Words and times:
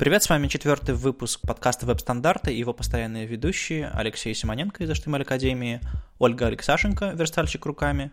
Привет, 0.00 0.22
с 0.22 0.30
вами 0.30 0.46
четвертый 0.46 0.94
выпуск 0.94 1.42
подкаста 1.46 1.84
«Веб-стандарты» 1.84 2.54
и 2.54 2.58
его 2.58 2.72
постоянные 2.72 3.26
ведущие 3.26 3.90
Алексей 3.92 4.34
Симоненко 4.34 4.82
из 4.82 4.90
HTML 4.90 5.20
Академии, 5.20 5.82
Ольга 6.18 6.46
Алексашенко, 6.46 7.10
верстальщик 7.10 7.66
руками, 7.66 8.10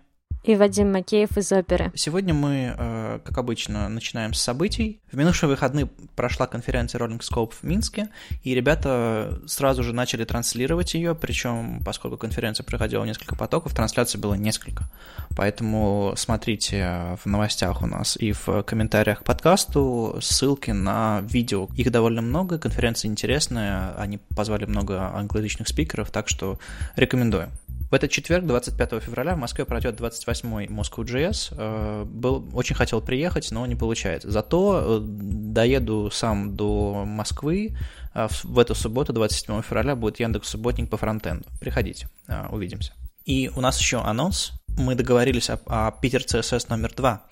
и 0.48 0.56
Вадим 0.56 0.94
Макеев 0.94 1.38
из 1.38 1.52
оперы. 1.52 1.92
Сегодня 1.94 2.34
мы, 2.34 2.74
э, 2.78 3.20
как 3.24 3.38
обычно, 3.38 3.90
начинаем 3.90 4.34
с 4.34 4.42
событий. 4.42 5.02
В 5.12 5.18
минувшие 5.18 5.50
выходные 5.50 5.88
прошла 6.16 6.48
конференция 6.48 7.00
Rolling 7.00 7.20
Scope 7.20 7.52
в 7.52 7.64
Минске, 7.64 8.08
и 8.44 8.56
ребята 8.56 9.42
сразу 9.46 9.84
же 9.84 9.94
начали 9.94 10.24
транслировать 10.24 10.94
ее, 10.94 11.16
причем, 11.16 11.82
поскольку 11.84 12.18
конференция 12.18 12.64
проходила 12.64 13.04
несколько 13.04 13.36
потоков, 13.36 13.74
трансляций 13.74 14.20
было 14.20 14.36
несколько. 14.36 14.90
Поэтому 15.36 16.14
смотрите 16.16 17.18
в 17.24 17.26
новостях 17.26 17.82
у 17.82 17.86
нас 17.86 18.16
и 18.16 18.32
в 18.32 18.64
комментариях 18.64 19.20
к 19.20 19.24
подкасту 19.26 20.18
ссылки 20.22 20.72
на 20.72 21.22
видео. 21.24 21.68
Их 21.76 21.92
довольно 21.92 22.22
много, 22.22 22.58
конференция 22.58 23.10
интересная, 23.10 23.94
они 23.98 24.18
позвали 24.36 24.64
много 24.64 25.12
англоязычных 25.14 25.68
спикеров, 25.68 26.10
так 26.10 26.30
что 26.30 26.58
рекомендую. 26.96 27.52
В 27.90 27.94
этот 27.94 28.12
четверг, 28.12 28.46
25 28.46 29.02
февраля, 29.02 29.36
в 29.36 29.38
Москве 29.38 29.64
пройдет 29.64 30.00
28-й 30.00 30.66
Moscow.js. 30.66 31.54
Э, 31.58 32.04
был, 32.04 32.50
очень 32.54 32.76
хотел 32.76 33.00
приехать, 33.00 33.50
но 33.52 33.66
не 33.66 33.76
получается. 33.76 34.30
Зато 34.30 34.84
э, 34.84 35.00
доеду 35.02 36.10
сам 36.12 36.58
до 36.58 37.06
Москвы. 37.06 37.78
Э, 38.14 38.28
в 38.44 38.60
эту 38.60 38.76
субботу, 38.76 39.14
27 39.14 39.62
февраля, 39.62 39.96
будет 39.96 40.20
Яндекс 40.20 40.50
Субботник 40.50 40.90
по 40.90 40.98
фронтенду. 40.98 41.46
Приходите, 41.62 42.10
увидимся. 42.50 42.92
И 43.26 43.50
у 43.56 43.62
нас 43.62 43.80
еще 43.80 44.02
анонс. 44.02 44.52
Мы 44.78 44.96
договорились 44.96 45.50
о, 45.50 45.58
о 45.68 45.92
Питер 45.92 46.24
CSS 46.24 46.66
номер 46.70 46.94
2. 46.94 47.26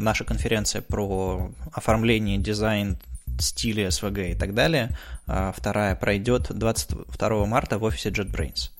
Наша 0.00 0.24
конференция 0.24 0.82
про 0.82 1.52
оформление, 1.72 2.38
дизайн, 2.38 2.98
стили, 3.38 3.86
SVG 3.86 4.32
и 4.32 4.34
так 4.34 4.54
далее. 4.54 4.96
Вторая 5.24 5.94
пройдет 5.94 6.48
22 6.50 7.46
марта 7.46 7.78
в 7.78 7.84
офисе 7.84 8.10
JetBrains 8.10 8.70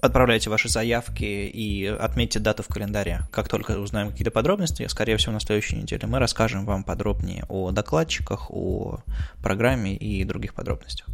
отправляйте 0.00 0.50
ваши 0.50 0.68
заявки 0.68 1.24
и 1.24 1.86
отметьте 1.86 2.38
дату 2.38 2.62
в 2.62 2.68
календаре. 2.68 3.22
Как 3.30 3.48
только 3.48 3.78
узнаем 3.78 4.10
какие-то 4.10 4.30
подробности, 4.30 4.86
скорее 4.88 5.16
всего, 5.16 5.32
на 5.32 5.40
следующей 5.40 5.76
неделе 5.76 6.06
мы 6.06 6.18
расскажем 6.18 6.64
вам 6.64 6.84
подробнее 6.84 7.44
о 7.48 7.70
докладчиках, 7.70 8.50
о 8.50 9.00
программе 9.42 9.96
и 9.96 10.24
других 10.24 10.54
подробностях. 10.54 11.06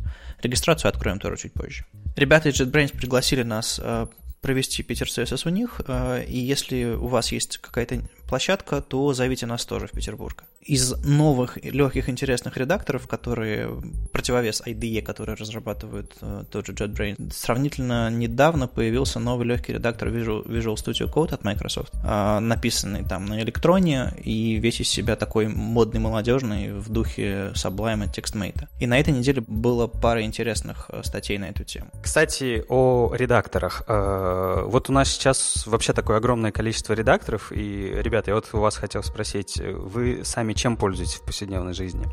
Регистрацию 0.42 0.88
откроем 0.88 1.18
тоже 1.18 1.36
чуть 1.36 1.52
позже. 1.52 1.84
Ребята 2.16 2.48
из 2.48 2.60
JetBrains 2.60 2.96
пригласили 2.96 3.42
нас 3.42 3.80
э, 3.82 4.06
провести 4.40 4.82
Питер 4.82 5.06
CSS 5.06 5.42
у 5.46 5.50
них, 5.50 5.80
э, 5.86 6.24
и 6.24 6.38
если 6.38 6.84
у 6.84 7.06
вас 7.06 7.32
есть 7.32 7.58
какая-то 7.58 8.00
площадка, 8.28 8.80
то 8.80 9.12
зовите 9.14 9.46
нас 9.46 9.64
тоже 9.64 9.86
в 9.86 9.92
Петербург. 9.92 10.44
Из 10.62 10.92
новых 11.04 11.58
легких 11.62 12.08
интересных 12.08 12.56
редакторов, 12.56 13.08
которые 13.08 13.68
противовес 14.12 14.62
IDE, 14.64 15.02
которые 15.02 15.36
разрабатывают 15.36 16.14
э, 16.20 16.44
тот 16.50 16.66
же 16.66 16.72
JetBrains, 16.72 17.32
сравнительно 17.32 18.10
недавно 18.10 18.68
появился 18.68 19.18
новый 19.18 19.46
легкий 19.46 19.72
редактор 19.72 20.08
Visual, 20.08 20.46
Visual 20.46 20.74
Studio 20.74 21.12
Code 21.12 21.34
от 21.34 21.44
Microsoft, 21.44 21.92
э, 22.04 22.38
написанный 22.38 23.04
там 23.04 23.26
на 23.26 23.42
электроне 23.42 24.14
и 24.22 24.54
весь 24.54 24.80
из 24.80 24.88
себя 24.88 25.16
такой 25.16 25.48
модный, 25.48 26.00
молодежный 26.00 26.72
в 26.72 26.88
духе 26.90 27.50
Sublime 27.54 28.06
и 28.06 28.08
TextMate. 28.08 28.68
И 28.78 28.86
на 28.86 28.98
этой 29.00 29.12
неделе 29.12 29.42
было 29.46 29.88
пара 29.88 30.22
интересных 30.22 30.86
э, 30.90 31.02
статей 31.02 31.38
на 31.38 31.46
эту 31.46 31.64
тему. 31.64 31.90
Кстати, 32.02 32.64
о 32.68 33.12
редакторах. 33.14 33.82
Э, 33.88 34.62
вот 34.64 34.88
у 34.88 34.92
нас 34.92 35.10
сейчас 35.10 35.66
вообще 35.66 35.92
такое 35.92 36.18
огромное 36.18 36.52
количество 36.52 36.92
редакторов, 36.92 37.50
и, 37.50 38.00
ребят, 38.00 38.12
ребята, 38.12 38.30
я 38.30 38.34
вот 38.34 38.48
у 38.52 38.58
вас 38.58 38.76
хотел 38.76 39.02
спросить, 39.02 39.58
вы 39.58 40.20
сами 40.22 40.51
чем 40.54 40.76
пользуетесь 40.76 41.14
в 41.14 41.22
повседневной 41.22 41.74
жизни? 41.74 42.06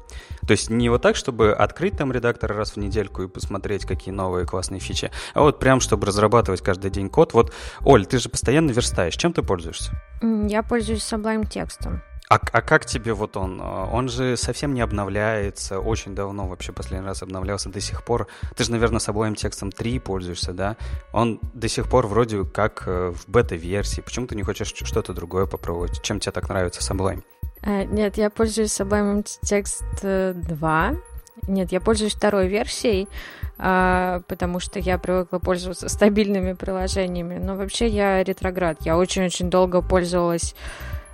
То 0.45 0.52
есть 0.52 0.70
не 0.70 0.90
вот 0.90 1.02
так, 1.02 1.16
чтобы 1.16 1.54
открыть 1.54 1.98
там 1.98 2.12
редактор 2.12 2.54
раз 2.54 2.72
в 2.72 2.78
недельку 2.78 3.23
и 3.23 3.28
посмотреть, 3.28 3.86
какие 3.86 4.14
новые 4.14 4.45
классные 4.45 4.80
фичи, 4.80 5.12
а 5.34 5.42
вот 5.42 5.59
прям, 5.59 5.80
чтобы 5.80 6.08
разрабатывать 6.08 6.62
каждый 6.62 6.92
день 6.92 7.10
код. 7.10 7.34
Вот, 7.34 7.54
Оль, 7.82 8.06
ты 8.06 8.20
же 8.20 8.30
постоянно 8.30 8.72
верстаешь, 8.72 9.16
чем 9.16 9.33
ты 9.33 9.44
пользуешься? 9.44 9.92
Я 10.22 10.64
пользуюсь 10.64 11.02
Sublime 11.02 11.48
текстом. 11.48 12.02
А, 12.30 12.36
а 12.36 12.61
как 12.61 12.86
тебе 12.86 13.14
вот 13.14 13.36
он? 13.38 13.60
Он 13.60 14.08
же 14.08 14.38
совсем 14.38 14.76
не 14.76 14.82
обновляется, 14.82 15.80
очень 15.80 16.14
давно 16.14 16.48
вообще 16.48 16.71
последний 16.71 17.06
раз 17.06 17.23
обновлялся 17.23 17.70
до 17.70 17.82
сих 17.82 18.04
пор. 18.04 18.27
Ты 18.56 18.64
же, 18.64 18.71
наверное, 18.71 19.00
с 19.00 19.10
обоим 19.10 19.33
текстом 19.33 19.71
3 19.71 19.98
пользуешься, 19.98 20.54
да? 20.54 20.77
Он 21.11 21.39
до 21.54 21.67
сих 21.67 21.89
пор 21.89 22.06
вроде 22.06 22.45
как 22.45 22.83
э, 22.86 23.11
в 23.11 23.27
бета-версии. 23.27 24.02
Почему 24.02 24.27
ты 24.27 24.36
не 24.36 24.44
хочешь 24.44 24.71
что-то 24.76 25.14
другое 25.14 25.48
попробовать? 25.48 26.04
Чем 26.04 26.20
тебе 26.20 26.32
так 26.32 26.48
нравится 26.50 26.82
Sublime? 26.82 27.23
А, 27.61 27.83
нет, 27.86 28.17
я 28.17 28.30
пользуюсь 28.30 28.80
Sublime 28.80 29.25
Text 29.43 30.33
2. 30.33 30.95
Нет, 31.47 31.71
я 31.71 31.80
пользуюсь 31.80 32.14
второй 32.14 32.47
версией, 32.47 33.08
а, 33.58 34.21
потому 34.27 34.59
что 34.59 34.80
я 34.80 34.97
привыкла 34.97 35.39
пользоваться 35.39 35.89
стабильными 35.89 36.53
приложениями. 36.53 37.37
Но 37.37 37.55
вообще 37.55 37.87
я 37.87 38.23
ретроград. 38.23 38.77
Я 38.81 38.97
очень-очень 38.97 39.49
долго 39.49 39.81
пользовалась 39.81 40.55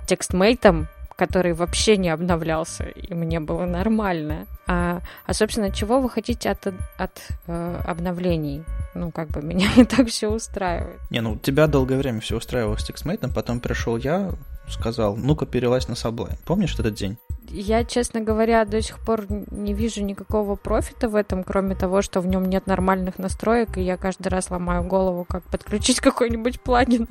текстмейтом, 0.06 0.88
который 1.16 1.54
вообще 1.54 1.96
не 1.96 2.10
обновлялся, 2.10 2.84
и 2.84 3.14
мне 3.14 3.40
было 3.40 3.64
нормально. 3.64 4.46
А, 4.66 5.00
а 5.24 5.34
собственно, 5.34 5.72
чего 5.72 6.00
вы 6.00 6.10
хотите 6.10 6.50
от, 6.50 6.66
от 6.98 7.22
э, 7.46 7.80
обновлений? 7.86 8.64
Ну, 8.94 9.10
как 9.10 9.28
бы 9.28 9.42
меня 9.42 9.68
и 9.76 9.84
так 9.84 10.08
все 10.08 10.28
устраивает. 10.28 11.00
Не, 11.10 11.20
ну 11.20 11.36
тебя 11.36 11.66
долгое 11.66 11.96
время 11.98 12.20
все 12.20 12.36
устраивало 12.36 12.76
с 12.76 12.84
текстмейтом, 12.84 13.32
потом 13.32 13.60
пришел 13.60 13.96
я, 13.96 14.30
сказал, 14.68 15.16
ну-ка 15.16 15.46
перелазь 15.46 15.88
на 15.88 15.92
Sublime. 15.92 16.38
Помнишь 16.44 16.74
этот 16.74 16.94
день? 16.94 17.18
Я, 17.50 17.84
честно 17.84 18.20
говоря, 18.20 18.64
до 18.64 18.82
сих 18.82 18.98
пор 18.98 19.26
не 19.28 19.72
вижу 19.72 20.02
никакого 20.02 20.56
профита 20.56 21.08
в 21.08 21.14
этом, 21.14 21.44
кроме 21.44 21.74
того, 21.74 22.02
что 22.02 22.20
в 22.20 22.26
нем 22.26 22.44
нет 22.44 22.66
нормальных 22.66 23.18
настроек, 23.18 23.76
и 23.76 23.82
я 23.82 23.96
каждый 23.96 24.28
раз 24.28 24.50
ломаю 24.50 24.84
голову, 24.84 25.24
как 25.24 25.44
подключить 25.44 26.00
какой-нибудь 26.00 26.60
плагин. 26.60 27.08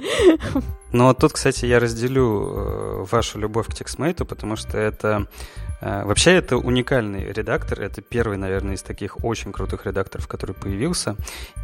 Ну, 0.92 1.06
вот 1.06 1.20
тут, 1.20 1.34
кстати, 1.34 1.66
я 1.66 1.80
разделю 1.80 2.50
э, 2.50 3.06
вашу 3.12 3.40
любовь 3.40 3.68
к 3.68 3.72
TextMate, 3.72 4.26
потому 4.26 4.56
что 4.56 4.78
это 4.78 5.28
э, 5.82 6.04
Вообще, 6.06 6.34
это 6.34 6.58
уникальный 6.58 7.32
редактор. 7.32 7.82
Это 7.82 8.02
первый, 8.02 8.38
наверное, 8.38 8.76
из 8.76 8.82
таких 8.82 9.24
очень 9.24 9.52
крутых 9.52 9.86
редакторов, 9.86 10.28
который 10.28 10.56
появился. 10.56 11.16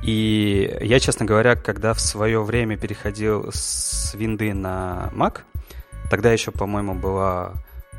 И 0.03 0.77
я, 0.81 0.99
честно 0.99 1.25
говоря, 1.25 1.55
когда 1.55 1.93
в 1.93 1.99
свое 2.01 2.41
время 2.41 2.77
переходил 2.77 3.51
с 3.51 4.13
винды 4.15 4.53
на 4.53 5.11
Mac, 5.13 5.41
Тогда 6.11 6.33
еще, 6.33 6.51
по-моему, 6.51 6.93
была 6.93 7.53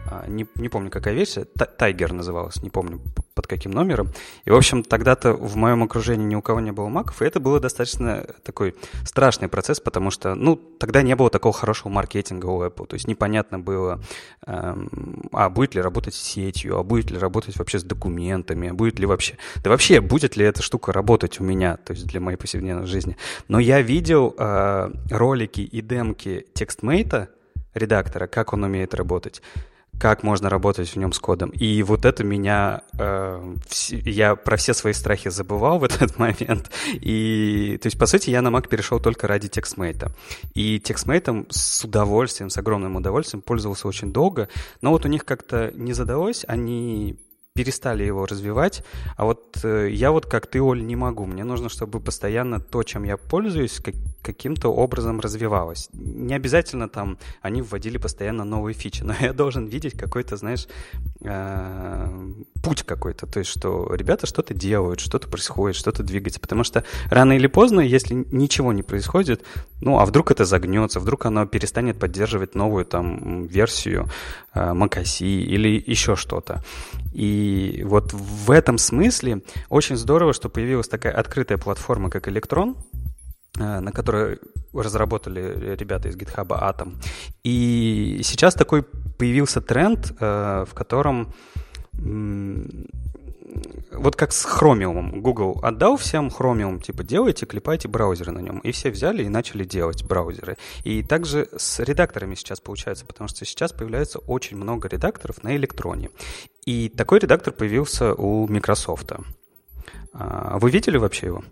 а, 0.05 0.27
не, 0.29 0.47
не 0.57 0.69
помню, 0.69 0.91
какая 0.91 1.15
версия, 1.15 1.45
Тайгер 1.45 2.13
называлась, 2.13 2.63
не 2.63 2.69
помню 2.69 3.01
под 3.35 3.47
каким 3.47 3.73
номером. 3.73 4.11
И, 4.45 4.51
в 4.51 4.55
общем, 4.55 4.83
тогда-то 4.83 5.33
в 5.33 5.57
моем 5.57 5.83
окружении 5.83 6.27
ни 6.27 6.35
у 6.35 6.43
кого 6.43 6.61
не 6.61 6.73
было 6.73 6.89
маков, 6.89 7.23
и 7.23 7.25
это 7.25 7.41
было 7.41 7.59
достаточно 7.59 8.27
такой 8.43 8.75
страшный 9.07 9.49
процесс, 9.49 9.81
потому 9.81 10.11
что, 10.11 10.35
ну, 10.35 10.57
тогда 10.57 11.01
не 11.01 11.17
было 11.17 11.31
такого 11.31 11.55
хорошего 11.55 11.89
маркетинга 11.91 12.45
у 12.45 12.63
Apple, 12.63 12.87
то 12.87 12.95
есть 12.97 13.09
непонятно 13.09 13.59
было, 13.59 14.03
эм, 14.47 15.31
а 15.33 15.49
будет 15.49 15.75
ли 15.75 15.81
работать 15.81 16.15
с 16.15 16.21
сетью, 16.21 16.77
а 16.77 16.83
будет 16.83 17.11
ли 17.11 17.17
работать 17.17 17.57
вообще 17.57 17.79
с 17.79 17.83
документами, 17.83 18.69
а 18.69 18.75
будет 18.75 18.99
ли 18.99 19.07
вообще, 19.07 19.39
да 19.65 19.71
вообще, 19.71 20.03
будет 20.03 20.37
ли 20.37 20.45
эта 20.45 20.61
штука 20.61 20.93
работать 20.93 21.41
у 21.41 21.45
меня, 21.45 21.79
то 21.79 21.95
есть 21.95 22.07
для 22.07 22.21
моей 22.21 22.37
повседневной 22.37 22.87
жизни. 22.87 23.17
Но 23.49 23.59
я 23.59 23.81
видел 23.81 24.35
э, 24.37 24.91
ролики 25.11 25.63
и 25.63 25.81
демки 25.81 26.47
TextMate, 26.55 27.29
редактора, 27.75 28.27
как 28.27 28.53
он 28.53 28.65
умеет 28.65 28.95
работать, 28.95 29.43
как 29.99 30.23
можно 30.23 30.51
работать 30.51 30.89
в 30.89 30.97
нем 30.97 31.13
с 31.13 31.19
кодом. 31.19 31.51
И 31.51 31.83
вот 31.83 32.05
это 32.05 32.25
меня... 32.25 32.83
Э, 32.99 33.55
я 33.91 34.35
про 34.35 34.57
все 34.57 34.75
свои 34.75 34.93
страхи 34.93 35.31
забывал 35.31 35.79
в 35.81 35.85
этот 35.85 36.19
момент. 36.19 36.71
И, 36.93 37.79
то 37.81 37.87
есть, 37.87 37.99
по 37.99 38.07
сути, 38.07 38.31
я 38.31 38.43
на 38.43 38.49
Mac 38.49 38.69
перешел 38.69 38.99
только 38.99 39.29
ради 39.29 39.49
TextMate. 39.49 40.11
И 40.55 40.79
TextMate 40.79 41.47
с 41.51 41.85
удовольствием, 41.85 42.51
с 42.51 42.59
огромным 42.59 42.97
удовольствием 42.97 43.43
пользовался 43.43 43.87
очень 43.87 44.13
долго. 44.13 44.49
Но 44.81 44.91
вот 44.91 45.05
у 45.05 45.09
них 45.09 45.25
как-то 45.25 45.71
не 45.75 45.93
задалось, 45.93 46.45
они 46.49 47.19
перестали 47.55 48.05
его 48.05 48.25
развивать. 48.27 48.83
А 49.17 49.25
вот 49.25 49.59
э, 49.63 49.91
я 49.91 50.11
вот 50.11 50.27
как 50.27 50.47
ты, 50.47 50.61
Оль, 50.61 50.85
не 50.85 50.97
могу. 50.97 51.27
Мне 51.27 51.45
нужно, 51.45 51.69
чтобы 51.69 52.01
постоянно 52.01 52.61
то, 52.61 52.83
чем 52.83 53.05
я 53.05 53.17
пользуюсь, 53.19 53.79
как, 53.79 53.95
каким-то 54.23 54.69
образом 54.73 55.21
развивалось. 55.21 55.91
Не 55.93 56.35
обязательно 56.35 56.89
там 56.89 57.19
они 57.43 57.61
вводили 57.61 57.99
постоянно 57.99 58.45
новые 58.45 58.75
фичи, 58.75 59.03
но 59.05 59.15
я 59.21 59.33
должен 59.35 59.67
видеть 59.67 59.99
какой-то, 59.99 60.37
знаешь, 60.37 60.67
э, 61.21 62.33
путь 62.63 62.85
какой-то. 62.85 63.27
То 63.27 63.41
есть, 63.41 63.51
что 63.51 63.95
ребята 63.95 64.27
что-то 64.27 64.55
делают, 64.55 65.01
что-то 65.01 65.29
происходит, 65.29 65.77
что-то 65.77 66.03
двигается. 66.03 66.41
Потому 66.41 66.65
что 66.65 66.85
рано 67.11 67.35
или 67.35 67.49
поздно, 67.49 67.81
если 67.81 68.15
ничего 68.15 68.73
не 68.73 68.83
происходит, 68.83 69.45
ну, 69.83 69.99
а 69.99 70.07
вдруг 70.07 70.31
это 70.31 70.47
загнется, 70.47 71.01
вдруг 71.01 71.27
оно 71.27 71.45
перестанет 71.45 71.99
поддерживать 71.99 72.55
новую 72.55 72.87
там 72.87 73.47
версию 73.47 74.09
э, 74.55 74.73
macOS 74.73 75.25
или 75.25 75.83
еще 75.91 76.17
что-то. 76.17 76.63
И 77.13 77.83
вот 77.85 78.13
в 78.13 78.51
этом 78.51 78.79
смысле 78.79 79.43
очень 79.69 79.97
здорово, 79.97 80.33
что 80.33 80.49
появилась 80.49 80.89
такая 80.89 81.13
открытая 81.13 81.59
платформа, 81.59 82.11
как 82.11 82.29
Electron, 82.29 82.77
э, 83.59 83.81
на 83.81 83.93
которой 83.93 84.39
разработали 84.73 85.77
ребята 85.79 86.09
из 86.09 86.17
GitHub 86.17 86.49
Atom. 86.49 86.95
И 87.45 88.21
сейчас 88.25 88.55
такой 88.55 88.83
появился 89.19 89.61
тренд, 89.61 90.13
э, 90.19 90.65
в 90.69 90.75
котором 90.75 91.33
вот 93.93 94.17
как 94.17 94.33
с 94.33 94.47
Chromium. 94.47 95.21
Google 95.21 95.59
отдал 95.63 95.97
всем 95.97 96.29
Chromium, 96.29 96.81
типа, 96.81 97.03
делайте, 97.03 97.47
клепайте 97.47 97.89
браузеры 97.89 98.33
на 98.33 98.41
нем. 98.41 98.59
И 98.61 98.73
все 98.73 98.91
взяли 98.91 99.25
и 99.25 99.29
начали 99.29 99.65
делать 99.65 100.05
браузеры. 100.05 100.57
И 100.85 101.03
также 101.03 101.49
с 101.57 101.81
редакторами 101.81 102.35
сейчас 102.35 102.61
получается, 102.61 103.05
потому 103.07 103.29
что 103.29 103.45
сейчас 103.45 103.73
появляется 103.73 104.19
очень 104.19 104.57
много 104.57 104.89
редакторов 104.89 105.43
на 105.43 105.57
электроне. 105.57 106.11
И 106.65 106.89
такой 106.89 107.19
редактор 107.19 107.53
появился 107.53 108.15
у 108.15 108.47
Microsoft. 108.49 109.13
А, 110.13 110.59
вы 110.59 110.71
видели 110.71 110.97
вообще 110.97 111.27
его? 111.27 111.45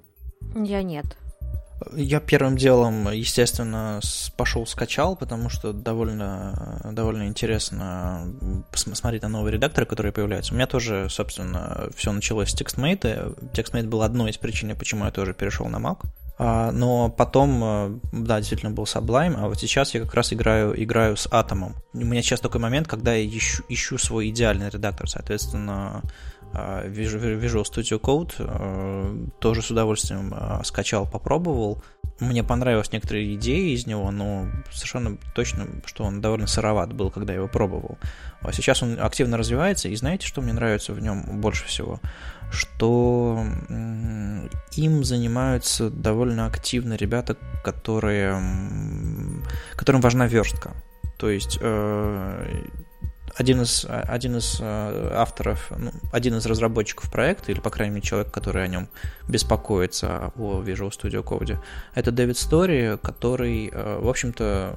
Я 0.55 0.83
нет. 0.83 1.07
Я 1.95 2.21
первым 2.21 2.57
делом, 2.57 3.11
естественно, 3.11 4.01
пошел 4.37 4.67
скачал, 4.67 5.17
потому 5.17 5.49
что 5.49 5.73
довольно, 5.73 6.81
довольно 6.93 7.27
интересно 7.27 8.33
посмотреть 8.71 9.23
на 9.23 9.29
новые 9.29 9.55
редакторы, 9.55 9.87
которые 9.87 10.13
появляются. 10.13 10.53
У 10.53 10.57
меня 10.57 10.67
тоже, 10.67 11.09
собственно, 11.09 11.89
все 11.97 12.13
началось 12.13 12.51
с 12.51 12.55
TextMate. 12.55 13.53
TextMate 13.53 13.89
был 13.89 14.03
одной 14.03 14.31
из 14.31 14.37
причин, 14.37 14.77
почему 14.77 15.05
я 15.05 15.11
тоже 15.11 15.35
перешел 15.35 15.67
на 15.67 15.77
Mac. 15.77 16.05
А, 16.43 16.73
но 16.73 17.11
потом, 17.11 17.61
э, 17.63 17.99
да, 18.13 18.39
действительно 18.39 18.73
был 18.73 18.85
Sublime, 18.85 19.35
а 19.37 19.49
вот 19.49 19.61
сейчас 19.61 19.93
я 19.93 20.01
как 20.01 20.15
раз 20.15 20.33
играю, 20.33 20.73
играю 20.83 21.19
с 21.19 21.27
Atom. 21.27 21.75
У 21.93 21.99
меня 21.99 22.23
сейчас 22.23 22.41
такой 22.41 22.63
момент, 22.63 22.89
когда 22.89 23.13
я 23.13 23.27
ищу, 23.27 23.63
ищу 23.69 23.99
свой 23.99 24.31
идеальный 24.31 24.71
редактор, 24.71 25.07
соответственно, 25.07 26.01
Visual 26.53 27.65
Studio 27.65 28.01
Code 28.01 28.33
а, 28.39 29.29
тоже 29.39 29.63
с 29.63 29.71
удовольствием 29.71 30.33
а, 30.37 30.63
скачал, 30.65 31.07
попробовал. 31.07 31.83
Мне 32.19 32.45
понравились 32.45 32.93
некоторые 32.93 33.35
идеи 33.37 33.73
из 33.73 33.87
него, 33.87 34.11
но 34.11 34.47
совершенно 34.71 35.17
точно, 35.35 35.67
что 35.87 36.05
он 36.05 36.21
довольно 36.21 36.47
сыроват 36.47 36.93
был, 36.93 37.11
когда 37.11 37.33
я 37.33 37.39
его 37.39 37.49
пробовал. 37.49 37.99
А 38.43 38.53
сейчас 38.53 38.83
он 38.83 39.01
активно 39.01 39.39
развивается, 39.39 39.89
и 39.89 39.97
знаете, 39.97 40.27
что 40.27 40.43
мне 40.43 40.53
нравится 40.53 40.93
в 40.93 41.01
нем 41.01 41.41
больше 41.41 41.65
всего? 41.65 41.99
Что 42.51 43.43
им 44.77 45.05
занимаются 45.05 45.89
довольно 45.89 46.47
активно 46.47 46.95
ребята, 46.95 47.37
которые, 47.65 48.39
которым 49.77 50.03
важна 50.03 50.27
верстка. 50.27 50.73
То 51.17 51.31
есть 51.31 51.59
э, 51.61 52.65
один 53.37 53.63
из, 53.63 53.87
один 53.89 54.37
из 54.37 54.59
э, 54.61 55.13
авторов, 55.15 55.71
ну, 55.77 55.93
один 56.13 56.37
из 56.37 56.47
разработчиков 56.47 57.11
проекта, 57.11 57.53
или, 57.53 57.61
по 57.61 57.71
крайней 57.71 57.95
мере, 57.95 58.07
человек, 58.07 58.31
который 58.31 58.65
о 58.65 58.67
нем 58.67 58.89
беспокоится, 59.29 60.33
о 60.37 60.63
Visual 60.63 60.91
Studio 60.91 61.23
Code, 61.23 61.59
это 61.95 62.11
Дэвид 62.11 62.39
Стори, 62.39 62.99
который, 63.03 63.71
э, 63.73 63.99
в 64.01 64.09
общем-то, 64.09 64.75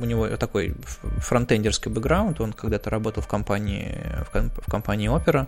у 0.00 0.04
него 0.04 0.28
такой 0.36 0.74
фронтендерский 1.18 1.90
бэкграунд, 1.90 2.40
он 2.40 2.52
когда-то 2.52 2.90
работал 2.90 3.22
в 3.22 3.28
компании, 3.28 3.98
в 4.32 4.70
компании 4.70 5.10
Opera, 5.10 5.46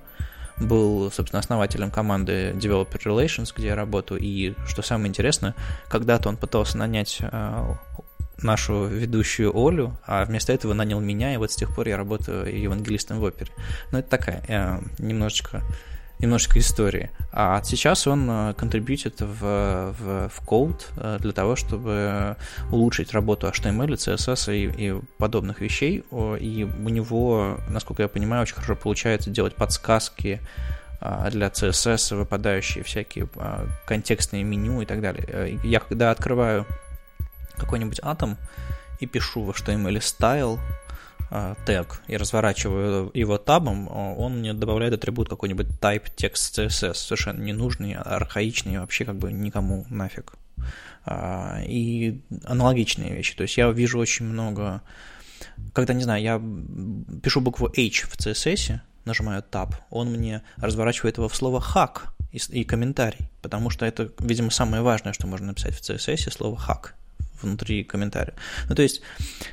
был, 0.58 1.10
собственно, 1.10 1.40
основателем 1.40 1.90
команды 1.90 2.52
Developer 2.52 2.99
Relations, 3.04 3.52
где 3.54 3.69
я 3.69 3.75
работаю, 3.75 4.20
и, 4.20 4.54
что 4.66 4.82
самое 4.82 5.08
интересное, 5.08 5.54
когда-то 5.88 6.28
он 6.28 6.37
пытался 6.37 6.78
нанять 6.78 7.20
нашу 8.42 8.86
ведущую 8.86 9.52
Олю, 9.56 9.96
а 10.06 10.24
вместо 10.24 10.52
этого 10.52 10.74
нанял 10.74 11.00
меня, 11.00 11.34
и 11.34 11.36
вот 11.36 11.52
с 11.52 11.56
тех 11.56 11.74
пор 11.74 11.88
я 11.88 11.96
работаю 11.96 12.60
евангелистом 12.60 13.18
в 13.18 13.22
опере. 13.22 13.50
Ну, 13.92 13.98
это 13.98 14.08
такая 14.08 14.44
э, 14.48 14.78
немножечко 14.98 15.62
немножечко 16.18 16.58
истории. 16.58 17.10
А 17.32 17.62
сейчас 17.62 18.06
он 18.06 18.26
э, 18.28 18.54
контрибьютит 18.56 19.20
в, 19.20 19.94
в, 19.98 20.28
в 20.28 20.40
код 20.44 20.88
э, 20.96 21.18
для 21.20 21.32
того, 21.32 21.56
чтобы 21.56 22.36
улучшить 22.70 23.12
работу 23.12 23.46
HTML, 23.46 23.94
CSS 23.94 24.56
и, 24.56 24.88
и 24.88 25.00
подобных 25.18 25.60
вещей. 25.60 26.04
И 26.40 26.68
у 26.84 26.88
него, 26.88 27.58
насколько 27.68 28.02
я 28.02 28.08
понимаю, 28.08 28.42
очень 28.42 28.54
хорошо 28.54 28.76
получается 28.76 29.30
делать 29.30 29.54
подсказки 29.54 30.40
э, 31.00 31.28
для 31.30 31.48
CSS, 31.48 32.16
выпадающие 32.16 32.82
всякие 32.82 33.28
контекстные 33.86 34.42
меню 34.42 34.80
и 34.80 34.86
так 34.86 35.02
далее. 35.02 35.58
Я 35.64 35.80
когда 35.80 36.10
открываю 36.10 36.66
какой-нибудь 37.56 38.00
атом 38.02 38.36
и 39.00 39.06
пишу 39.06 39.42
в 39.42 39.50
HTML 39.50 39.98
style 39.98 40.58
тег 41.66 42.00
и 42.06 42.16
разворачиваю 42.16 43.10
его 43.12 43.36
табом, 43.36 43.88
он 43.88 44.38
мне 44.38 44.54
добавляет 44.54 44.94
атрибут 44.94 45.28
какой-нибудь 45.28 45.66
type 45.80 46.04
text 46.16 46.66
CSS, 46.66 46.94
совершенно 46.94 47.42
ненужный, 47.42 47.94
архаичный, 47.94 48.78
вообще 48.78 49.04
как 49.04 49.16
бы 49.16 49.32
никому 49.32 49.84
нафиг. 49.90 50.34
А, 51.04 51.60
и 51.64 52.20
аналогичные 52.44 53.12
вещи. 53.12 53.36
То 53.36 53.42
есть 53.42 53.56
я 53.56 53.70
вижу 53.70 53.98
очень 53.98 54.26
много... 54.26 54.82
Когда, 55.72 55.94
не 55.94 56.02
знаю, 56.02 56.22
я 56.22 56.42
пишу 57.22 57.40
букву 57.40 57.68
H 57.68 58.08
в 58.08 58.16
CSS, 58.18 58.80
нажимаю 59.04 59.42
Tab, 59.50 59.74
он 59.90 60.10
мне 60.10 60.42
разворачивает 60.56 61.18
его 61.18 61.28
в 61.28 61.36
слово 61.36 61.60
hack 61.60 62.02
и, 62.32 62.38
и 62.60 62.64
комментарий, 62.64 63.30
потому 63.42 63.70
что 63.70 63.86
это, 63.86 64.10
видимо, 64.18 64.50
самое 64.50 64.82
важное, 64.82 65.12
что 65.12 65.26
можно 65.26 65.48
написать 65.48 65.76
в 65.76 65.80
CSS, 65.80 66.30
слово 66.30 66.56
hack 66.56 66.90
внутри 67.42 67.84
комментария. 67.84 68.34
Ну, 68.68 68.74
то 68.74 68.82
есть, 68.82 69.02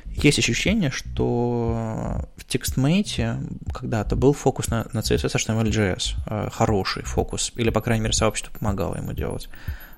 есть 0.06 0.38
ощущение, 0.38 0.90
что 0.90 2.28
в 2.36 2.44
TextMate 2.46 3.72
когда-то 3.72 4.16
был 4.16 4.32
фокус 4.32 4.68
на, 4.68 4.86
на 4.92 5.00
CSS 5.00 5.34
HTML.js, 5.34 6.14
э, 6.26 6.48
хороший 6.50 7.02
фокус, 7.02 7.52
или, 7.56 7.70
по 7.70 7.80
крайней 7.80 8.02
мере, 8.02 8.14
сообщество 8.14 8.56
помогало 8.56 8.96
ему 8.96 9.12
делать. 9.12 9.48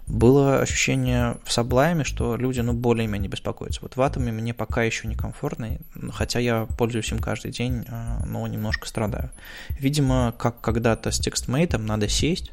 Было 0.07 0.61
ощущение 0.61 1.37
в 1.45 1.49
Sublime, 1.49 2.05
что 2.05 2.37
люди, 2.37 2.61
ну, 2.61 2.73
более-менее 2.73 3.29
беспокоятся. 3.29 3.81
Вот 3.83 3.97
в 3.97 4.03
Атоме 4.03 4.31
мне 4.31 4.55
пока 4.55 4.85
еще 4.85 5.09
некомфортно, 5.09 5.79
хотя 6.13 6.39
я 6.39 6.67
пользуюсь 6.79 7.11
им 7.11 7.19
каждый 7.19 7.51
день, 7.51 7.85
э, 7.89 8.25
но 8.25 8.47
немножко 8.47 8.87
страдаю. 8.87 9.31
Видимо, 9.71 10.33
как 10.39 10.61
когда-то 10.61 11.11
с 11.11 11.21
TextMate 11.21 11.77
надо 11.79 12.09
сесть, 12.09 12.53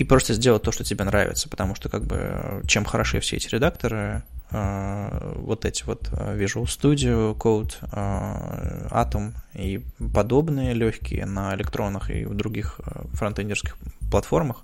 и 0.00 0.04
просто 0.04 0.32
сделать 0.32 0.62
то, 0.62 0.72
что 0.72 0.82
тебе 0.82 1.04
нравится, 1.04 1.46
потому 1.46 1.74
что 1.74 1.90
как 1.90 2.06
бы 2.06 2.62
чем 2.66 2.86
хороши 2.86 3.20
все 3.20 3.36
эти 3.36 3.48
редакторы, 3.48 4.22
э, 4.50 5.32
вот 5.36 5.66
эти 5.66 5.84
вот 5.84 6.08
э, 6.12 6.38
Visual 6.38 6.64
Studio 6.64 7.36
Code, 7.36 7.74
э, 7.82 8.88
Atom 8.88 9.34
и 9.52 9.84
подобные 10.14 10.72
легкие 10.72 11.26
на 11.26 11.54
электронах 11.54 12.10
и 12.10 12.24
в 12.24 12.32
других 12.32 12.80
фронтендерских 13.12 13.76
платформах, 14.10 14.62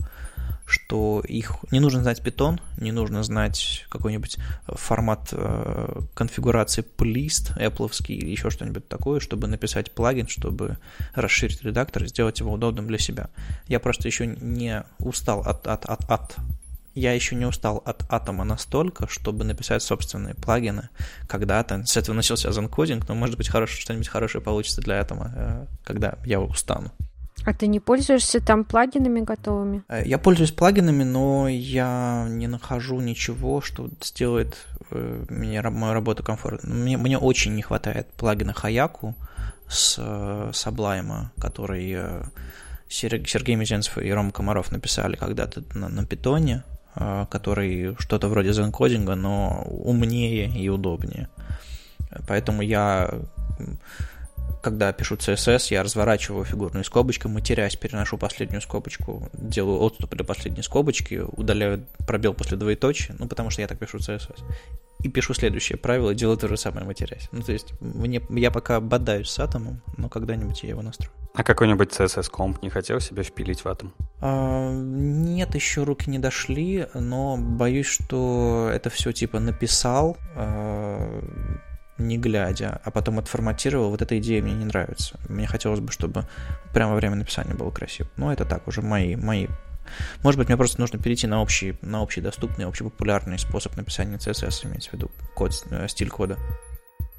что 0.67 1.23
их 1.27 1.57
не 1.71 1.81
нужно 1.81 2.03
знать 2.03 2.21
Python, 2.21 2.61
не 2.77 2.91
нужно 2.91 3.23
знать 3.23 3.87
какой-нибудь 3.89 4.37
формат 4.67 5.29
э, 5.33 6.01
конфигурации 6.15 6.83
плист 6.83 7.53
Apple 7.57 7.91
или 8.09 8.31
еще 8.31 8.51
что-нибудь 8.51 8.89
такое, 8.89 9.21
чтобы 9.21 9.47
написать 9.47 9.93
плагин, 9.93 10.27
чтобы 10.27 10.79
расширить 11.15 11.63
редактор 11.63 12.05
и 12.05 12.09
сделать 12.09 12.41
его 12.41 12.53
удобным 12.53 12.89
для 12.89 12.99
себя. 12.99 13.31
Я 13.69 13.79
просто 13.79 14.09
еще 14.09 14.27
не 14.27 14.83
устал 14.99 15.41
от, 15.41 15.67
от, 15.69 15.87
от, 15.87 16.11
от 16.11 16.37
я 16.97 17.13
еще 17.13 17.37
не 17.37 17.45
устал 17.45 17.83
от 17.85 18.11
атома 18.11 18.45
настолько, 18.45 19.07
чтобы 19.07 19.45
написать 19.45 19.83
собственные 19.83 20.35
плагины 20.35 20.89
когда-то. 21.29 21.85
С 21.85 21.97
этого 21.97 22.17
начался 22.17 22.51
зенкодинг, 22.51 23.07
но 23.07 23.15
может 23.15 23.37
быть 23.37 23.49
хорошее, 23.49 23.83
что-нибудь 23.83 24.09
хорошее 24.09 24.43
получится 24.43 24.81
для 24.81 25.01
атома, 25.01 25.33
э, 25.37 25.67
когда 25.85 26.15
я 26.25 26.41
устану. 26.41 26.91
А 27.47 27.55
ты 27.55 27.69
не 27.69 27.79
пользуешься 27.79 28.41
там 28.41 28.65
плагинами 28.65 29.21
готовыми? 29.21 29.85
Э, 29.89 30.03
я 30.05 30.19
пользуюсь 30.19 30.51
плагинами, 30.51 31.05
но 31.05 31.47
я 31.49 32.27
не 32.29 32.49
нахожу 32.49 33.01
ничего, 33.01 33.61
что 33.61 33.89
сделает 34.03 34.67
э, 34.91 35.25
мне 35.29 35.63
мою 35.63 35.93
работу 35.93 36.25
комфортной. 36.25 36.75
Мне, 36.75 36.97
мне 36.97 37.17
очень 37.17 37.55
не 37.55 37.63
хватает 37.63 38.09
плагина 38.17 38.53
Хаяку 38.53 39.15
с 39.69 39.95
э, 39.97 40.51
Sublime, 40.53 41.27
который 41.41 41.97
Сергей 42.89 43.55
Мизенцев 43.55 43.99
и 43.99 44.13
Рома 44.13 44.33
Комаров 44.33 44.73
написали 44.73 45.15
когда-то 45.15 45.63
на, 45.75 45.89
на 45.89 46.05
питоне, 46.05 46.65
который 46.95 47.95
что-то 47.99 48.29
вроде 48.29 48.53
зенкодинга, 48.53 49.15
но 49.15 49.63
умнее 49.69 50.49
и 50.49 50.69
удобнее. 50.69 51.29
Поэтому 52.27 52.63
я 52.63 53.11
когда 54.67 54.93
пишу 54.93 55.15
CSS, 55.15 55.69
я 55.71 55.85
разворачиваю 55.85 56.45
фигурную 56.45 56.83
скобочку, 56.83 57.29
матерясь, 57.29 57.77
переношу 57.77 58.19
последнюю 58.19 58.61
скобочку, 58.61 59.31
делаю 59.33 59.81
отступ 59.81 60.13
для 60.13 60.25
последней 60.25 60.65
скобочки, 60.65 61.23
удаляю 61.37 61.87
пробел 62.05 62.35
после 62.35 62.57
двоеточия, 62.57 63.15
ну, 63.17 63.29
потому 63.29 63.51
что 63.51 63.63
я 63.63 63.69
так 63.69 63.79
пишу 63.79 63.99
CSS. 63.99 64.43
И 65.05 65.09
пишу 65.09 65.35
следующее 65.35 65.79
правило, 65.79 66.17
делаю 66.17 66.37
то 66.37 66.49
же 66.49 66.57
самое, 66.57 66.85
матерясь. 66.85 67.29
Ну, 67.31 67.43
то 67.43 67.53
есть, 67.53 67.81
мне, 67.81 68.21
я 68.31 68.51
пока 68.51 68.81
бодаюсь 68.81 69.31
с 69.31 69.39
атомом, 69.39 69.83
но 69.97 70.09
когда-нибудь 70.09 70.65
я 70.65 70.71
его 70.71 70.83
настрою. 70.83 71.13
А 71.37 71.45
какой-нибудь 71.45 71.93
CSS-комп 71.93 72.61
не 72.63 72.71
хотел 72.71 72.99
себе 72.99 73.23
впилить 73.23 73.61
в 73.61 73.69
атом? 73.69 73.95
А, 74.21 74.73
нет, 74.73 75.55
еще 75.55 75.85
руки 75.85 76.11
не 76.11 76.19
дошли, 76.19 76.89
но 76.93 77.37
боюсь, 77.37 77.87
что 77.87 78.69
это 78.75 78.91
все 78.91 79.13
типа 79.13 79.39
написал, 79.39 80.17
а, 80.35 81.23
не 81.99 82.19
глядя, 82.19 82.81
а 82.85 82.91
потом 82.91 83.19
отформатировал, 83.19 83.91
вот 83.91 84.03
эта 84.03 84.19
идея 84.19 84.43
мне 84.43 84.55
не 84.55 84.65
нравится. 84.65 85.19
Мне 85.29 85.47
хотелось 85.47 85.81
бы, 85.81 85.93
чтобы 85.93 86.25
прямо 86.73 86.93
во 86.93 86.97
время 86.97 87.17
написания 87.17 87.55
было 87.55 87.71
красиво. 87.71 88.09
Но 88.17 88.33
это 88.33 88.45
так, 88.45 88.69
уже 88.69 88.83
мои, 88.83 89.17
мои. 89.17 89.49
Может 90.23 90.39
быть, 90.39 90.49
мне 90.49 90.57
просто 90.57 90.81
нужно 90.81 90.99
перейти 90.99 91.27
на 91.27 91.41
общий, 91.41 91.77
на 91.81 92.03
общий 92.03 92.21
доступный, 92.21 92.67
общепопулярный 92.67 93.39
способ 93.39 93.77
написания 93.77 94.17
CSS, 94.17 94.67
имеется 94.67 94.91
в 94.91 94.93
виду 94.95 95.11
код, 95.35 95.53
э, 95.71 95.87
стиль 95.89 96.11
кода. 96.11 96.37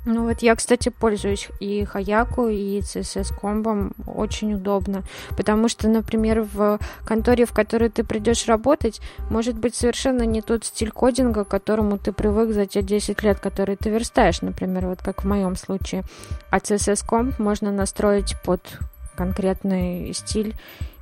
Ну 0.09 0.23
вот 0.23 0.41
я, 0.41 0.55
кстати, 0.55 0.87
пользуюсь 0.87 1.49
и 1.59 1.83
Хаяку, 1.83 2.47
и 2.47 2.79
CSS 2.79 3.37
комбом. 3.37 3.91
Очень 4.05 4.53
удобно. 4.53 5.03
Потому 5.35 5.67
что, 5.67 5.89
например, 5.89 6.47
в 6.53 6.79
конторе, 7.03 7.45
в 7.45 7.51
которой 7.51 7.89
ты 7.89 8.05
придешь 8.05 8.47
работать, 8.47 9.01
может 9.29 9.57
быть 9.57 9.75
совершенно 9.75 10.23
не 10.23 10.41
тот 10.41 10.63
стиль 10.63 10.91
кодинга, 10.91 11.43
к 11.43 11.49
которому 11.49 11.97
ты 11.97 12.13
привык 12.13 12.53
за 12.53 12.65
те 12.65 12.81
10 12.81 13.21
лет, 13.21 13.41
которые 13.41 13.75
ты 13.75 13.89
верстаешь, 13.89 14.41
например, 14.41 14.87
вот 14.87 15.01
как 15.01 15.25
в 15.25 15.27
моем 15.27 15.57
случае. 15.57 16.03
А 16.51 16.59
CSS 16.59 17.05
комп 17.05 17.37
можно 17.37 17.73
настроить 17.73 18.37
под 18.45 18.61
конкретный 19.17 20.13
стиль 20.13 20.55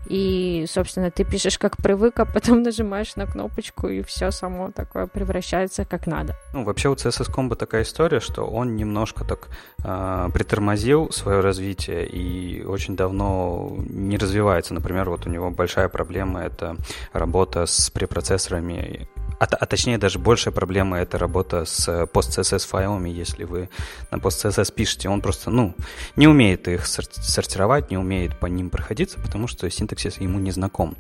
и, 0.08 0.66
собственно, 0.68 1.12
ты 1.12 1.24
пишешь 1.24 1.58
как 1.58 1.78
привык, 1.78 2.20
а 2.20 2.26
потом 2.26 2.64
нажимаешь 2.64 3.16
на 3.16 3.26
кнопочку, 3.26 3.88
и 3.88 4.02
все 4.04 4.32
само 4.32 4.72
такое 4.72 5.08
превращается 5.08 5.86
как 5.86 6.08
надо. 6.08 6.36
Ну, 6.54 6.64
вообще 6.64 6.90
у 6.90 6.94
CSS 6.94 7.34
Combo 7.34 7.56
такая 7.56 7.84
история, 7.84 8.20
что 8.20 8.44
он 8.44 8.76
немножко 8.76 9.24
так 9.24 9.50
э, 9.84 10.30
притормозил 10.34 11.12
свое 11.12 11.40
развитие 11.40 12.08
и 12.08 12.64
очень 12.64 12.96
давно 12.96 13.76
не 13.90 14.18
развивается. 14.18 14.74
Например, 14.74 15.10
вот 15.10 15.26
у 15.26 15.30
него 15.30 15.50
большая 15.52 15.90
проблема— 15.90 16.42
это 16.44 16.76
работа 17.14 17.66
с 17.66 17.90
препроцессорами 17.90 19.08
а, 19.40 19.46
а 19.46 19.66
точнее 19.66 19.98
даже 19.98 20.20
большая 20.20 20.54
проблема 20.54 20.98
это 20.98 21.18
работа 21.18 21.66
с 21.66 21.88
post-CSS 21.88 22.68
файлами, 22.68 23.10
если 23.10 23.44
вы 23.44 23.70
на 24.12 24.18
post-CSS 24.18 24.74
пишете, 24.74 25.10
он 25.10 25.22
просто, 25.22 25.50
ну, 25.50 25.76
не 26.16 26.28
умеет 26.28 26.68
их 26.68 26.86
сортировать, 26.86 27.92
не 27.92 27.98
умеет 27.98 28.40
по 28.40 28.48
ним 28.48 28.70
проходиться, 28.70 29.20
потому 29.20 29.48
что 29.48 29.70
синтаксис 29.70 30.18
ему 30.18 30.40
не 30.40 30.52
знаком. 30.52 30.96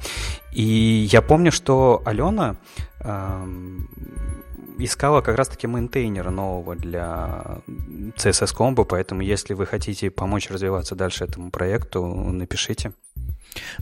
И 0.51 1.08
я 1.12 1.22
помню, 1.22 1.51
что 1.51 2.01
Алена 2.06 2.58
эм, 3.00 3.89
искала 4.77 5.22
как 5.22 5.38
раз-таки 5.38 5.68
мейнтейнера 5.68 6.30
нового 6.30 6.75
для 6.75 7.62
CSS 7.68 8.56
Combo, 8.56 8.86
поэтому 8.86 9.22
если 9.22 9.54
вы 9.54 9.65
хотите 9.65 10.10
помочь 10.10 10.50
развиваться 10.50 10.96
дальше 10.96 11.24
этому 11.24 11.51
проекту, 11.51 12.06
напишите. 12.06 12.94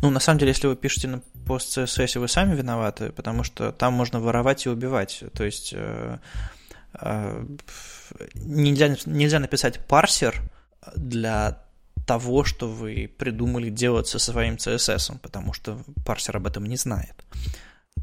Ну, 0.01 0.09
на 0.09 0.19
самом 0.19 0.39
деле, 0.39 0.51
если 0.51 0.67
вы 0.67 0.75
пишете 0.75 1.07
на 1.07 1.21
пост 1.45 1.77
CSS, 1.77 2.19
вы 2.19 2.27
сами 2.27 2.55
виноваты, 2.55 3.11
потому 3.11 3.43
что 3.43 3.71
там 3.71 3.93
можно 3.93 4.19
воровать 4.19 4.65
и 4.65 4.69
убивать. 4.69 5.23
То 5.33 5.43
есть 5.43 5.73
э, 5.75 6.17
э, 6.99 7.45
нельзя, 8.35 8.95
нельзя 9.05 9.39
написать 9.39 9.79
парсер 9.87 10.41
для 10.95 11.63
того, 12.05 12.43
что 12.43 12.67
вы 12.67 13.09
придумали 13.17 13.69
делать 13.69 14.07
со 14.07 14.19
своим 14.19 14.55
CSS, 14.55 15.19
потому 15.19 15.53
что 15.53 15.79
парсер 16.05 16.37
об 16.37 16.47
этом 16.47 16.65
не 16.65 16.77
знает. 16.77 17.15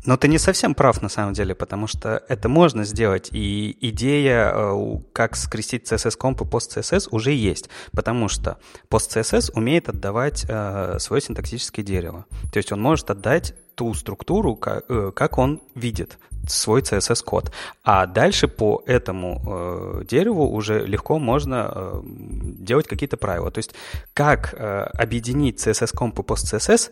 Но 0.05 0.17
ты 0.17 0.29
не 0.29 0.39
совсем 0.39 0.75
прав 0.75 1.03
на 1.03 1.09
самом 1.09 1.35
деле, 1.35 1.55
потому 1.55 1.87
что 1.87 2.23
это 2.29 2.49
можно 2.49 2.85
сделать, 2.85 3.29
и 3.33 3.77
идея, 3.81 4.53
э, 4.55 4.99
как 5.13 5.37
скрестить 5.37 5.91
CSS-комп 5.91 6.43
и 6.43 6.45
PostCSS 6.45 7.09
уже 7.11 7.33
есть, 7.33 7.69
потому 7.93 8.29
что 8.29 8.57
PostCSS 8.89 9.53
умеет 9.55 9.89
отдавать 9.89 10.47
э, 10.49 10.97
свое 10.99 11.21
синтаксическое 11.21 11.85
дерево. 11.85 12.25
То 12.53 12.57
есть 12.57 12.73
он 12.73 12.81
может 12.81 13.11
отдать 13.11 13.55
ту 13.75 13.93
структуру, 13.95 14.57
как, 14.57 14.85
э, 14.89 15.13
как 15.15 15.39
он 15.39 15.61
видит 15.75 16.19
свой 16.49 16.81
CSS-код. 16.81 17.53
А 17.85 18.07
дальше 18.07 18.49
по 18.49 18.83
этому 18.87 19.43
э, 19.47 20.05
дереву 20.09 20.49
уже 20.49 20.87
легко 20.87 21.19
можно 21.19 22.03
делать 22.03 22.89
какие-то 22.89 23.19
правила. 23.19 23.51
То 23.51 23.59
есть 23.59 23.75
как 24.15 24.55
объединить 24.55 25.59
CSS-комп 25.59 26.21
и 26.21 26.23
PostCSS 26.23 26.91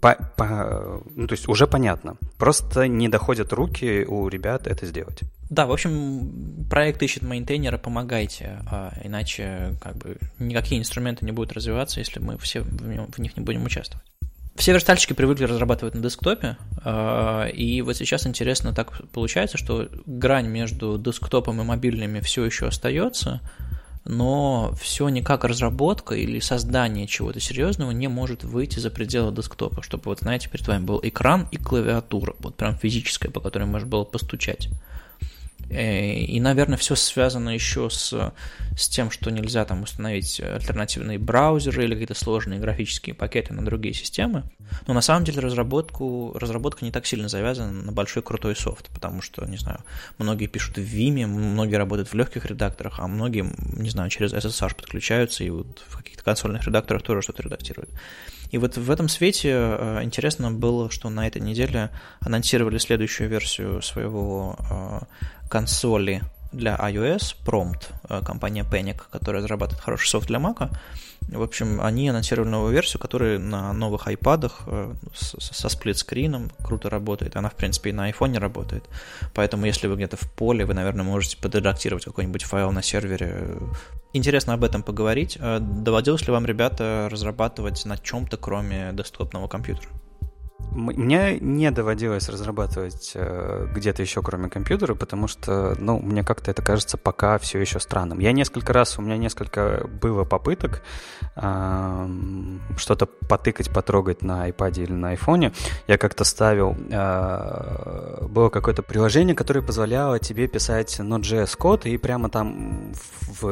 по, 0.00 0.14
по, 0.36 1.02
ну, 1.14 1.26
то 1.26 1.32
есть 1.32 1.48
уже 1.48 1.66
понятно. 1.66 2.16
Просто 2.36 2.88
не 2.88 3.08
доходят 3.08 3.52
руки 3.52 4.04
у 4.06 4.28
ребят 4.28 4.66
это 4.66 4.86
сделать. 4.86 5.20
Да, 5.50 5.66
в 5.66 5.72
общем, 5.72 6.66
проект 6.68 7.02
ищет 7.02 7.22
мейнтейнера, 7.22 7.78
помогайте, 7.78 8.58
а 8.66 8.92
иначе 9.02 9.76
как 9.80 9.96
бы 9.96 10.18
никакие 10.38 10.80
инструменты 10.80 11.24
не 11.24 11.32
будут 11.32 11.52
развиваться, 11.52 12.00
если 12.00 12.20
мы 12.20 12.36
все 12.38 12.60
в, 12.60 13.12
в 13.12 13.18
них 13.18 13.36
не 13.36 13.42
будем 13.42 13.64
участвовать. 13.64 14.04
Все 14.56 14.72
верстальщики 14.72 15.12
привыкли 15.12 15.44
разрабатывать 15.44 15.94
на 15.94 16.02
десктопе, 16.02 16.56
а, 16.84 17.46
и 17.46 17.80
вот 17.80 17.96
сейчас 17.96 18.26
интересно 18.26 18.74
так 18.74 19.08
получается, 19.12 19.56
что 19.56 19.88
грань 20.04 20.48
между 20.48 20.98
десктопом 20.98 21.60
и 21.60 21.64
мобильными 21.64 22.18
все 22.20 22.44
еще 22.44 22.66
остается, 22.66 23.40
но 24.08 24.74
все 24.80 25.08
никак 25.10 25.44
разработка 25.44 26.14
или 26.14 26.40
создание 26.40 27.06
чего-то 27.06 27.40
серьезного 27.40 27.90
не 27.90 28.08
может 28.08 28.42
выйти 28.42 28.78
за 28.78 28.90
пределы 28.90 29.32
десктопа, 29.32 29.82
чтобы, 29.82 30.04
вот 30.06 30.20
знаете, 30.20 30.48
перед 30.48 30.66
вами 30.66 30.82
был 30.82 30.98
экран 31.02 31.46
и 31.52 31.58
клавиатура, 31.58 32.34
вот 32.40 32.56
прям 32.56 32.74
физическая, 32.74 33.30
по 33.30 33.40
которой 33.40 33.64
можно 33.64 33.86
было 33.86 34.04
постучать. 34.04 34.68
Э, 35.70 36.14
и, 36.14 36.40
наверное, 36.40 36.78
все 36.78 36.94
связано 36.94 37.50
еще 37.50 37.90
с, 37.90 38.32
с 38.76 38.88
тем, 38.88 39.10
что 39.10 39.30
нельзя 39.30 39.64
там 39.64 39.82
установить 39.82 40.40
альтернативные 40.40 41.18
браузеры 41.18 41.84
или 41.84 41.92
какие-то 41.92 42.14
сложные 42.14 42.60
графические 42.60 43.14
пакеты 43.14 43.52
на 43.52 43.64
другие 43.64 43.94
системы. 43.94 44.44
Но 44.86 44.94
на 44.94 45.00
самом 45.00 45.24
деле 45.24 45.40
разработку, 45.40 46.32
разработка 46.38 46.84
не 46.84 46.90
так 46.90 47.06
сильно 47.06 47.28
завязана 47.28 47.72
на 47.72 47.92
большой 47.92 48.22
крутой 48.22 48.56
софт, 48.56 48.88
потому 48.92 49.22
что, 49.22 49.44
не 49.46 49.56
знаю, 49.56 49.80
многие 50.18 50.46
пишут 50.46 50.76
в 50.76 50.80
Vime, 50.80 51.26
многие 51.26 51.76
работают 51.76 52.08
в 52.08 52.14
легких 52.14 52.46
редакторах, 52.46 53.00
а 53.00 53.06
многие, 53.06 53.46
не 53.76 53.90
знаю, 53.90 54.10
через 54.10 54.32
SSH 54.32 54.74
подключаются 54.76 55.44
и 55.44 55.50
вот 55.50 55.84
в 55.86 55.96
каких-то 55.96 56.22
консольных 56.22 56.64
редакторах 56.64 57.02
тоже 57.02 57.22
что-то 57.22 57.42
редактируют. 57.42 57.90
И 58.50 58.58
вот 58.58 58.76
в 58.76 58.90
этом 58.90 59.08
свете 59.08 59.50
э, 59.52 60.00
интересно 60.02 60.50
было, 60.50 60.90
что 60.90 61.10
на 61.10 61.26
этой 61.26 61.42
неделе 61.42 61.90
анонсировали 62.20 62.78
следующую 62.78 63.28
версию 63.28 63.82
своего 63.82 64.56
э, 64.70 65.00
консоли 65.48 66.22
для 66.52 66.76
iOS, 66.76 67.36
Prompt, 67.44 67.88
э, 68.08 68.22
компания 68.24 68.64
Panic, 68.64 69.02
которая 69.10 69.42
разрабатывает 69.42 69.82
хороший 69.82 70.08
софт 70.08 70.28
для 70.28 70.38
Mac. 70.38 70.70
В 71.28 71.42
общем, 71.42 71.80
они 71.82 72.08
анонсировали 72.08 72.48
новую 72.48 72.72
версию, 72.72 73.00
которая 73.00 73.38
на 73.38 73.72
новых 73.74 74.08
iPad 74.08 74.50
э, 74.66 74.94
со 75.14 75.68
сплитскрином 75.68 76.50
круто 76.64 76.88
работает. 76.88 77.36
Она, 77.36 77.50
в 77.50 77.54
принципе, 77.54 77.90
и 77.90 77.92
на 77.92 78.10
iPhone 78.10 78.38
работает. 78.38 78.84
Поэтому, 79.34 79.66
если 79.66 79.88
вы 79.88 79.96
где-то 79.96 80.16
в 80.16 80.32
поле, 80.32 80.64
вы, 80.64 80.72
наверное, 80.72 81.04
можете 81.04 81.36
подредактировать 81.36 82.04
какой-нибудь 82.04 82.44
файл 82.44 82.72
на 82.72 82.82
сервере. 82.82 83.58
Интересно 84.14 84.54
об 84.54 84.64
этом 84.64 84.82
поговорить. 84.82 85.36
Э, 85.38 85.58
доводилось 85.60 86.26
ли 86.26 86.32
вам, 86.32 86.46
ребята, 86.46 87.08
разрабатывать 87.10 87.84
на 87.84 87.98
чем-то, 87.98 88.38
кроме 88.38 88.90
десктопного 88.94 89.48
компьютера? 89.48 89.88
Мне 90.70 91.38
не 91.40 91.70
доводилось 91.70 92.28
разрабатывать 92.28 93.12
э, 93.14 93.66
где-то 93.74 94.02
еще, 94.02 94.22
кроме 94.22 94.48
компьютера, 94.48 94.94
потому 94.94 95.26
что, 95.26 95.74
ну, 95.78 95.98
мне 95.98 96.22
как-то 96.22 96.50
это 96.50 96.62
кажется 96.62 96.96
пока 96.96 97.38
все 97.38 97.58
еще 97.58 97.80
странным. 97.80 98.20
Я 98.20 98.32
несколько 98.32 98.72
раз, 98.72 98.98
у 98.98 99.02
меня 99.02 99.16
несколько 99.16 99.88
было 100.00 100.24
попыток 100.24 100.82
э, 101.36 102.08
что-то 102.76 103.06
потыкать, 103.06 103.72
потрогать 103.72 104.22
на 104.22 104.48
iPad 104.48 104.82
или 104.82 104.92
на 104.92 105.14
iPhone. 105.14 105.52
Я 105.88 105.98
как-то 105.98 106.24
ставил, 106.24 106.76
э, 106.90 108.26
было 108.28 108.50
какое-то 108.50 108.82
приложение, 108.82 109.34
которое 109.34 109.62
позволяло 109.62 110.18
тебе 110.18 110.46
писать 110.48 111.00
Node.js 111.00 111.56
код 111.56 111.86
и 111.86 111.96
прямо 111.96 112.28
там 112.28 112.92
в 113.40 113.46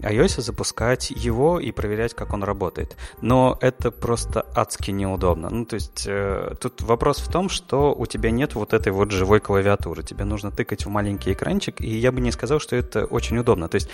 iOS 0.00 0.42
запускать 0.42 1.10
его 1.10 1.60
и 1.60 1.72
проверять, 1.72 2.14
как 2.14 2.32
он 2.34 2.42
работает. 2.42 2.96
Но 3.22 3.56
это 3.60 3.90
просто 3.90 4.44
адски 4.54 4.90
неудобно. 4.90 5.48
Ну, 5.50 5.64
то 5.64 5.74
есть 5.74 6.05
э, 6.06 6.36
Э, 6.36 6.54
тут 6.60 6.82
вопрос 6.82 7.18
в 7.18 7.30
том, 7.30 7.48
что 7.48 7.94
у 7.94 8.06
тебя 8.06 8.30
нет 8.30 8.54
вот 8.54 8.72
этой 8.72 8.92
вот 8.92 9.10
живой 9.10 9.40
клавиатуры. 9.40 10.02
Тебе 10.02 10.24
нужно 10.24 10.50
тыкать 10.50 10.86
в 10.86 10.88
маленький 10.88 11.32
экранчик, 11.32 11.80
и 11.80 11.88
я 11.88 12.12
бы 12.12 12.20
не 12.20 12.32
сказал, 12.32 12.60
что 12.60 12.76
это 12.76 13.04
очень 13.04 13.38
удобно. 13.38 13.68
То 13.68 13.76
есть 13.76 13.88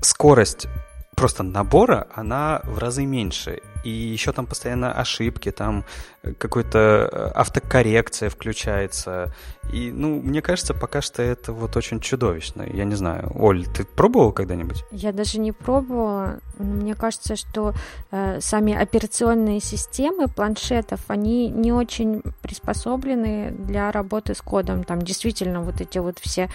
скорость 0.00 0.68
просто 1.14 1.42
набора, 1.42 2.06
она 2.14 2.60
в 2.64 2.78
разы 2.78 3.04
меньше. 3.04 3.60
И 3.84 3.90
еще 3.90 4.32
там 4.32 4.46
постоянно 4.46 4.92
ошибки, 4.92 5.50
там 5.50 5.84
э, 6.22 6.32
какой-то 6.34 6.78
э, 7.10 7.30
автокоррекция 7.34 8.30
включается. 8.30 9.34
И, 9.72 9.90
ну, 9.90 10.20
мне 10.20 10.40
кажется, 10.40 10.72
пока 10.72 11.00
что 11.00 11.22
это 11.22 11.52
вот 11.52 11.76
очень 11.76 12.00
чудовищно. 12.00 12.62
Я 12.62 12.84
не 12.84 12.94
знаю. 12.94 13.30
Оль, 13.34 13.66
ты 13.66 13.84
пробовала 13.84 14.30
когда-нибудь? 14.30 14.84
Я 14.92 15.12
даже 15.12 15.40
не 15.40 15.52
пробовала. 15.52 16.38
Мне 16.58 16.94
кажется, 16.94 17.34
что 17.34 17.74
э, 18.12 18.40
сами 18.40 18.72
операционные 18.72 19.60
системы 19.60 20.28
планшетов, 20.28 21.00
они 21.08 21.48
не 21.48 21.72
очень 21.72 22.22
приспособлены 22.40 23.50
для 23.50 23.90
работы 23.90 24.34
с 24.34 24.40
кодом. 24.40 24.84
Там 24.84 25.02
действительно 25.02 25.60
вот 25.60 25.80
эти 25.80 25.98
вот 25.98 26.18
все 26.20 26.48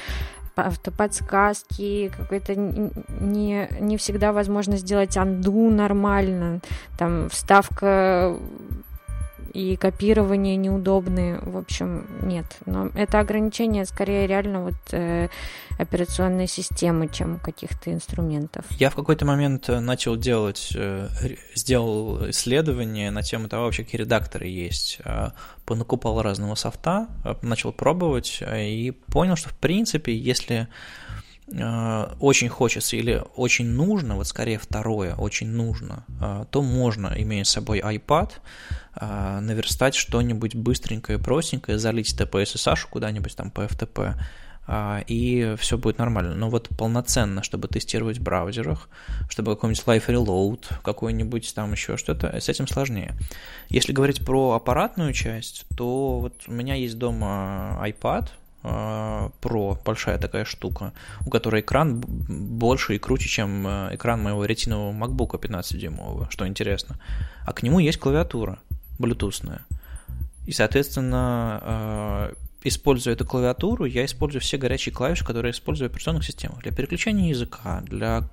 автоподсказки, 0.64 2.12
какой-то 2.16 2.56
не, 2.56 3.70
не 3.80 3.98
всегда 3.98 4.34
возможно 4.34 4.78
сделать 4.78 5.18
анду 5.18 5.70
нормально, 5.70 6.62
там 6.98 7.30
вставка 7.30 8.38
и 9.54 9.76
копирование 9.76 10.56
неудобные. 10.56 11.40
В 11.42 11.58
общем, 11.58 12.06
нет. 12.22 12.46
Но 12.66 12.88
это 12.96 13.20
ограничение 13.20 13.86
скорее 13.86 14.28
реально 14.28 14.64
вот 14.64 14.76
э, 14.92 15.30
операционной 15.78 16.48
системы, 16.48 17.08
чем 17.08 17.40
каких-то 17.40 17.94
инструментов. 17.94 18.66
Я 18.72 18.90
в 18.90 18.96
какой-то 18.96 19.26
момент 19.26 19.70
э, 19.70 19.80
начал 19.80 20.16
делать, 20.16 20.72
э, 20.76 21.10
сделал 21.56 22.30
исследование 22.30 23.12
на 23.12 23.24
тему 23.24 23.48
того, 23.50 23.66
вообще 23.66 23.84
какие 23.84 24.02
редакторы 24.02 24.48
есть. 24.48 25.00
Э, 25.04 25.32
понакупал 25.66 26.22
разного 26.22 26.56
софта, 26.56 27.08
начал 27.42 27.74
пробовать 27.74 28.42
и 28.42 28.92
понял, 29.08 29.36
что 29.36 29.50
в 29.50 29.58
принципе, 29.58 30.16
если 30.16 30.62
э, 30.62 30.68
очень 31.50 32.50
хочется 32.50 32.98
или 32.98 33.24
очень 33.36 33.68
нужно, 33.68 34.16
вот 34.16 34.28
скорее 34.28 34.58
второе, 34.58 35.16
очень 35.16 35.48
нужно, 35.48 36.04
э, 36.20 36.46
то 36.52 36.62
можно, 36.62 37.14
имея 37.18 37.46
с 37.46 37.50
собой 37.50 37.80
iPad, 37.80 38.32
э, 39.00 39.40
наверстать 39.40 39.96
что-нибудь 39.96 40.56
быстренькое, 40.56 41.20
простенькое, 41.20 41.78
залить 41.78 42.20
TPS 42.20 42.58
и 42.58 42.90
куда-нибудь 42.90 43.36
там 43.36 43.52
по 43.52 43.62
FTP, 43.62 44.16
и 45.08 45.56
все 45.58 45.78
будет 45.78 45.98
нормально. 45.98 46.36
Но 46.36 46.50
вот 46.50 46.68
полноценно, 46.78 47.42
чтобы 47.42 47.70
тестировать 47.70 48.18
в 48.18 48.22
браузерах, 48.22 48.90
чтобы 49.30 49.56
какой-нибудь 49.56 49.86
Live 49.86 50.08
Reload, 50.08 50.66
какой-нибудь 50.84 51.56
там 51.56 51.72
еще 51.72 51.96
что-то, 51.96 52.38
с 52.38 52.50
этим 52.50 52.68
сложнее. 52.68 53.16
Если 53.70 53.94
говорить 53.94 54.26
про 54.26 54.52
аппаратную 54.52 55.14
часть, 55.14 55.66
то 55.78 56.20
вот 56.20 56.34
у 56.48 56.52
меня 56.52 56.76
есть 56.76 56.98
дома 56.98 57.82
iPad, 57.82 58.28
Pro, 59.42 59.74
а, 59.74 59.78
большая 59.86 60.18
такая 60.18 60.46
штука, 60.46 60.94
у 61.26 61.30
которой 61.30 61.62
экран 61.62 62.02
больше 62.02 62.96
и 62.96 63.00
круче, 63.00 63.30
чем 63.30 63.66
э, 63.66 63.96
экран 63.96 64.22
моего 64.22 64.44
ретинового 64.46 64.92
MacBook 64.92 65.40
15-дюймового, 65.40 66.30
что 66.30 66.48
интересно. 66.48 66.98
А 67.46 67.54
к 67.54 67.64
нему 67.64 67.80
есть 67.80 68.00
клавиатура 68.00 68.60
блютусная. 69.00 69.62
И, 70.46 70.52
соответственно, 70.52 71.62
э, 71.64 72.34
используя 72.64 73.14
эту 73.14 73.26
клавиатуру, 73.26 73.86
я 73.86 74.04
использую 74.06 74.42
все 74.42 74.58
горячие 74.58 74.94
клавиши, 74.94 75.24
которые 75.24 75.52
использую 75.52 75.90
в 75.90 75.92
операционных 75.92 76.26
системах. 76.26 76.62
Для 76.64 76.72
переключения 76.72 77.30
языка, 77.30 77.82
для 77.86 78.30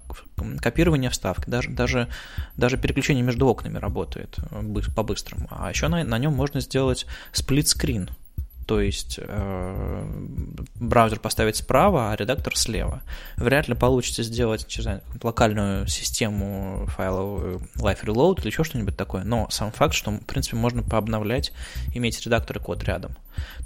копирования 0.61 1.11
вставки, 1.11 1.49
даже, 1.49 1.71
даже, 1.71 2.09
даже 2.57 2.76
переключение 2.76 3.23
между 3.23 3.47
окнами 3.47 3.79
работает 3.79 4.38
по-быстрому. 4.97 5.49
А 5.50 5.71
еще 5.71 5.88
на, 5.88 6.03
на 6.03 6.19
нем 6.19 6.33
можно 6.33 6.61
сделать 6.61 7.07
сплит-скрин– 7.33 8.11
то 8.66 8.80
есть 8.80 9.18
э, 9.21 10.06
браузер 10.76 11.18
поставить 11.21 11.56
справа, 11.56 12.12
а 12.12 12.16
редактор 12.16 12.56
слева. 12.56 13.02
Вряд 13.37 13.68
ли 13.68 13.75
получится 13.75 14.23
сделать 14.23 14.66
знаю, 14.80 15.02
локальную 15.23 15.87
систему 15.87 16.87
файловую 16.88 17.61
Live 17.76 18.04
Reload 18.04 18.40
или 18.40 18.49
еще 18.49 18.64
что-нибудь 18.64 18.97
такое, 18.97 19.25
но 19.25 19.49
сам 19.50 19.73
факт, 19.73 19.94
что, 19.94 20.11
в 20.11 20.25
принципе, 20.25 20.56
можно 20.56 20.83
пообновлять, 20.83 21.52
иметь 21.94 22.25
редактор 22.25 22.59
и 22.59 22.61
код 22.61 22.85
рядом. 22.85 23.16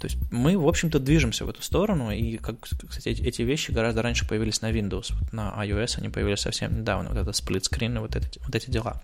То 0.00 0.06
есть 0.06 0.18
мы, 0.30 0.56
в 0.56 0.66
общем-то, 0.66 0.98
движемся 0.98 1.44
в 1.44 1.50
эту 1.50 1.62
сторону, 1.62 2.10
и, 2.10 2.38
как, 2.38 2.60
кстати, 2.60 3.08
эти 3.08 3.42
вещи 3.42 3.70
гораздо 3.70 4.02
раньше 4.02 4.26
появились 4.26 4.62
на 4.62 4.70
Windows, 4.70 5.12
вот 5.20 5.32
на 5.32 5.54
iOS 5.62 5.98
они 5.98 6.08
появились 6.08 6.40
совсем 6.40 6.78
недавно, 6.78 7.10
вот 7.10 7.18
это 7.18 7.32
сплит-скрин 7.32 7.96
и 7.96 8.00
вот 8.00 8.16
эти, 8.16 8.40
вот 8.44 8.54
эти 8.54 8.70
дела. 8.70 9.02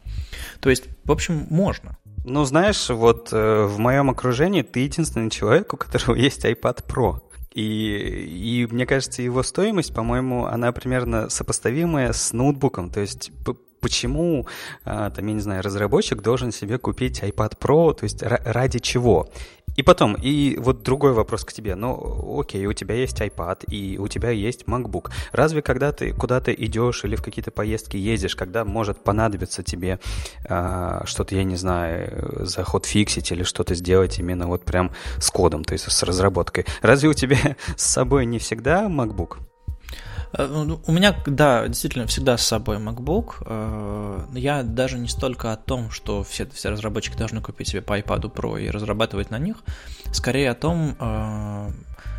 То 0.60 0.70
есть, 0.70 0.84
в 1.04 1.12
общем, 1.12 1.46
можно. 1.50 1.96
Ну, 2.24 2.44
знаешь, 2.44 2.88
вот 2.88 3.28
э, 3.32 3.64
в 3.64 3.78
моем 3.78 4.08
окружении 4.08 4.62
ты 4.62 4.80
единственный 4.80 5.30
человек, 5.30 5.74
у 5.74 5.76
которого 5.76 6.16
есть 6.16 6.44
iPad 6.44 6.84
Pro. 6.86 7.20
И, 7.52 7.62
и 7.62 8.66
мне 8.66 8.86
кажется, 8.86 9.22
его 9.22 9.42
стоимость, 9.42 9.94
по-моему, 9.94 10.46
она 10.46 10.72
примерно 10.72 11.28
сопоставимая 11.28 12.12
с 12.12 12.32
ноутбуком. 12.32 12.90
То 12.90 13.00
есть 13.00 13.30
почему, 13.80 14.46
а, 14.84 15.10
там, 15.10 15.26
я 15.26 15.34
не 15.34 15.40
знаю, 15.40 15.62
разработчик 15.62 16.22
должен 16.22 16.50
себе 16.50 16.78
купить 16.78 17.22
iPad 17.22 17.58
Pro, 17.58 17.94
то 17.94 18.04
есть 18.04 18.22
ради 18.22 18.78
чего? 18.78 19.28
И 19.76 19.82
потом, 19.82 20.14
и 20.14 20.56
вот 20.58 20.82
другой 20.82 21.12
вопрос 21.12 21.44
к 21.44 21.52
тебе. 21.52 21.74
Ну, 21.74 22.38
окей, 22.40 22.66
у 22.66 22.72
тебя 22.72 22.94
есть 22.94 23.20
iPad, 23.20 23.64
и 23.66 23.98
у 23.98 24.08
тебя 24.08 24.30
есть 24.30 24.64
MacBook. 24.64 25.10
Разве 25.32 25.62
когда 25.62 25.92
ты 25.92 26.12
куда-то 26.12 26.52
идешь 26.52 27.04
или 27.04 27.16
в 27.16 27.22
какие-то 27.22 27.50
поездки 27.50 27.96
ездишь, 27.96 28.36
когда 28.36 28.64
может 28.64 29.02
понадобиться 29.02 29.62
тебе 29.62 29.98
э, 30.44 31.00
что-то, 31.04 31.34
я 31.34 31.44
не 31.44 31.56
знаю, 31.56 32.46
заход 32.46 32.86
фиксить 32.86 33.32
или 33.32 33.42
что-то 33.42 33.74
сделать 33.74 34.18
именно 34.18 34.46
вот 34.46 34.64
прям 34.64 34.92
с 35.18 35.30
кодом, 35.30 35.64
то 35.64 35.72
есть 35.72 35.90
с 35.90 36.02
разработкой, 36.02 36.66
разве 36.82 37.08
у 37.08 37.14
тебя 37.14 37.56
с 37.76 37.84
собой 37.84 38.26
не 38.26 38.38
всегда 38.38 38.86
MacBook? 38.86 39.38
Э, 40.36 40.46
ну, 40.46 40.80
у 40.86 40.92
меня, 40.92 41.16
да, 41.26 41.66
действительно 41.68 42.06
всегда 42.06 42.36
с 42.36 42.46
собой 42.46 42.78
MacBook. 42.78 43.36
Э, 43.46 44.26
я 44.34 44.62
даже 44.62 44.98
не 44.98 45.08
столько 45.08 45.52
о 45.52 45.56
том, 45.56 45.90
что 45.90 46.22
все, 46.22 46.46
все 46.46 46.70
разработчики 46.70 47.16
должны 47.16 47.40
купить 47.40 47.68
себе 47.68 47.82
по 47.82 47.98
iPad 47.98 48.32
Pro 48.32 48.60
и 48.60 48.70
разрабатывать 48.70 49.30
на 49.30 49.38
них, 49.38 49.56
скорее 50.12 50.50
о 50.50 50.54
том, 50.54 50.96
э, 50.98 51.70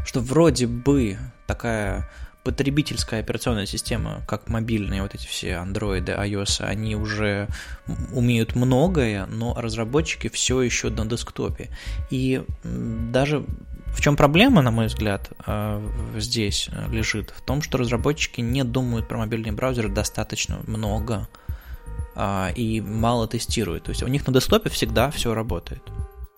что 0.06 0.20
вроде 0.22 0.68
бы 0.68 1.18
такая 1.48 2.10
потребительская 2.44 3.22
операционная 3.22 3.66
система, 3.66 4.22
как 4.28 4.50
мобильные 4.50 5.02
вот 5.02 5.16
эти 5.16 5.26
все 5.26 5.54
Android, 5.54 6.06
iOS, 6.06 6.64
они 6.64 6.96
уже 6.96 7.48
умеют 8.14 8.56
многое, 8.56 9.26
но 9.26 9.56
разработчики 9.58 10.30
все 10.30 10.62
еще 10.62 10.92
на 10.92 11.06
десктопе. 11.08 11.72
И 12.12 12.44
даже 12.64 13.44
в 13.96 14.02
чем 14.02 14.16
проблема, 14.18 14.62
на 14.62 14.72
мой 14.72 14.88
взгляд, 14.88 15.32
э, 15.48 15.82
здесь 16.18 16.70
лежит? 16.90 17.32
В 17.32 17.42
том, 17.42 17.62
что 17.62 17.78
разработчики 17.78 18.42
не 18.42 18.64
думают 18.64 19.08
про 19.08 19.18
мобильные 19.18 19.54
браузеры 19.54 19.90
достаточно 19.90 20.60
много 20.68 21.28
а, 22.16 22.52
и 22.56 22.82
мало 22.82 23.28
тестируют. 23.28 23.84
То 23.84 23.92
есть 23.92 24.04
у 24.04 24.08
них 24.08 24.28
на 24.28 24.34
десктопе 24.34 24.70
всегда 24.70 25.10
все 25.12 25.34
работает. 25.34 25.82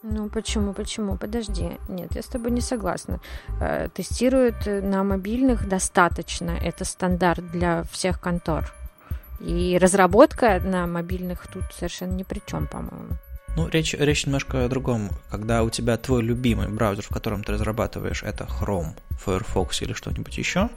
Ну 0.03 0.29
почему, 0.29 0.73
почему? 0.73 1.17
Подожди. 1.17 1.71
Нет, 1.89 2.15
я 2.15 2.21
с 2.21 2.27
тобой 2.27 2.51
не 2.51 2.61
согласна. 2.61 3.19
Э, 3.59 3.89
тестируют 3.93 4.65
на 4.65 5.03
мобильных 5.03 5.67
достаточно. 5.67 6.51
Это 6.51 6.85
стандарт 6.85 7.51
для 7.51 7.83
всех 7.91 8.21
контор. 8.21 8.71
И 9.39 9.77
разработка 9.81 10.59
на 10.59 10.87
мобильных 10.87 11.47
тут 11.47 11.63
совершенно 11.73 12.13
ни 12.13 12.23
при 12.23 12.41
чем, 12.45 12.67
по-моему. 12.67 13.17
Ну, 13.57 13.67
речь, 13.69 13.95
речь 13.95 14.27
немножко 14.27 14.65
о 14.65 14.69
другом. 14.69 15.09
Когда 15.31 15.63
у 15.63 15.71
тебя 15.71 15.97
твой 15.97 16.21
любимый 16.21 16.67
браузер, 16.67 17.03
в 17.03 17.09
котором 17.09 17.43
ты 17.43 17.53
разрабатываешь, 17.53 18.21
это 18.21 18.43
Chrome, 18.43 18.93
Firefox 19.25 19.81
или 19.81 19.93
что-нибудь 19.93 20.37
еще, 20.37 20.69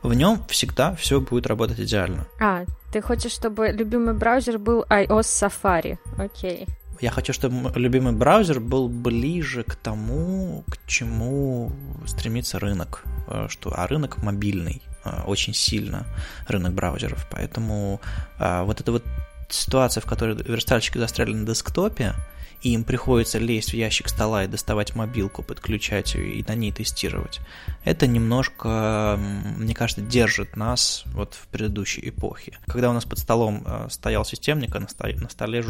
в 0.00 0.14
нем 0.14 0.40
всегда 0.48 0.94
все 0.94 1.20
будет 1.20 1.48
работать 1.48 1.80
идеально. 1.80 2.28
А, 2.40 2.66
ты 2.92 3.02
хочешь, 3.02 3.32
чтобы 3.32 3.66
любимый 3.72 4.14
браузер 4.14 4.60
был 4.60 4.84
iOS 4.88 5.22
Safari? 5.22 5.98
Окей. 6.16 6.68
Я 7.00 7.10
хочу, 7.10 7.32
чтобы 7.32 7.72
любимый 7.74 8.12
браузер 8.12 8.60
был 8.60 8.88
ближе 8.88 9.64
к 9.64 9.74
тому, 9.74 10.62
к 10.70 10.86
чему 10.86 11.72
стремится 12.06 12.60
рынок, 12.60 13.02
э, 13.26 13.48
что, 13.48 13.72
а 13.76 13.88
рынок 13.88 14.22
мобильный 14.22 14.82
э, 15.04 15.22
очень 15.26 15.52
сильно, 15.52 16.06
рынок 16.46 16.74
браузеров. 16.74 17.26
Поэтому 17.32 18.00
а, 18.38 18.62
вот 18.62 18.80
это 18.80 18.92
вот 18.92 19.04
ситуация, 19.48 20.00
в 20.00 20.06
которой 20.06 20.36
верстальщики 20.36 20.98
застряли 20.98 21.32
на 21.32 21.46
десктопе, 21.46 22.14
и 22.64 22.70
им 22.70 22.82
приходится 22.82 23.38
лезть 23.38 23.70
в 23.70 23.74
ящик 23.74 24.08
стола 24.08 24.44
и 24.44 24.48
доставать 24.48 24.94
мобилку, 24.94 25.42
подключать 25.42 26.14
ее 26.14 26.32
и 26.32 26.44
на 26.48 26.54
ней 26.54 26.72
тестировать, 26.72 27.40
это 27.84 28.06
немножко, 28.06 29.18
мне 29.18 29.74
кажется, 29.74 30.02
держит 30.02 30.56
нас 30.56 31.04
вот 31.08 31.34
в 31.34 31.46
предыдущей 31.48 32.08
эпохе. 32.08 32.58
Когда 32.66 32.90
у 32.90 32.94
нас 32.94 33.04
под 33.04 33.18
столом 33.18 33.62
э, 33.66 33.88
стоял 33.90 34.24
системник, 34.24 34.74
а 34.74 34.80
на 34.80 34.88
столе, 35.28 35.62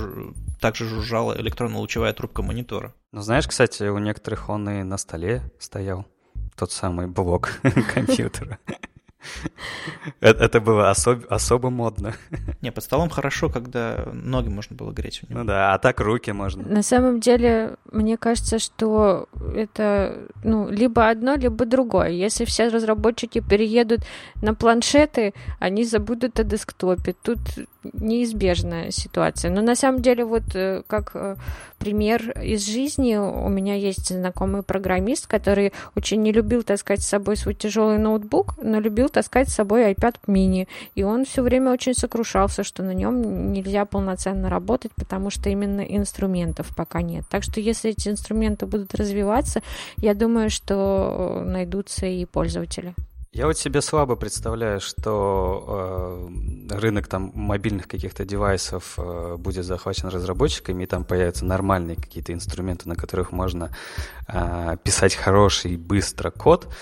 также 0.61 0.89
жужжала 0.89 1.37
электронно-лучевая 1.41 2.13
трубка 2.13 2.43
монитора. 2.43 2.95
Ну, 3.13 3.23
знаешь, 3.23 3.49
кстати, 3.49 3.83
у 3.85 3.99
некоторых 3.99 4.49
он 4.49 4.69
и 4.71 4.83
на 4.85 4.97
столе 4.97 5.43
стоял, 5.59 6.07
тот 6.57 6.71
самый 6.71 7.09
блок 7.09 7.61
компьютера. 7.95 8.59
Это 10.21 10.61
было 10.61 10.91
особо 10.91 11.71
модно. 11.71 12.15
Не, 12.63 12.73
под 12.73 12.85
столом 12.85 13.09
хорошо, 13.09 13.49
когда 13.49 14.07
ноги 14.13 14.49
можно 14.49 14.77
было 14.77 14.93
греть 14.93 15.23
у 15.23 15.27
него. 15.31 15.41
Ну 15.41 15.47
да, 15.47 15.75
а 15.75 15.79
так 15.79 16.01
руки 16.01 16.33
можно. 16.33 16.63
На 16.63 16.83
самом 16.83 17.21
деле, 17.21 17.77
мне 17.93 18.17
кажется, 18.17 18.59
что 18.59 19.29
это 19.55 20.29
ну, 20.43 20.69
либо 20.69 21.09
одно, 21.09 21.37
либо 21.37 21.65
другое. 21.65 22.11
Если 22.11 22.45
все 22.45 22.69
разработчики 22.69 23.41
переедут 23.41 24.01
на 24.43 24.55
планшеты, 24.55 25.35
они 25.59 25.85
забудут 25.85 26.41
о 26.41 26.45
десктопе. 26.45 27.15
Тут 27.23 27.39
неизбежная 27.93 28.91
ситуация. 28.91 29.51
Но 29.51 29.63
на 29.63 29.77
самом 29.77 30.03
деле, 30.03 30.25
вот 30.25 30.43
э, 30.55 30.83
как 30.87 31.11
э, 31.15 31.37
пример 31.79 32.31
из 32.41 32.67
жизни, 32.67 33.17
у 33.17 33.49
меня 33.49 33.75
есть 33.75 34.09
знакомый 34.09 34.63
программист, 34.63 35.27
который 35.27 35.73
очень 35.97 36.23
не 36.23 36.33
любил 36.33 36.63
таскать 36.63 37.03
с 37.03 37.09
собой 37.09 37.37
свой 37.37 37.55
тяжелый 37.55 37.99
ноутбук, 37.99 38.55
но 38.63 38.81
любил 38.81 39.09
таскать 39.09 39.49
с 39.49 39.55
собой 39.55 39.93
iPad 39.93 40.17
mini. 40.27 40.67
И 40.95 41.03
он 41.03 41.25
все 41.25 41.43
время 41.43 41.73
очень 41.73 41.95
сокрушался, 41.95 42.65
что 42.65 42.83
на 42.83 42.95
нем 42.95 43.53
нельзя 43.53 43.85
полноценно 43.85 44.49
работать, 44.49 44.93
потому 44.97 45.31
что 45.31 45.51
именно 45.51 45.83
инструментов 45.83 46.75
пока 46.75 47.03
нет. 47.03 47.25
Так 47.31 47.43
что 47.43 47.61
если 47.61 47.91
эти 47.91 48.09
инструменты 48.09 48.67
будут 48.67 48.95
развиваться, 48.95 49.63
я 49.99 50.15
думаю, 50.15 50.51
что 50.51 51.43
найдутся 51.45 52.07
и 52.07 52.25
пользователи. 52.25 52.95
Я 53.35 53.47
вот 53.49 53.59
себе 53.59 53.81
слабо 53.81 54.15
представляю, 54.15 54.81
что 54.81 56.29
э, 56.71 56.79
рынок 56.79 57.09
там 57.09 57.33
мобильных 57.35 57.89
каких-то 57.89 58.25
девайсов 58.25 58.95
э, 58.97 59.35
будет 59.37 59.65
захвачен 59.65 60.07
разработчиками, 60.07 60.85
и 60.85 60.87
там 60.87 61.05
появятся 61.05 61.45
нормальные 61.45 61.97
какие-то 61.97 62.33
инструменты, 62.33 62.89
на 62.89 62.95
которых 62.95 63.33
можно 63.33 63.75
э, 64.29 64.77
писать 64.85 65.17
хороший, 65.17 65.77
быстро 65.77 66.31
код. 66.31 66.73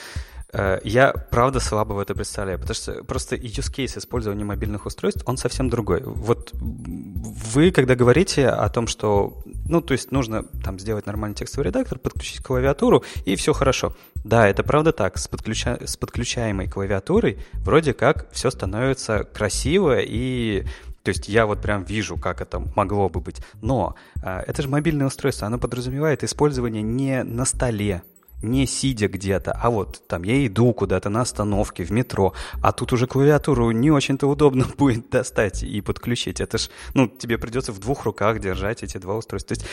Э, 0.52 0.80
я, 0.84 1.12
правда, 1.12 1.60
слабо 1.60 1.94
в 1.94 1.98
это 1.98 2.14
представляю, 2.14 2.58
потому 2.58 2.74
что 2.74 3.04
просто 3.04 3.36
use 3.36 3.72
case 3.72 3.98
использования 3.98 4.44
мобильных 4.44 4.84
устройств, 4.84 5.22
он 5.24 5.38
совсем 5.38 5.70
другой. 5.70 6.02
Вот 6.04 6.50
вы, 6.52 7.70
когда 7.70 7.94
говорите 7.94 8.48
о 8.48 8.68
том, 8.68 8.86
что, 8.86 9.40
ну, 9.66 9.80
то 9.80 9.92
есть 9.92 10.12
нужно 10.12 10.42
там 10.62 10.78
сделать 10.78 11.06
нормальный 11.06 11.34
текстовый 11.34 11.68
редактор, 11.68 11.98
подключить 11.98 12.42
клавиатуру, 12.42 13.02
и 13.24 13.34
все 13.36 13.54
хорошо. 13.54 13.96
Да, 14.24 14.46
это 14.46 14.62
правда 14.62 14.92
так. 14.92 15.16
С, 15.16 15.26
подключа... 15.26 15.78
с 15.84 15.96
подключаемой 15.96 16.68
клавиатурой 16.68 17.38
вроде 17.54 17.94
как 17.94 18.30
все 18.32 18.50
становится 18.50 19.24
красиво 19.24 20.00
и 20.00 20.64
то 21.02 21.08
есть 21.08 21.28
я 21.28 21.46
вот 21.46 21.60
прям 21.60 21.82
вижу, 21.82 22.16
как 22.16 22.40
это 22.40 22.62
могло 22.76 23.08
бы 23.08 23.20
быть. 23.20 23.38
Но 23.60 23.96
э, 24.22 24.44
это 24.46 24.62
же 24.62 24.68
мобильное 24.68 25.08
устройство, 25.08 25.48
оно 25.48 25.58
подразумевает 25.58 26.22
использование 26.22 26.82
не 26.82 27.24
на 27.24 27.44
столе, 27.44 28.02
не 28.42 28.66
сидя 28.66 29.08
где-то, 29.08 29.52
а 29.52 29.70
вот 29.70 30.02
там 30.06 30.22
я 30.24 30.46
иду 30.46 30.72
куда-то 30.72 31.08
на 31.08 31.22
остановке, 31.22 31.84
в 31.84 31.90
метро, 31.90 32.34
а 32.60 32.72
тут 32.72 32.92
уже 32.92 33.06
клавиатуру 33.06 33.70
не 33.70 33.90
очень-то 33.90 34.26
удобно 34.26 34.66
будет 34.78 35.10
достать 35.10 35.62
и 35.62 35.80
подключить. 35.80 36.40
Это 36.40 36.58
ж, 36.58 36.68
ну, 36.94 37.08
тебе 37.08 37.38
придется 37.38 37.72
в 37.72 37.78
двух 37.78 38.04
руках 38.04 38.40
держать 38.40 38.82
эти 38.82 38.98
два 38.98 39.16
устройства. 39.16 39.56
То 39.56 39.60
есть 39.60 39.70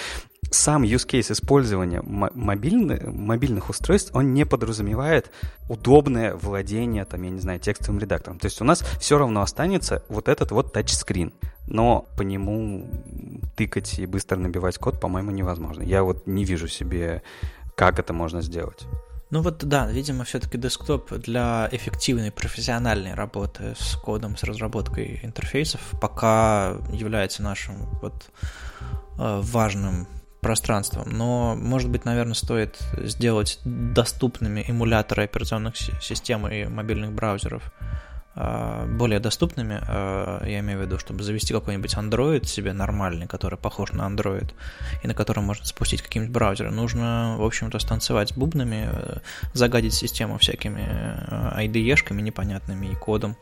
сам 0.51 0.83
use 0.83 1.07
case 1.07 1.31
использования 1.31 2.01
мобильных, 2.01 3.05
мобильных 3.07 3.69
устройств, 3.69 4.11
он 4.15 4.33
не 4.33 4.45
подразумевает 4.45 5.31
удобное 5.67 6.35
владение, 6.35 7.05
там, 7.05 7.21
я 7.21 7.29
не 7.29 7.39
знаю, 7.39 7.59
текстовым 7.59 7.99
редактором. 7.99 8.39
То 8.39 8.45
есть 8.45 8.61
у 8.61 8.65
нас 8.65 8.83
все 8.99 9.17
равно 9.17 9.41
останется 9.41 10.03
вот 10.09 10.27
этот 10.27 10.51
вот 10.51 10.73
тачскрин, 10.73 11.33
но 11.67 12.07
по 12.17 12.23
нему 12.23 12.89
тыкать 13.55 13.99
и 13.99 14.05
быстро 14.05 14.37
набивать 14.37 14.77
код, 14.77 14.99
по-моему, 14.99 15.31
невозможно. 15.31 15.83
Я 15.83 16.03
вот 16.03 16.25
не 16.25 16.45
вижу 16.45 16.67
себе 16.67 17.21
как 17.79 17.97
это 17.97 18.11
можно 18.11 18.41
сделать? 18.41 18.85
Ну 19.29 19.41
вот 19.41 19.63
да, 19.63 19.87
видимо, 19.87 20.25
все-таки 20.25 20.57
десктоп 20.57 21.13
для 21.13 21.69
эффективной 21.71 22.29
профессиональной 22.29 23.13
работы 23.13 23.73
с 23.79 23.95
кодом, 23.95 24.35
с 24.35 24.43
разработкой 24.43 25.21
интерфейсов 25.23 25.79
пока 26.01 26.75
является 26.91 27.41
нашим 27.41 27.77
вот 28.01 28.31
э, 29.17 29.41
важным 29.41 30.07
пространством. 30.41 31.07
Но, 31.09 31.55
может 31.55 31.89
быть, 31.89 32.03
наверное, 32.03 32.33
стоит 32.33 32.77
сделать 32.97 33.59
доступными 33.63 34.65
эмуляторы 34.67 35.23
операционных 35.23 35.77
систем 35.77 36.49
и 36.49 36.65
мобильных 36.65 37.13
браузеров 37.13 37.63
более 38.87 39.19
доступными, 39.19 39.79
а, 39.87 40.45
я 40.45 40.59
имею 40.59 40.79
в 40.79 40.81
виду, 40.83 40.97
чтобы 40.97 41.23
завести 41.23 41.53
какой-нибудь 41.53 41.93
Android 41.95 42.45
себе 42.45 42.73
нормальный, 42.73 43.27
который 43.27 43.57
похож 43.57 43.91
на 43.91 44.03
Android, 44.07 44.51
и 45.03 45.07
на 45.07 45.13
котором 45.13 45.43
можно 45.43 45.65
спустить 45.65 46.01
какие-нибудь 46.01 46.33
браузеры, 46.33 46.71
нужно, 46.71 47.35
в 47.37 47.43
общем-то, 47.43 47.79
станцевать 47.79 48.29
с 48.29 48.33
бубнами, 48.33 48.87
э, 48.91 49.17
загадить 49.53 49.93
систему 49.93 50.37
всякими 50.37 50.87
э, 50.87 51.65
IDE-шками 51.65 52.21
непонятными 52.21 52.87
и 52.87 52.95
кодом. 52.95 53.35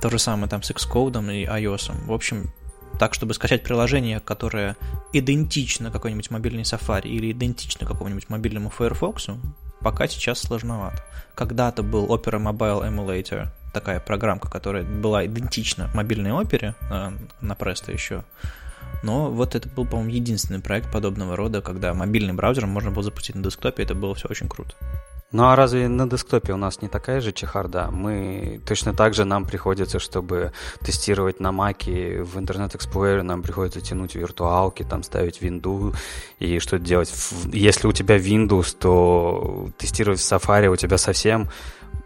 То 0.00 0.08
же 0.08 0.18
самое 0.18 0.48
там 0.48 0.62
с 0.62 0.70
Xcode 0.70 1.34
и 1.34 1.44
iOS. 1.44 2.06
В 2.06 2.12
общем, 2.12 2.50
так, 2.98 3.14
чтобы 3.14 3.34
скачать 3.34 3.62
приложение, 3.62 4.20
которое 4.20 4.76
идентично 5.12 5.90
какой-нибудь 5.90 6.30
мобильной 6.30 6.62
Safari 6.62 7.08
или 7.08 7.32
идентично 7.32 7.86
какому-нибудь 7.86 8.28
мобильному 8.28 8.70
Firefox, 8.70 9.26
пока 9.80 10.08
сейчас 10.08 10.40
сложновато. 10.40 11.02
Когда-то 11.34 11.82
был 11.82 12.06
Opera 12.06 12.40
Mobile 12.40 12.88
Emulator, 12.88 13.48
такая 13.72 14.00
программка, 14.00 14.48
которая 14.48 14.84
была 14.84 15.26
идентична 15.26 15.90
мобильной 15.94 16.32
опере 16.32 16.74
на, 16.88 17.12
на 17.40 17.52
Presto 17.52 17.92
еще. 17.92 18.24
Но 19.02 19.30
вот 19.30 19.54
это 19.54 19.68
был, 19.68 19.86
по-моему, 19.86 20.10
единственный 20.10 20.60
проект 20.60 20.92
подобного 20.92 21.36
рода, 21.36 21.62
когда 21.62 21.94
мобильный 21.94 22.34
браузер 22.34 22.66
можно 22.66 22.90
было 22.90 23.02
запустить 23.02 23.36
на 23.36 23.42
десктопе, 23.42 23.82
это 23.82 23.94
было 23.94 24.14
все 24.14 24.28
очень 24.28 24.48
круто. 24.48 24.74
Ну 25.32 25.44
а 25.44 25.54
разве 25.54 25.86
на 25.86 26.10
десктопе 26.10 26.52
у 26.52 26.56
нас 26.56 26.82
не 26.82 26.88
такая 26.88 27.20
же 27.20 27.30
чехарда? 27.30 27.88
Мы 27.92 28.60
точно 28.66 28.94
так 28.94 29.14
же 29.14 29.24
нам 29.24 29.44
приходится, 29.44 30.00
чтобы 30.00 30.52
тестировать 30.80 31.38
на 31.38 31.52
Маке 31.52 32.22
в 32.22 32.36
Internet 32.36 32.76
Explorer, 32.76 33.22
нам 33.22 33.42
приходится 33.42 33.80
тянуть 33.80 34.16
виртуалки, 34.16 34.82
там 34.82 35.04
ставить 35.04 35.40
винду 35.40 35.94
и 36.40 36.58
что-то 36.58 36.84
делать. 36.84 37.14
Если 37.52 37.86
у 37.86 37.92
тебя 37.92 38.16
Windows, 38.16 38.76
то 38.76 39.70
тестировать 39.78 40.18
в 40.18 40.32
Safari 40.32 40.66
у 40.66 40.74
тебя 40.74 40.98
совсем 40.98 41.48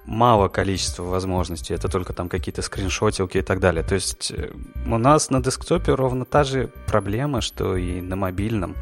мало 0.07 0.49
количества 0.49 1.03
возможностей, 1.03 1.75
это 1.75 1.89
только 1.89 2.13
там 2.13 2.29
какие-то 2.29 2.63
скриншотилки 2.63 3.39
и 3.39 3.43
так 3.43 3.61
далее. 3.61 3.83
То 3.83 3.95
есть 3.95 4.31
э, 4.31 4.51
у 4.87 4.99
нас 4.99 5.31
на 5.31 5.43
десктопе 5.43 5.95
ровно 5.95 6.25
та 6.25 6.45
же 6.45 6.71
проблема, 6.87 7.41
что 7.41 7.77
и 7.77 8.01
на 8.01 8.17
мобильном. 8.17 8.75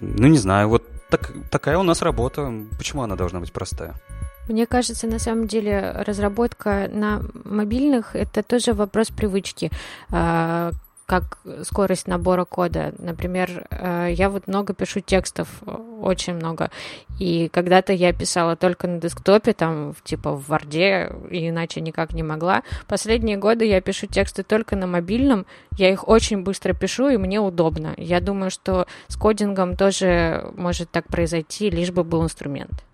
Ну, 0.00 0.28
не 0.28 0.38
знаю, 0.38 0.68
вот 0.68 0.84
так, 1.10 1.32
такая 1.50 1.78
у 1.78 1.82
нас 1.82 2.02
работа. 2.02 2.52
Почему 2.76 3.02
она 3.02 3.16
должна 3.16 3.40
быть 3.40 3.52
простая? 3.52 3.94
Мне 4.48 4.66
кажется, 4.66 5.06
на 5.06 5.18
самом 5.18 5.46
деле 5.46 5.92
разработка 6.06 6.88
на 6.90 7.22
мобильных 7.44 8.16
это 8.16 8.42
тоже 8.42 8.72
вопрос 8.72 9.08
привычки. 9.08 9.70
Как 11.08 11.38
скорость 11.62 12.06
набора 12.06 12.44
кода. 12.44 12.92
Например, 12.98 13.66
э, 13.70 14.10
я 14.12 14.28
вот 14.28 14.46
много 14.46 14.74
пишу 14.74 15.00
текстов, 15.00 15.48
очень 16.02 16.34
много. 16.34 16.70
И 17.18 17.48
когда-то 17.48 17.94
я 17.94 18.12
писала 18.12 18.56
только 18.56 18.86
на 18.88 19.00
десктопе, 19.00 19.54
там, 19.54 19.94
типа 20.04 20.32
в 20.32 20.46
Варде, 20.48 21.10
иначе 21.30 21.80
никак 21.80 22.12
не 22.12 22.22
могла. 22.22 22.62
Последние 22.86 23.38
годы 23.38 23.64
я 23.64 23.80
пишу 23.80 24.06
тексты 24.06 24.42
только 24.42 24.76
на 24.76 24.86
мобильном. 24.86 25.46
Я 25.78 25.90
их 25.90 26.06
очень 26.06 26.42
быстро 26.42 26.74
пишу, 26.74 27.08
и 27.08 27.16
мне 27.16 27.40
удобно. 27.40 27.94
Я 27.96 28.20
думаю, 28.20 28.50
что 28.50 28.86
с 29.06 29.16
кодингом 29.16 29.78
тоже 29.78 30.52
может 30.56 30.90
так 30.90 31.06
произойти, 31.06 31.70
лишь 31.70 31.90
бы 31.90 32.04
был 32.04 32.22
инструмент. 32.22 32.84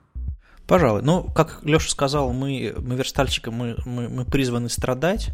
Пожалуй. 0.68 1.02
Ну, 1.02 1.24
как 1.34 1.58
Леша 1.64 1.90
сказал, 1.90 2.32
мы, 2.32 2.74
мы 2.78 2.94
верстальщики, 2.94 3.48
мы, 3.48 3.76
мы, 3.84 4.08
мы 4.08 4.24
призваны 4.24 4.68
страдать. 4.68 5.30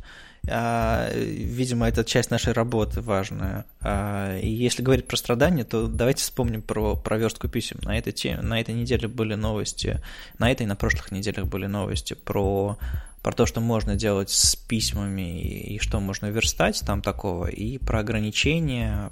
А, 0.49 1.11
видимо, 1.15 1.89
это 1.89 2.05
часть 2.05 2.31
нашей 2.31 2.53
работы 2.53 3.01
важная. 3.01 3.67
А, 3.81 4.39
и 4.39 4.49
если 4.49 4.83
говорить 4.83 5.07
про 5.07 5.17
страдания, 5.17 5.65
то 5.65 5.87
давайте 5.87 6.23
вспомним 6.23 6.63
про, 6.63 6.97
про 6.97 7.19
верстку 7.19 7.49
писем. 7.49 7.79
На 7.83 7.99
этой, 7.99 8.13
теме, 8.13 8.41
на 8.41 8.61
этой 8.61 8.75
неделе 8.75 9.09
были 9.09 9.35
новости, 9.35 10.01
на 10.39 10.51
этой 10.51 10.63
и 10.63 10.67
на 10.67 10.77
прошлых 10.77 11.13
неделях 11.13 11.47
были 11.47 11.67
новости 11.67 12.15
про, 12.15 12.79
про 13.23 13.33
то, 13.33 13.47
что 13.47 13.61
можно 13.61 13.97
делать 13.97 14.31
с 14.31 14.57
письмами 14.57 15.41
и, 15.41 15.75
и 15.75 15.79
что 15.79 16.01
можно 16.01 16.27
верстать 16.27 16.83
там 16.87 17.03
такого, 17.03 17.47
и 17.47 17.79
про 17.79 18.01
ограничения 18.01 19.11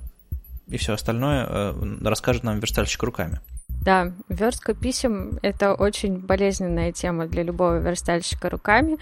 и 0.69 0.77
все 0.77 0.93
остальное 0.93 1.47
э, 1.49 1.97
расскажет 2.03 2.43
нам 2.43 2.61
верстальщик 2.61 3.03
руками. 3.03 3.41
Да, 3.85 4.13
верстка 4.29 4.75
писем— 4.75 5.39
это 5.43 5.75
очень 5.75 6.19
болезненная 6.19 6.93
тема 6.93 7.27
для 7.27 7.43
любого 7.43 7.79
верстальщика 7.79 8.51
руками, 8.51 8.99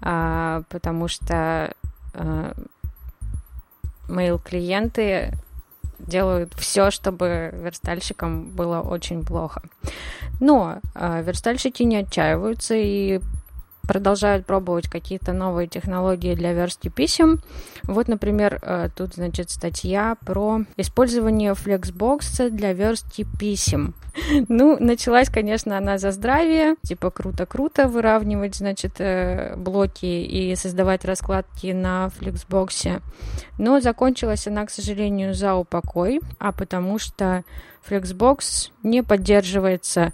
а, 0.00 0.62
потому 0.68 1.08
что 1.08 1.74
а, 2.14 2.52
мейл-клиенты 4.08 5.32
делают 5.98 6.54
все, 6.54 6.90
чтобы 6.90 7.50
верстальщикам 7.52 8.44
было 8.50 8.80
очень 8.80 9.24
плохо. 9.24 9.62
Но 10.40 10.78
а, 10.94 11.20
верстальщики 11.20 11.82
не 11.82 11.96
отчаиваются 11.98 12.74
и 12.74 13.20
продолжают 13.82 14.46
пробовать 14.46 14.88
какие-то 14.88 15.32
новые 15.32 15.68
технологии 15.68 16.34
для 16.34 16.52
верстки 16.52 16.88
писем. 16.88 17.40
Вот, 17.84 18.08
например, 18.08 18.58
э, 18.62 18.88
тут, 18.94 19.14
значит, 19.14 19.50
статья 19.50 20.16
про 20.24 20.60
использование 20.76 21.54
флексбокса 21.54 22.50
для 22.50 22.72
верстки 22.72 23.26
писем. 23.38 23.94
Ну, 24.48 24.76
началась, 24.78 25.28
конечно, 25.28 25.78
она 25.78 25.98
за 25.98 26.10
здравие, 26.10 26.76
типа 26.82 27.10
круто-круто 27.10 27.88
выравнивать, 27.88 28.56
значит, 28.56 28.94
э, 28.98 29.54
блоки 29.56 30.06
и 30.06 30.54
создавать 30.56 31.04
раскладки 31.04 31.68
на 31.68 32.08
флексбоксе. 32.10 33.00
Но 33.58 33.80
закончилась 33.80 34.46
она, 34.46 34.66
к 34.66 34.70
сожалению, 34.70 35.34
за 35.34 35.54
упокой, 35.54 36.20
а 36.38 36.52
потому 36.52 36.98
что 36.98 37.44
Flexbox 37.88 38.70
не 38.82 39.02
поддерживается 39.02 40.12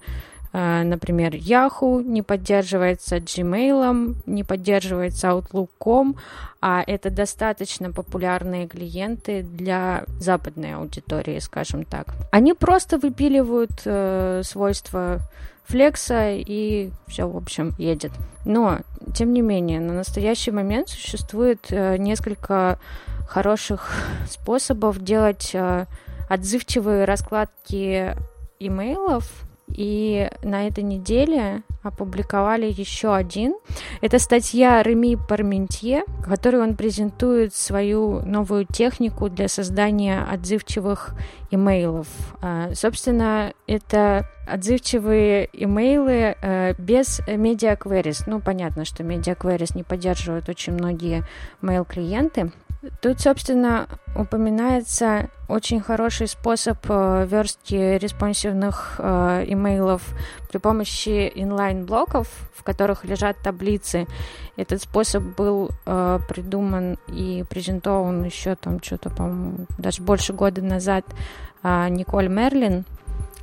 например, 0.85 1.35
Yahoo 1.35 2.03
не 2.03 2.23
поддерживается 2.23 3.17
Gmail, 3.17 4.17
не 4.25 4.43
поддерживается 4.43 5.29
Outlook.com, 5.29 6.17
а 6.63 6.83
это 6.87 7.11
достаточно 7.11 7.93
популярные 7.93 8.67
клиенты 8.67 9.43
для 9.43 10.05
западной 10.19 10.77
аудитории, 10.77 11.39
скажем 11.41 11.85
так. 11.85 12.15
Они 12.33 12.55
просто 12.55 12.99
выпиливают 12.99 13.83
э, 13.85 14.41
свойства 14.45 15.21
флекса 15.65 16.33
и 16.33 16.91
все, 17.07 17.29
в 17.29 17.37
общем, 17.37 17.75
едет. 17.77 18.13
Но, 18.45 18.79
тем 19.15 19.33
не 19.35 19.43
менее, 19.43 19.81
на 19.81 19.93
настоящий 19.93 20.53
момент 20.53 20.89
существует 20.89 21.67
э, 21.71 21.99
несколько 21.99 22.79
хороших 23.29 23.93
способов 24.31 25.03
делать 25.03 25.51
э, 25.53 25.85
отзывчивые 26.31 27.05
раскладки 27.05 28.17
имейлов 28.59 29.31
И 29.69 30.31
на 30.43 30.67
этой 30.67 30.85
неделе 30.85 31.63
опубликовали 31.83 32.67
еще 32.67 33.15
один. 33.15 33.55
Это 34.01 34.19
статья 34.19 34.83
Реми 34.83 35.17
Парментье, 35.17 36.05
в 36.19 36.29
которой 36.29 36.63
он 36.63 36.77
презентует 36.77 37.55
свою 37.55 38.23
новую 38.23 38.65
технику 38.67 39.29
для 39.29 39.49
создания 39.49 40.23
отзывчивых 40.23 41.15
имейлов. 41.51 42.07
А, 42.41 42.75
собственно, 42.75 43.53
это 43.67 44.29
отзывчивые 44.47 45.49
имейлы 45.53 46.37
э, 46.41 46.75
без 46.79 47.21
queries. 47.77 48.23
Ну, 48.27 48.41
понятно, 48.41 48.85
что 48.85 49.03
queries 49.37 49.77
не 49.77 49.83
поддерживают 49.83 50.49
очень 50.49 50.73
многие 50.73 51.25
mail-клиенты. 51.63 52.53
Тут, 53.01 53.21
собственно, 53.21 53.89
упоминается 54.15 55.29
очень 55.49 55.81
хороший 55.81 56.27
способ 56.29 56.79
э, 56.89 57.27
верстки 57.31 57.99
респонсивных 57.99 58.97
э, 58.99 59.45
имейлов 59.47 60.03
при 60.51 60.59
помощи 60.59 61.31
инлайн-блоков, 61.35 62.29
в 62.55 62.63
которых 62.63 63.05
лежат 63.05 63.37
таблицы. 63.43 64.07
Этот 64.57 64.83
способ 64.83 65.23
был 65.23 65.71
э, 65.85 66.19
придуман 66.29 66.99
и 67.09 67.45
презентован 67.49 68.25
еще 68.25 68.57
там 68.57 68.83
что-то, 68.83 69.11
по-моему, 69.11 69.67
даже 69.79 70.03
больше 70.03 70.33
года 70.33 70.63
назад 70.63 71.05
Николь 71.63 72.29
Мерлин. 72.29 72.85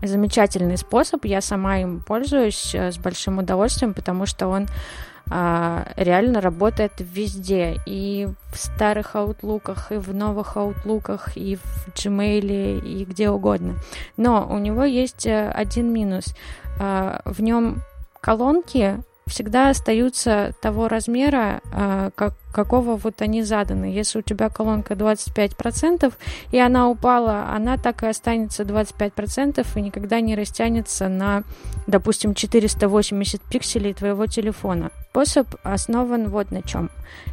Замечательный 0.02 0.78
способ, 0.78 1.26
я 1.26 1.42
сама 1.42 1.80
им 1.80 2.02
пользуюсь 2.02 2.74
с 2.74 2.98
большим 2.98 3.40
удовольствием, 3.40 3.94
потому 3.94 4.26
что 4.26 4.48
он 4.48 4.68
реально 5.30 6.42
работает 6.42 6.94
везде. 7.00 7.80
И 7.86 8.28
в 8.52 8.58
старых 8.58 9.16
аутлуках, 9.16 9.92
и 9.92 9.96
в 9.96 10.14
новых 10.14 10.58
аутлуках, 10.58 11.36
и 11.36 11.56
в 11.56 11.88
Gmail, 11.96 12.82
и 12.86 13.06
где 13.06 13.30
угодно. 13.30 13.76
Но 14.18 14.48
у 14.50 14.60
него 14.60 14.84
есть 14.84 15.26
э, 15.26 15.50
один 15.50 15.92
минус. 15.92 16.36
А, 16.80 17.22
в 17.26 17.42
нем 17.42 17.82
колонки 18.22 19.00
всегда 19.26 19.70
остаются 19.70 20.54
того 20.62 20.88
размера, 20.88 21.62
а, 21.72 22.12
как, 22.16 22.34
какого 22.52 22.96
вот 22.96 23.22
они 23.22 23.44
заданы. 23.44 23.86
Если 23.86 24.20
у 24.20 24.22
тебя 24.22 24.50
колонка 24.50 24.94
25%, 24.96 26.14
и 26.52 26.60
она 26.60 26.90
упала, 26.90 27.50
она 27.50 27.78
так 27.78 28.04
и 28.04 28.08
останется 28.08 28.64
25% 28.64 29.66
и 29.76 29.82
никогда 29.82 30.20
не 30.20 30.36
растянется 30.36 31.08
на, 31.08 31.44
допустим, 31.88 32.34
480 32.34 33.42
пикселей 33.42 33.94
твоего 33.94 34.28
телефона. 34.28 34.92
Способ 35.12 35.48
основан 35.64 36.30
вот 36.30 36.52
на 36.52 36.62
чем. 36.62 36.90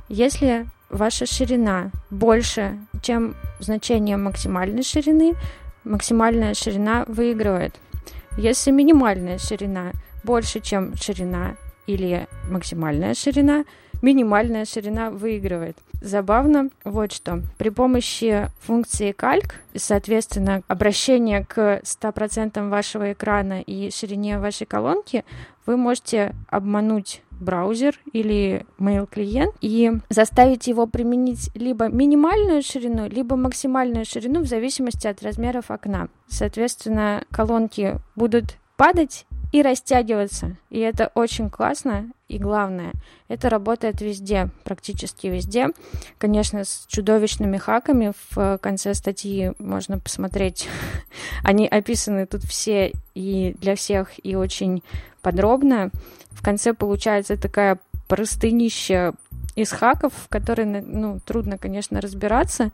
Если 0.09 0.66
ваша 0.90 1.26
ширина 1.26 1.90
больше, 2.11 2.79
чем 3.03 3.35
значение 3.59 4.16
максимальной 4.16 4.83
ширины, 4.83 5.35
максимальная 5.85 6.55
ширина 6.55 7.05
выигрывает. 7.09 7.74
Если 8.37 8.70
минимальная 8.70 9.38
ширина 9.38 9.92
больше, 10.22 10.61
чем 10.61 10.96
ширина 10.96 11.57
или 11.87 12.29
максимальная 12.49 13.14
ширина, 13.14 13.64
минимальная 14.03 14.64
ширина 14.64 15.11
выигрывает. 15.11 15.77
Забавно 16.01 16.71
вот 16.85 17.12
что. 17.12 17.43
При 17.59 17.69
помощи 17.69 18.49
функции 18.61 19.12
кальк, 19.12 19.57
соответственно, 19.75 20.62
обращение 20.66 21.45
к 21.45 21.83
100% 21.83 22.69
вашего 22.71 23.12
экрана 23.12 23.61
и 23.61 23.90
ширине 23.90 24.38
вашей 24.38 24.66
колонки, 24.66 25.25
вы 25.66 25.77
можете 25.77 26.35
обмануть 26.49 27.23
браузер 27.31 27.99
или 28.12 28.66
mail-клиент 28.79 29.55
и 29.61 29.93
заставить 30.09 30.66
его 30.66 30.87
применить 30.87 31.51
либо 31.55 31.88
минимальную 31.88 32.62
ширину, 32.62 33.09
либо 33.09 33.37
максимальную 33.37 34.05
ширину 34.05 34.40
в 34.40 34.47
зависимости 34.47 35.07
от 35.07 35.23
размеров 35.23 35.71
окна. 35.71 36.09
Соответственно, 36.29 37.25
колонки 37.31 37.99
будут 38.14 38.57
падать 38.77 39.27
и 39.52 39.62
растягиваться. 39.62 40.56
И 40.70 40.78
это 40.78 41.10
очень 41.14 41.50
классно. 41.50 42.10
И 42.28 42.38
главное, 42.38 42.92
это 43.28 43.48
работает 43.50 44.00
везде, 44.00 44.48
практически 44.62 45.26
везде. 45.26 45.68
Конечно, 46.18 46.64
с 46.64 46.86
чудовищными 46.88 47.56
хаками 47.56 48.12
в 48.30 48.58
конце 48.58 48.94
статьи 48.94 49.52
можно 49.58 49.98
посмотреть. 49.98 50.68
Они 51.42 51.66
описаны 51.66 52.26
тут 52.26 52.44
все 52.44 52.92
и 53.14 53.56
для 53.60 53.74
всех, 53.74 54.24
и 54.24 54.36
очень 54.36 54.82
подробно. 55.22 55.90
В 56.30 56.42
конце 56.42 56.72
получается 56.72 57.36
такая 57.36 57.78
простынища 58.06 59.14
из 59.56 59.72
хаков, 59.72 60.12
в 60.14 60.28
которой 60.28 60.66
ну, 60.66 61.20
трудно, 61.24 61.58
конечно, 61.58 62.00
разбираться, 62.00 62.70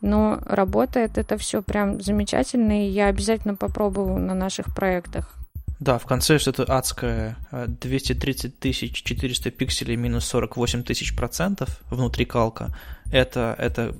но 0.00 0.38
работает 0.46 1.18
это 1.18 1.36
все 1.36 1.62
прям 1.62 2.00
замечательно, 2.00 2.86
и 2.86 2.90
я 2.90 3.06
обязательно 3.06 3.54
попробую 3.54 4.18
на 4.18 4.34
наших 4.34 4.74
проектах. 4.74 5.43
Да, 5.84 5.98
в 5.98 6.06
конце 6.06 6.38
что-то 6.38 6.62
адское. 6.62 7.36
230 7.52 8.58
тысяч 8.58 9.02
400 9.02 9.50
пикселей 9.50 9.96
минус 9.96 10.24
48 10.24 10.82
тысяч 10.82 11.14
процентов 11.14 11.78
внутри 11.90 12.24
калка. 12.24 12.74
Это, 13.12 13.54
это 13.58 13.94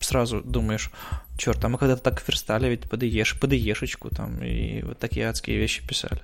сразу 0.00 0.40
думаешь, 0.40 0.90
черт, 1.36 1.62
а 1.62 1.68
мы 1.68 1.76
когда-то 1.76 2.02
так 2.02 2.26
верстали 2.26 2.70
ведь 2.70 2.88
ешечку 3.58 4.08
там, 4.08 4.42
и 4.42 4.80
вот 4.80 4.98
такие 5.00 5.28
адские 5.28 5.58
вещи 5.58 5.86
писали. 5.86 6.22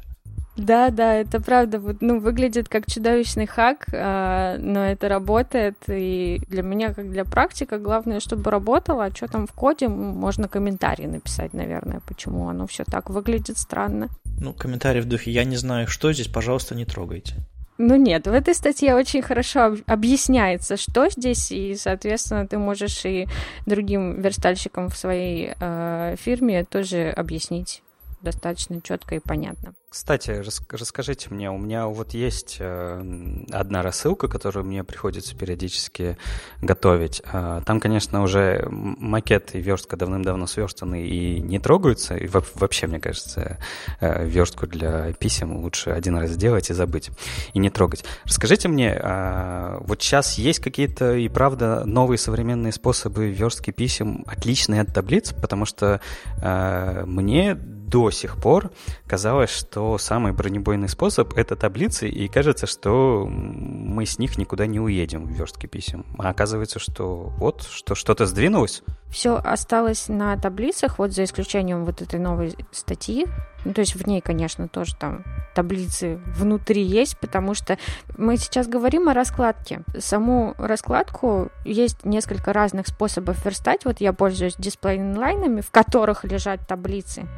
Да, 0.57 0.91
да, 0.91 1.15
это 1.15 1.41
правда. 1.41 1.81
Вот, 1.81 1.97
ну, 2.01 2.21
выглядит 2.21 2.69
как 2.69 2.87
чудовищный 2.87 3.47
хак, 3.47 3.87
а, 3.93 4.57
но 4.59 4.85
это 4.85 5.09
работает. 5.09 5.77
И 5.89 6.41
для 6.49 6.63
меня, 6.63 6.95
как 6.95 7.11
для 7.11 7.25
практика, 7.25 7.79
главное, 7.79 8.21
чтобы 8.21 8.51
работало. 8.51 9.05
А 9.05 9.15
что 9.15 9.27
там 9.27 9.47
в 9.47 9.53
коде, 9.53 9.89
можно 9.89 10.49
комментарий 10.49 11.07
написать, 11.07 11.55
наверное, 11.55 12.01
почему 12.07 12.49
оно 12.49 12.67
все 12.67 12.85
так 12.85 13.11
выглядит 13.11 13.59
странно. 13.59 14.09
Ну, 14.41 14.53
комментарий 14.53 15.01
в 15.01 15.07
духе 15.07 15.31
«я 15.31 15.45
не 15.45 15.57
знаю, 15.57 15.89
что 15.89 16.13
здесь, 16.13 16.29
пожалуйста, 16.29 16.75
не 16.75 16.85
трогайте». 16.85 17.35
Ну 17.77 17.97
нет, 17.97 18.29
в 18.29 18.33
этой 18.33 18.55
статье 18.55 18.95
очень 18.95 19.21
хорошо 19.21 19.77
объясняется, 19.87 20.77
что 20.77 21.09
здесь, 21.11 21.51
и, 21.51 21.75
соответственно, 21.75 22.47
ты 22.47 22.57
можешь 22.57 23.05
и 23.05 23.27
другим 23.67 24.21
верстальщикам 24.21 24.89
в 24.91 24.97
своей 24.97 25.55
э, 25.59 26.15
фирме 26.17 26.65
тоже 26.65 27.11
объяснить 27.11 27.83
достаточно 28.25 28.81
четко 28.81 29.15
и 29.15 29.21
понятно. 29.21 29.75
Кстати, 29.95 30.43
расскажите 30.71 31.29
мне, 31.31 31.53
у 31.53 31.57
меня 31.57 31.87
вот 31.87 32.15
есть 32.15 32.57
э, 32.59 33.45
одна 33.53 33.81
рассылка, 33.81 34.27
которую 34.27 34.65
мне 34.67 34.83
приходится 34.83 35.37
периодически 35.37 36.19
готовить. 36.61 37.23
А, 37.33 37.61
там, 37.61 37.79
конечно, 37.79 38.23
уже 38.23 38.67
макет 38.69 39.55
и 39.55 39.61
верстка 39.61 39.97
давным-давно 39.97 40.49
сверстаны 40.49 41.07
и 41.07 41.41
не 41.41 41.61
трогаются. 41.61 42.17
И 42.17 42.27
вообще, 42.27 42.89
мне 42.89 42.99
кажется, 42.99 43.59
э, 44.01 44.27
верстку 44.27 44.67
для 44.67 45.13
писем 45.13 45.59
лучше 45.59 45.91
один 45.91 46.17
раз 46.17 46.31
сделать 46.31 46.71
и 46.71 46.75
забыть, 46.75 47.11
и 47.53 47.61
не 47.61 47.71
трогать. 47.71 48.05
Расскажите 48.25 48.67
мне, 48.67 48.99
а, 49.01 49.79
вот 49.79 50.03
сейчас 50.03 50.39
есть 50.39 50.59
какие-то 50.59 51.15
и 51.15 51.29
правда 51.29 51.85
новые 51.85 52.19
современные 52.19 52.73
способы 52.73 53.31
верстки 53.31 53.71
писем, 53.71 54.25
отличные 54.27 54.81
от 54.81 54.93
таблиц, 54.93 55.33
потому 55.33 55.67
что 55.67 56.01
э, 56.43 57.05
мне 57.07 57.57
до 57.95 58.11
сих 58.11 58.37
пор 58.39 58.73
казалось, 59.07 59.51
что 59.51 59.99
самый 59.99 60.33
бронебойный 60.33 60.89
способ— 60.89 61.33
это 61.37 61.55
таблицы, 61.55 62.09
и 62.09 62.27
кажется, 62.27 62.67
что 62.67 63.25
мы 63.25 64.05
с 64.05 64.19
них 64.19 64.37
никуда 64.37 64.67
не 64.67 64.81
уедем 64.81 65.27
в 65.27 65.31
верстке 65.31 65.69
писем. 65.69 66.05
А 66.19 66.31
оказывается, 66.31 66.81
что 66.81 67.33
вот, 67.39 67.63
что 67.63 67.95
что-то 67.95 68.27
сдвинулось. 68.27 68.83
Все 69.11 69.37
осталось 69.37 70.09
на 70.09 70.37
таблицах, 70.37 70.99
вот 70.99 71.13
за 71.13 71.23
исключением 71.23 71.85
вот 71.85 72.03
этой 72.03 72.19
новой 72.19 72.57
статьи. 72.73 73.27
Ну, 73.65 73.73
то 73.73 73.81
есть 73.81 73.95
в 73.95 74.05
ней, 74.09 74.21
конечно, 74.21 74.67
тоже 74.67 74.97
там 74.97 75.23
таблицы 75.55 76.19
внутри 76.37 76.83
есть, 76.83 77.17
потому 77.21 77.55
что 77.55 77.79
мы 78.19 78.37
сейчас 78.39 78.67
говорим 78.67 79.09
о 79.09 79.15
раскладке. 79.15 79.83
Саму 80.01 80.57
раскладку 80.59 81.53
есть 81.65 82.05
несколько 82.05 82.53
разных 82.53 82.89
способов 82.89 83.45
верстать. 83.45 83.85
Вот 83.85 84.01
я 84.01 84.13
пользуюсь 84.13 84.57
дисплей-инлайнами, 84.59 85.61
в 85.61 85.71
которых 85.71 86.25
лежат 86.25 86.67
таблицы. 86.67 87.29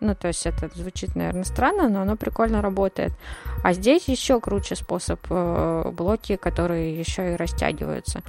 Ну, 0.00 0.14
то 0.14 0.28
есть 0.28 0.46
это 0.46 0.68
звучит, 0.74 1.14
наверное, 1.14 1.44
странно, 1.44 1.88
но 1.88 2.02
оно 2.02 2.16
прикольно 2.16 2.60
работает. 2.60 3.12
А 3.62 3.72
здесь 3.72 4.08
еще 4.08 4.40
круче 4.40 4.76
способ 4.76 5.20
э, 5.30 5.90
блоки, 5.92 6.36
которые 6.36 6.98
еще 6.98 7.32
и 7.32 7.36
растягиваются. 7.36 8.22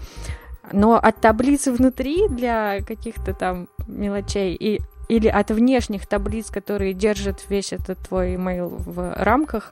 Но 0.72 0.96
от 0.96 1.22
таблицы 1.22 1.72
внутри 1.72 2.28
для 2.30 2.82
каких-то 2.82 3.34
там 3.34 3.68
мелочей 3.88 4.56
и 4.56 4.82
или 5.08 5.28
от 5.28 5.52
внешних 5.52 6.08
таблиц, 6.08 6.50
которые 6.50 6.94
держат 6.94 7.46
весь 7.48 7.74
этот 7.74 8.00
твой 8.00 8.34
email 8.34 8.70
в 8.70 9.14
рамках, 9.16 9.72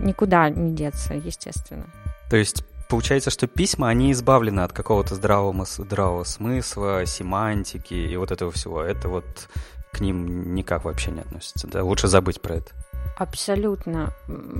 никуда 0.00 0.50
не 0.50 0.74
деться, 0.74 1.14
естественно. 1.14 1.86
То 2.30 2.36
есть 2.36 2.64
получается, 2.88 3.30
что 3.30 3.46
письма, 3.46 3.88
они 3.88 4.12
избавлены 4.12 4.60
от 4.60 4.72
какого-то 4.72 5.14
здравого, 5.14 5.64
здравого 5.64 6.24
смысла, 6.24 7.06
семантики 7.06 7.94
и 7.94 8.16
вот 8.16 8.32
этого 8.32 8.50
всего. 8.50 8.82
Это 8.82 9.08
вот 9.08 9.48
к 9.92 10.00
ним 10.00 10.54
никак 10.54 10.84
вообще 10.84 11.10
не 11.10 11.20
относятся. 11.20 11.68
Да? 11.68 11.84
Лучше 11.84 12.08
забыть 12.08 12.40
про 12.40 12.56
это. 12.56 12.72
Абсолютно. 13.16 14.10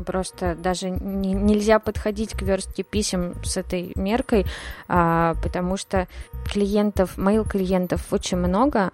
Просто 0.06 0.54
даже 0.54 0.90
не, 0.90 1.32
нельзя 1.32 1.78
подходить 1.78 2.32
к 2.32 2.42
верстке 2.42 2.82
писем 2.82 3.34
с 3.42 3.56
этой 3.56 3.92
меркой, 3.96 4.46
а, 4.88 5.34
потому 5.42 5.76
что 5.76 6.06
клиентов, 6.44 7.16
mail 7.16 7.48
клиентов 7.48 8.12
очень 8.12 8.36
много, 8.36 8.90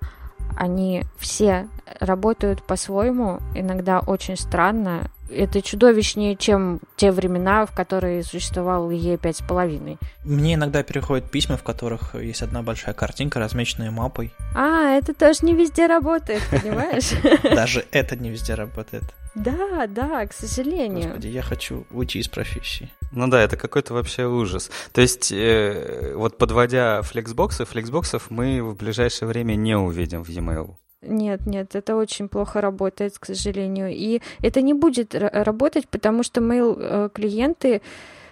они 0.57 1.05
все 1.19 1.69
работают 2.01 2.63
по-своему, 2.63 3.41
иногда 3.55 4.01
очень 4.01 4.37
странно. 4.37 5.11
Это 5.31 5.63
чудовищнее, 5.63 6.37
чем 6.37 6.81
те 6.97 7.13
времена, 7.13 7.67
в 7.67 7.73
которые 7.73 8.23
существовал 8.23 8.91
Е5,5. 8.91 9.99
Мне 10.25 10.55
иногда 10.55 10.83
переходят 10.83 11.31
письма, 11.31 11.57
в 11.57 11.63
которых 11.63 12.15
есть 12.15 12.43
одна 12.43 12.63
большая 12.63 12.95
картинка, 12.95 13.39
размеченная 13.39 13.91
мапой. 13.91 14.33
А, 14.55 14.91
это 14.91 15.15
тоже 15.15 15.41
не 15.43 15.55
везде 15.55 15.87
работает, 15.87 16.43
понимаешь? 16.51 17.11
Даже 17.43 17.85
это 17.93 18.17
не 18.17 18.31
везде 18.31 18.55
работает. 18.55 19.05
Да, 19.35 19.87
да, 19.87 20.27
к 20.27 20.33
сожалению. 20.33 21.09
Господи, 21.09 21.29
я 21.29 21.43
хочу 21.43 21.87
уйти 21.91 22.19
из 22.19 22.29
профессии. 22.29 22.91
Ну 23.13 23.29
да, 23.29 23.41
это 23.41 23.57
какой-то 23.57 23.95
вообще 23.95 24.27
ужас. 24.27 24.71
То 24.93 25.01
есть, 25.01 25.33
э, 25.33 26.15
вот 26.17 26.39
подводя 26.39 27.03
флексбоксы, 27.03 27.65
флексбоксов 27.65 28.31
мы 28.31 28.63
в 28.63 28.77
ближайшее 28.77 29.29
время 29.29 29.55
не 29.55 29.77
увидим 29.77 30.25
в 30.25 30.29
e-mail. 30.29 30.75
Нет, 31.03 31.47
нет, 31.47 31.77
это 31.77 31.97
очень 31.97 32.29
плохо 32.29 32.61
работает, 32.61 33.19
к 33.19 33.27
сожалению. 33.27 33.91
И 33.91 34.21
это 34.41 34.63
не 34.63 34.75
будет 34.75 35.15
работать, 35.15 35.89
потому 35.89 36.23
что 36.23 36.41
mail-клиенты 36.41 37.83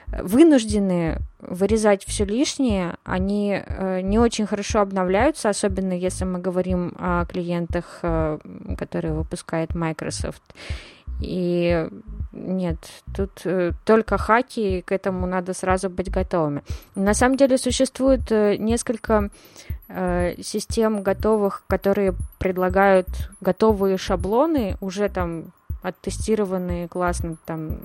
вынуждены 0.08 1.18
вырезать 1.40 2.04
все 2.04 2.24
лишнее, 2.24 2.94
они 3.04 3.60
э, 3.64 4.00
не 4.02 4.18
очень 4.18 4.46
хорошо 4.46 4.80
обновляются, 4.80 5.48
особенно 5.48 5.92
если 5.92 6.24
мы 6.24 6.38
говорим 6.38 6.94
о 6.98 7.24
клиентах, 7.26 7.98
э, 8.02 8.38
которые 8.78 9.14
выпускает 9.14 9.74
Microsoft. 9.74 10.42
И 11.20 11.88
нет, 12.32 12.76
тут 13.14 13.30
э, 13.44 13.72
только 13.84 14.18
хаки, 14.18 14.78
и 14.78 14.82
к 14.82 14.92
этому 14.92 15.26
надо 15.26 15.54
сразу 15.54 15.88
быть 15.88 16.10
готовыми. 16.10 16.62
На 16.94 17.14
самом 17.14 17.36
деле 17.36 17.56
существует 17.56 18.30
э, 18.30 18.56
несколько 18.56 19.14
э, 19.24 19.65
систем 19.88 21.02
готовых, 21.02 21.64
которые 21.68 22.14
предлагают 22.38 23.06
готовые 23.40 23.98
шаблоны, 23.98 24.76
уже 24.80 25.08
там 25.08 25.52
оттестированные 25.86 26.88
классно, 26.88 27.36
там 27.44 27.78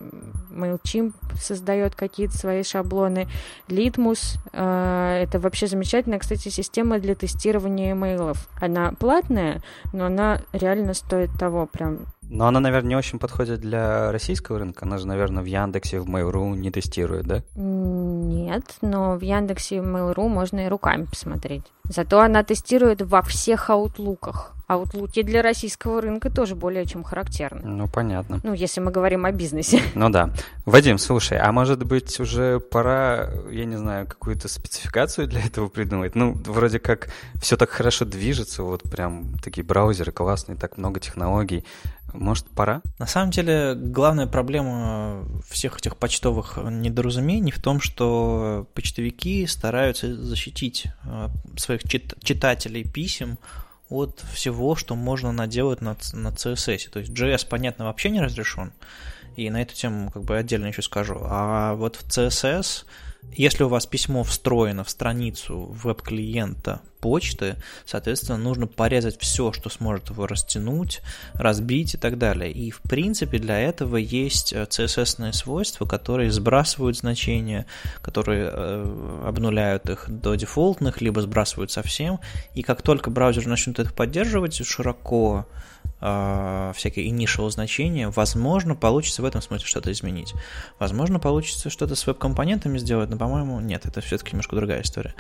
MailChimp 0.52 1.14
создает 1.40 1.96
какие-то 1.96 2.38
свои 2.38 2.64
шаблоны, 2.64 3.28
Litmus, 3.68 4.38
э, 4.54 5.24
это 5.24 5.40
вообще 5.40 5.68
замечательная, 5.68 6.20
кстати, 6.20 6.50
система 6.50 7.00
для 7.00 7.16
тестирования 7.16 7.92
имейлов. 7.92 8.50
Она 8.60 8.94
платная, 8.94 9.62
но 9.94 10.06
она 10.06 10.42
реально 10.54 10.94
стоит 10.94 11.30
того, 11.38 11.68
прям 11.68 12.08
но 12.34 12.48
она, 12.48 12.62
наверное, 12.62 12.90
не 12.90 12.96
очень 12.96 13.20
подходит 13.20 13.60
для 13.60 14.10
российского 14.10 14.58
рынка. 14.58 14.86
Она 14.86 14.98
же, 14.98 15.06
наверное, 15.06 15.44
в 15.44 15.46
Яндексе, 15.46 16.00
в 16.00 16.08
Mail.ru 16.08 16.56
не 16.56 16.72
тестирует, 16.72 17.26
да? 17.26 17.44
Нет, 17.56 18.64
но 18.82 19.18
в 19.18 19.22
Яндексе 19.22 19.76
и 19.76 19.80
Mail.ru 19.80 20.30
можно 20.30 20.66
и 20.66 20.70
руками 20.70 21.04
посмотреть. 21.04 21.66
Зато 21.84 22.22
она 22.22 22.42
тестирует 22.46 23.02
во 23.02 23.22
всех 23.22 23.70
аутлуках. 23.70 24.54
Аутлуки 24.72 25.22
для 25.22 25.42
российского 25.42 26.00
рынка 26.00 26.30
тоже 26.30 26.56
более 26.56 26.86
чем 26.86 27.04
характерны. 27.04 27.62
Ну, 27.62 27.90
понятно. 27.90 28.40
Ну, 28.42 28.54
если 28.54 28.80
мы 28.80 28.90
говорим 28.90 29.26
о 29.26 29.32
бизнесе. 29.34 29.82
Ну 29.96 30.10
да. 30.10 30.30
Вадим, 30.66 30.98
слушай, 30.98 31.38
а 31.38 31.52
может 31.52 31.84
быть 31.84 32.18
уже 32.22 32.62
пора, 32.62 33.30
я 33.52 33.66
не 33.66 33.76
знаю, 33.76 34.08
какую-то 34.08 34.48
спецификацию 34.48 35.28
для 35.28 35.42
этого 35.42 35.68
придумать? 35.68 36.16
Ну, 36.16 36.34
вроде 36.46 36.80
как 36.80 37.10
все 37.42 37.58
так 37.58 37.70
хорошо 37.70 38.06
движется, 38.06 38.64
вот 38.64 38.84
прям 38.84 39.38
такие 39.44 39.66
браузеры 39.66 40.14
классные, 40.14 40.58
так 40.58 40.78
много 40.78 41.02
технологий. 41.02 41.66
Может, 42.14 42.46
пора? 42.48 42.82
На 42.98 43.08
самом 43.08 43.32
деле, 43.32 43.76
главная 43.76 44.28
проблема 44.28 45.26
всех 45.50 45.78
этих 45.78 45.98
почтовых 45.98 46.58
недоразумений 46.58 47.52
в 47.52 47.62
том, 47.62 47.82
что 47.82 48.68
почтовики 48.74 49.46
стараются 49.48 50.16
защитить 50.16 50.88
э, 51.04 51.28
своих 51.58 51.84
чит- 51.84 52.16
читателей 52.24 52.86
писем 52.86 53.38
от 53.92 54.24
всего, 54.34 54.76
что 54.76 54.96
можно 54.96 55.32
наделать 55.32 55.82
на, 55.82 55.96
на 56.14 56.30
CSS. 56.30 56.90
То 56.90 57.00
есть 57.00 57.12
JS, 57.12 57.46
понятно, 57.48 57.86
вообще 57.86 58.10
не 58.10 58.22
разрешен, 58.22 58.74
и 59.36 59.50
на 59.50 59.62
эту 59.62 59.76
тему 59.76 60.10
как 60.12 60.24
бы 60.24 60.38
отдельно 60.38 60.68
еще 60.68 60.82
скажу. 60.82 61.20
А 61.24 61.76
вот 61.76 61.98
в 61.98 62.08
CSS 62.08 62.86
если 63.34 63.64
у 63.64 63.70
вас 63.70 63.86
письмо 63.86 64.24
встроено 64.24 64.84
в 64.84 64.90
страницу 64.90 65.68
веб-клиента 65.72 66.82
почты, 67.00 67.56
соответственно, 67.86 68.38
нужно 68.38 68.68
порезать 68.68 69.20
все, 69.20 69.52
что 69.52 69.70
сможет 69.70 70.10
его 70.10 70.28
растянуть, 70.28 71.02
разбить 71.34 71.96
и 71.96 71.98
так 71.98 72.18
далее. 72.18 72.52
И, 72.52 72.72
в 72.72 72.82
принципе, 72.82 73.40
для 73.40 73.60
этого 73.60 73.98
есть 73.98 74.54
CSS-ные 74.54 75.34
свойства, 75.34 75.86
которые 75.86 76.32
сбрасывают 76.32 76.98
значения, 76.98 77.66
которые 78.02 78.50
э, 78.54 79.24
обнуляют 79.26 79.90
их 79.90 80.06
до 80.08 80.36
дефолтных, 80.36 81.02
либо 81.02 81.22
сбрасывают 81.22 81.72
совсем. 81.72 82.20
И 82.54 82.62
как 82.62 82.82
только 82.82 83.10
браузер 83.10 83.48
начнет 83.48 83.80
это 83.80 83.92
поддерживать 83.92 84.64
широко, 84.66 85.48
э, 86.02 86.74
всякие 86.76 87.10
initial 87.10 87.50
значения, 87.50 88.10
возможно, 88.10 88.76
получится 88.76 89.22
в 89.22 89.26
этом 89.26 89.42
смысле 89.42 89.68
что-то 89.68 89.92
изменить. 89.92 90.34
Возможно, 90.80 91.20
получится 91.20 91.70
что-то 91.70 91.96
с 91.96 92.06
веб-компонентами 92.06 92.78
сделать, 92.78 93.10
но, 93.10 93.18
по-моему, 93.18 93.60
нет, 93.60 93.86
это 93.86 94.02
все-таки 94.02 94.32
немножко 94.32 94.56
другая 94.56 94.82
история. 94.82 95.16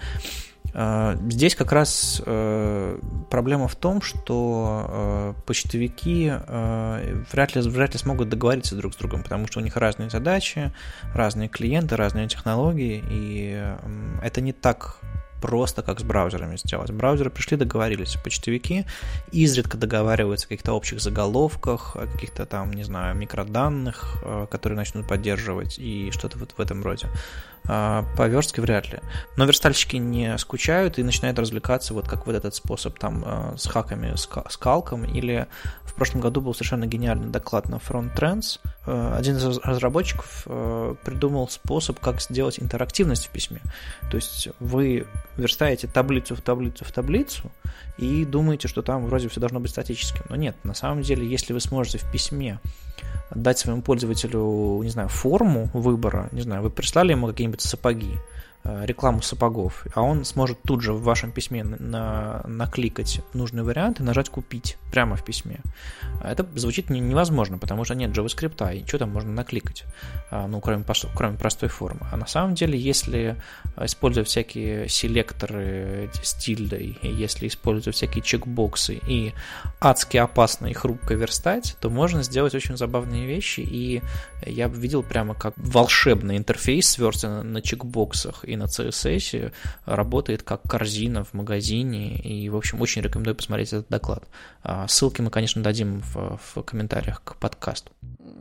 Э, 0.73 1.17
здесь 1.29 1.55
как 1.55 1.71
раз 1.71 2.21
э, 2.25 2.99
проблема 3.29 3.67
в 3.67 3.75
том, 3.75 4.01
что 4.01 4.85
э, 4.87 5.33
почтовики 5.45 6.31
э, 6.31 7.23
вряд, 7.31 7.55
ли, 7.55 7.61
вряд 7.61 7.93
ли 7.93 7.99
смогут 7.99 8.29
договориться 8.29 8.75
друг 8.75 8.93
с 8.93 8.97
другом, 8.97 9.23
потому 9.23 9.47
что 9.47 9.59
у 9.59 9.63
них 9.63 9.75
разные 9.75 10.09
задачи, 10.09 10.73
разные 11.13 11.49
клиенты, 11.49 11.95
разные 11.95 12.27
технологии, 12.27 13.03
и 13.09 13.75
это 14.23 14.41
не 14.41 14.53
так 14.53 14.99
просто 15.41 15.81
как 15.81 15.99
с 15.99 16.03
браузерами 16.03 16.55
сделать. 16.55 16.91
Браузеры 16.91 17.29
пришли, 17.29 17.57
договорились. 17.57 18.17
Почтовики 18.23 18.85
изредка 19.31 19.77
договариваются 19.77 20.45
о 20.45 20.49
каких-то 20.49 20.73
общих 20.73 21.01
заголовках, 21.01 21.95
о 21.95 22.07
каких-то 22.07 22.45
там, 22.45 22.71
не 22.71 22.83
знаю, 22.83 23.15
микроданных, 23.15 24.17
э, 24.23 24.47
которые 24.49 24.77
начнут 24.77 25.07
поддерживать 25.07 25.79
и 25.79 26.11
что-то 26.11 26.37
вот 26.37 26.53
в 26.57 26.61
этом 26.61 26.83
роде. 26.83 27.07
А, 27.67 28.05
по 28.17 28.27
верстке 28.27 28.61
вряд 28.61 28.91
ли. 28.91 28.99
Но 29.37 29.45
верстальщики 29.45 29.95
не 29.97 30.37
скучают 30.37 30.97
и 30.97 31.03
начинают 31.03 31.37
развлекаться 31.37 31.93
вот 31.93 32.07
как 32.07 32.25
вот 32.25 32.35
этот 32.35 32.55
способ 32.55 32.97
там 32.97 33.23
э, 33.25 33.53
с 33.57 33.67
хаками, 33.67 34.15
с 34.15 34.57
калком. 34.57 35.05
Или 35.05 35.47
в 35.83 35.93
прошлом 35.93 36.21
году 36.21 36.41
был 36.41 36.53
совершенно 36.53 36.85
гениальный 36.85 37.29
доклад 37.29 37.69
на 37.69 37.75
Front 37.75 38.15
Trends. 38.15 38.59
Э, 38.87 39.15
один 39.17 39.37
из 39.37 39.57
разработчиков 39.59 40.43
придумал 41.03 41.49
способ, 41.49 41.99
как 41.99 42.21
сделать 42.21 42.59
интерактивность 42.59 43.27
в 43.27 43.29
письме. 43.29 43.61
То 44.09 44.17
есть 44.17 44.49
вы 44.59 45.05
верстаете 45.37 45.87
таблицу 45.87 46.35
в 46.35 46.41
таблицу 46.41 46.83
в 46.83 46.91
таблицу 46.91 47.51
и 47.97 48.25
думаете, 48.25 48.67
что 48.67 48.81
там 48.81 49.05
вроде 49.05 49.27
все 49.29 49.39
должно 49.39 49.59
быть 49.59 49.71
статическим. 49.71 50.23
Но 50.29 50.35
нет, 50.35 50.55
на 50.63 50.73
самом 50.73 51.01
деле, 51.01 51.27
если 51.27 51.53
вы 51.53 51.59
сможете 51.59 51.97
в 51.97 52.11
письме 52.11 52.59
дать 53.33 53.59
своему 53.59 53.81
пользователю, 53.81 54.81
не 54.83 54.89
знаю, 54.89 55.09
форму 55.09 55.69
выбора, 55.73 56.29
не 56.31 56.41
знаю, 56.41 56.63
вы 56.63 56.69
прислали 56.69 57.11
ему 57.11 57.27
какие-нибудь 57.27 57.61
сапоги, 57.61 58.17
рекламу 58.63 59.21
сапогов, 59.21 59.85
а 59.95 60.01
он 60.01 60.23
сможет 60.23 60.61
тут 60.63 60.81
же 60.81 60.93
в 60.93 61.01
вашем 61.01 61.31
письме 61.31 61.63
на, 61.63 62.43
накликать 62.45 63.21
нужный 63.33 63.63
вариант 63.63 63.99
и 63.99 64.03
нажать 64.03 64.29
«Купить» 64.29 64.77
прямо 64.91 65.15
в 65.15 65.23
письме. 65.23 65.61
Это 66.23 66.45
звучит 66.55 66.89
не, 66.89 66.99
невозможно, 66.99 67.57
потому 67.57 67.85
что 67.85 67.95
нет 67.95 68.11
JavaScript, 68.11 68.77
и 68.77 68.87
что 68.87 68.99
там 68.99 69.09
можно 69.11 69.31
накликать, 69.31 69.85
а, 70.29 70.47
ну, 70.47 70.61
кроме, 70.61 70.85
кроме 71.15 71.37
простой 71.37 71.69
формы. 71.69 72.01
А 72.11 72.17
на 72.17 72.27
самом 72.27 72.53
деле, 72.53 72.77
если 72.77 73.35
использовать 73.79 74.29
всякие 74.29 74.87
селекторы 74.89 76.09
с 76.21 76.33
тильдой, 76.35 76.99
если 77.01 77.47
использовать 77.47 77.95
всякие 77.95 78.21
чекбоксы 78.21 78.99
и 79.07 79.33
адски 79.79 80.17
опасно 80.17 80.67
их 80.67 80.85
рукой 80.85 81.15
верстать, 81.15 81.77
то 81.79 81.89
можно 81.89 82.21
сделать 82.21 82.53
очень 82.53 82.77
забавные 82.77 83.25
вещи, 83.25 83.61
и 83.61 84.01
я 84.45 84.67
видел 84.67 85.01
прямо 85.01 85.33
как 85.33 85.53
волшебный 85.57 86.37
интерфейс 86.37 86.89
сверстан 86.89 87.51
на 87.51 87.61
чекбоксах 87.61 88.45
и 88.51 88.55
на 88.57 88.63
CSS 88.63 89.53
работает 89.85 90.43
как 90.43 90.61
корзина 90.63 91.23
в 91.23 91.33
магазине. 91.33 92.17
И, 92.17 92.49
в 92.49 92.55
общем, 92.55 92.81
очень 92.81 93.01
рекомендую 93.01 93.35
посмотреть 93.35 93.73
этот 93.73 93.89
доклад. 93.89 94.23
А, 94.63 94.87
ссылки 94.87 95.21
мы, 95.21 95.29
конечно, 95.29 95.63
дадим 95.63 96.01
в, 96.01 96.37
в 96.37 96.63
комментариях 96.63 97.23
к 97.23 97.35
подкасту. 97.37 97.91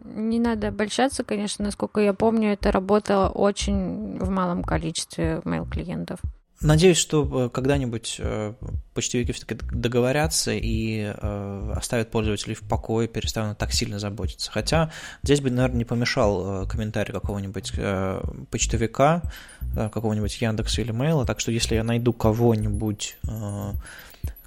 Не 0.05 0.38
надо 0.38 0.68
обольщаться, 0.68 1.25
конечно, 1.25 1.64
насколько 1.64 2.01
я 2.01 2.12
помню, 2.12 2.53
это 2.53 2.73
работало 2.73 3.29
очень 3.29 4.18
в 4.18 4.29
малом 4.29 4.64
количестве 4.64 5.40
mail-клиентов. 5.44 6.20
Надеюсь, 6.62 6.99
что 6.99 7.46
э, 7.46 7.49
когда-нибудь 7.49 8.16
э, 8.18 8.53
почтовики 8.92 9.33
все-таки 9.33 9.59
договорятся 9.73 10.53
и 10.53 11.11
э, 11.16 11.73
оставят 11.75 12.11
пользователей 12.11 12.55
в 12.55 12.61
покое, 12.61 13.09
перестанут 13.09 13.57
так 13.57 13.73
сильно 13.73 13.99
заботиться. 13.99 14.53
Хотя 14.53 14.92
здесь 15.23 15.40
бы, 15.40 15.51
наверное, 15.51 15.79
не 15.79 15.85
помешал 15.87 16.66
комментарий 16.68 17.14
какого-нибудь 17.14 17.73
почтовика, 18.51 19.23
какого-нибудь 19.75 20.40
Яндекса 20.42 20.83
или 20.83 20.92
Мейла. 20.92 21.25
Так 21.25 21.40
что 21.40 21.51
если 21.51 21.77
я 21.77 21.85
найду 21.85 22.12
кого-нибудь, 22.12 23.16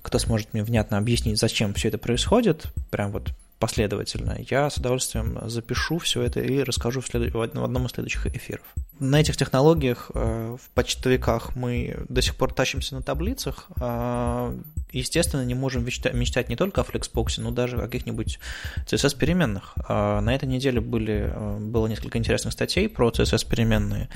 кто 0.02 0.20
сможет 0.20 0.54
мне 0.54 0.64
внятно 0.64 1.00
объяснить, 1.00 1.40
зачем 1.40 1.74
все 1.74 1.88
это 1.88 1.98
происходит, 1.98 2.72
прям 2.92 3.12
вот 3.12 3.32
последовательно, 3.64 4.38
я 4.50 4.70
с 4.70 4.76
удовольствием 4.76 5.40
запишу 5.50 5.98
все 5.98 6.22
это 6.22 6.42
и 6.42 6.64
расскажу 6.64 7.00
в, 7.00 7.08
след... 7.08 7.34
в 7.34 7.40
одном 7.42 7.86
из 7.86 7.92
следующих 7.92 8.28
эфиров. 8.28 8.66
На 9.00 9.22
этих 9.22 9.38
технологиях 9.38 10.12
э, 10.14 10.58
в 10.62 10.70
почтовиках 10.72 11.56
мы 11.56 11.96
до 12.10 12.22
сих 12.22 12.36
пор 12.36 12.54
тащимся 12.54 12.96
на 12.96 13.02
таблицах. 13.02 13.70
Э, 13.80 14.54
естественно, 14.92 15.46
не 15.46 15.56
можем 15.56 15.86
мечтать, 15.86 16.50
не 16.50 16.58
только 16.58 16.82
о 16.82 16.84
Flexbox, 16.84 17.36
но 17.38 17.52
даже 17.52 17.78
о 17.78 17.84
каких-нибудь 17.84 18.38
CSS-переменных. 18.86 19.76
Э, 19.88 20.20
на 20.20 20.36
этой 20.36 20.50
неделе 20.50 20.82
были, 20.82 21.34
было 21.62 21.88
несколько 21.88 22.18
интересных 22.18 22.52
статей 22.52 22.90
про 22.90 23.12
CSS-переменные. 23.12 24.10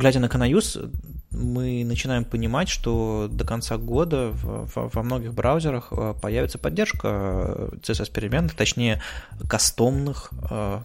Глядя 0.00 0.18
на 0.18 0.28
Canayus, 0.28 0.90
мы 1.30 1.84
начинаем 1.84 2.24
понимать, 2.24 2.70
что 2.70 3.28
до 3.30 3.44
конца 3.44 3.76
года 3.76 4.32
во 4.32 5.02
многих 5.02 5.34
браузерах 5.34 5.92
появится 6.22 6.56
поддержка 6.56 7.68
CSS-переменных, 7.82 8.54
точнее, 8.54 9.02
кастомных 9.46 10.30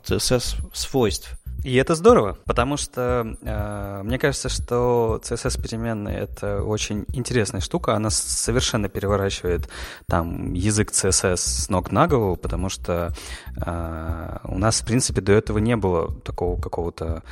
CSS-свойств. 0.03 1.39
И 1.63 1.75
это 1.77 1.95
здорово, 1.95 2.37
потому 2.45 2.77
что 2.77 3.37
э, 3.41 4.01
мне 4.03 4.19
кажется, 4.19 4.49
что 4.49 5.19
CSS-переменные— 5.23 6.19
это 6.19 6.61
очень 6.61 7.05
интересная 7.13 7.61
штука. 7.61 7.95
Она 7.95 8.11
совершенно 8.11 8.87
переворачивает 8.87 9.67
там 10.07 10.53
язык 10.53 10.91
CSS 10.91 11.37
с 11.37 11.69
ног 11.69 11.91
на 11.91 12.07
голову, 12.07 12.35
потому 12.35 12.69
что 12.69 13.15
э, 13.57 14.37
у 14.43 14.59
нас, 14.59 14.81
в 14.81 14.85
принципе, 14.85 15.21
до 15.21 15.31
этого 15.31 15.57
не 15.57 15.75
было 15.75 16.13
такого 16.21 16.61
какого-то 16.61 17.23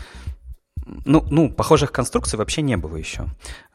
ну, 1.05 1.25
ну, 1.29 1.49
похожих 1.49 1.91
конструкций 1.91 2.37
вообще 2.37 2.61
не 2.61 2.77
было 2.77 2.95
еще. 2.95 3.25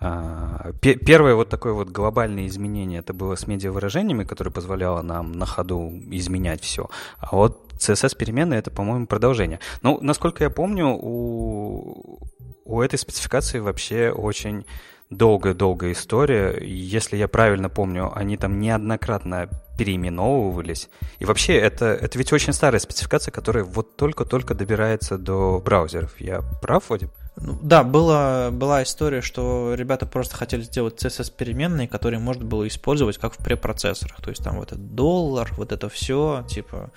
А, 0.00 0.72
первое 0.80 1.34
вот 1.34 1.48
такое 1.48 1.72
вот 1.72 1.88
глобальное 1.90 2.46
изменение 2.46 3.00
это 3.00 3.12
было 3.12 3.36
с 3.36 3.46
медиавыражениями, 3.46 4.24
которое 4.24 4.50
позволяло 4.50 5.02
нам 5.02 5.32
на 5.32 5.46
ходу 5.46 5.92
изменять 6.11 6.62
все. 6.62 6.88
А 7.18 7.34
вот 7.36 7.72
CSS 7.78 8.16
перемены 8.16 8.54
это, 8.54 8.70
по-моему, 8.70 9.06
продолжение. 9.06 9.61
Ну, 9.82 9.98
насколько 10.00 10.44
я 10.44 10.50
помню, 10.50 10.88
у, 10.88 12.20
у 12.64 12.80
этой 12.80 12.98
спецификации 12.98 13.61
вообще 13.61 14.11
очень 14.11 14.64
долгая-долгая 15.11 15.92
история. 15.92 16.59
Если 16.61 17.16
я 17.16 17.28
правильно 17.28 17.68
помню, 17.68 18.12
они 18.14 18.36
там 18.36 18.61
неоднократно 18.61 19.48
переименовывались. 19.79 20.91
И 21.20 21.24
вообще, 21.24 21.57
это, 21.57 21.87
это 21.87 22.18
ведь 22.18 22.33
очень 22.33 22.53
старая 22.53 22.81
спецификация, 22.81 23.33
которая 23.33 23.64
вот 23.64 23.97
только-только 23.97 24.55
добирается 24.55 25.16
до 25.16 25.62
браузеров. 25.64 26.20
Я 26.20 26.43
прав, 26.61 26.91
Вадим? 26.91 27.11
Ну, 27.37 27.57
да, 27.62 27.85
была, 27.85 28.51
была 28.51 28.83
история, 28.83 29.22
что 29.22 29.74
ребята 29.74 30.07
просто 30.07 30.37
хотели 30.37 30.62
сделать 30.62 31.01
CSS-переменные, 31.03 31.87
которые 31.87 32.18
можно 32.18 32.45
было 32.45 32.66
использовать 32.66 33.18
как 33.18 33.35
в 33.35 33.39
препроцессорах. 33.39 34.20
То 34.20 34.31
есть 34.31 34.43
там 34.43 34.57
вот 34.57 34.72
этот 34.72 34.95
доллар, 34.95 35.49
вот 35.57 35.72
это 35.72 35.89
все, 35.89 36.45
типа... 36.49 36.91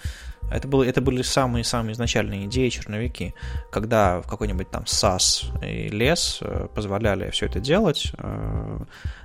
Это, 0.51 0.67
было, 0.67 0.83
это 0.83 0.99
были 0.99 1.21
самые-самые 1.21 1.93
изначальные 1.93 2.47
идеи, 2.47 2.67
черновики, 2.67 3.33
когда 3.71 4.19
в 4.19 4.27
какой-нибудь 4.27 4.69
там 4.69 4.83
SAS 4.83 5.45
и 5.65 5.87
лес 5.87 6.39
э, 6.41 6.67
позволяли 6.75 7.29
все 7.29 7.45
это 7.45 7.61
делать, 7.61 8.11
э, 8.17 8.79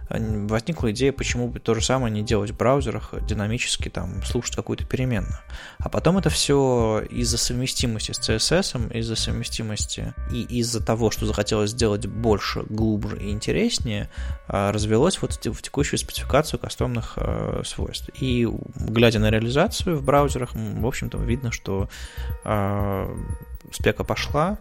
возникла 0.08 0.92
идея, 0.92 1.12
почему 1.12 1.48
бы 1.48 1.58
то 1.58 1.74
же 1.74 1.84
самое 1.84 2.12
не 2.12 2.22
делать 2.22 2.50
в 2.50 2.56
браузерах, 2.56 3.14
динамически 3.26 3.88
там 3.88 4.22
слушать 4.24 4.54
какую-то 4.54 4.84
переменную. 4.84 5.38
А 5.78 5.88
потом 5.88 6.18
это 6.18 6.30
все 6.30 7.02
из-за 7.10 7.38
совместимости 7.38 8.12
с 8.12 8.20
CSS, 8.20 8.96
из-за 8.96 9.16
совместимости 9.16 10.14
и 10.30 10.42
из-за 10.42 10.84
того, 10.84 11.10
что 11.10 11.26
захотелось 11.26 11.70
сделать 11.70 12.06
больше, 12.06 12.62
глубже 12.62 13.18
и 13.18 13.30
интереснее, 13.30 14.08
а, 14.48 14.72
развелось 14.72 15.20
вот 15.20 15.32
в 15.44 15.62
текущую 15.62 15.98
спецификацию 15.98 16.60
кастомных 16.60 17.14
а, 17.16 17.62
свойств. 17.64 18.10
И 18.20 18.48
глядя 18.76 19.18
на 19.18 19.30
реализацию 19.30 19.96
в 19.96 20.04
браузерах, 20.04 20.50
в 20.54 20.86
общем-то, 20.86 21.18
видно, 21.18 21.50
что 21.50 21.88
а, 22.44 23.12
спека 23.72 24.04
пошла, 24.04 24.58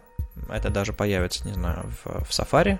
это 0.49 0.69
даже 0.69 0.91
появится, 0.91 1.47
не 1.47 1.53
знаю, 1.53 1.91
в, 2.03 2.25
в 2.25 2.29
Safari, 2.29 2.79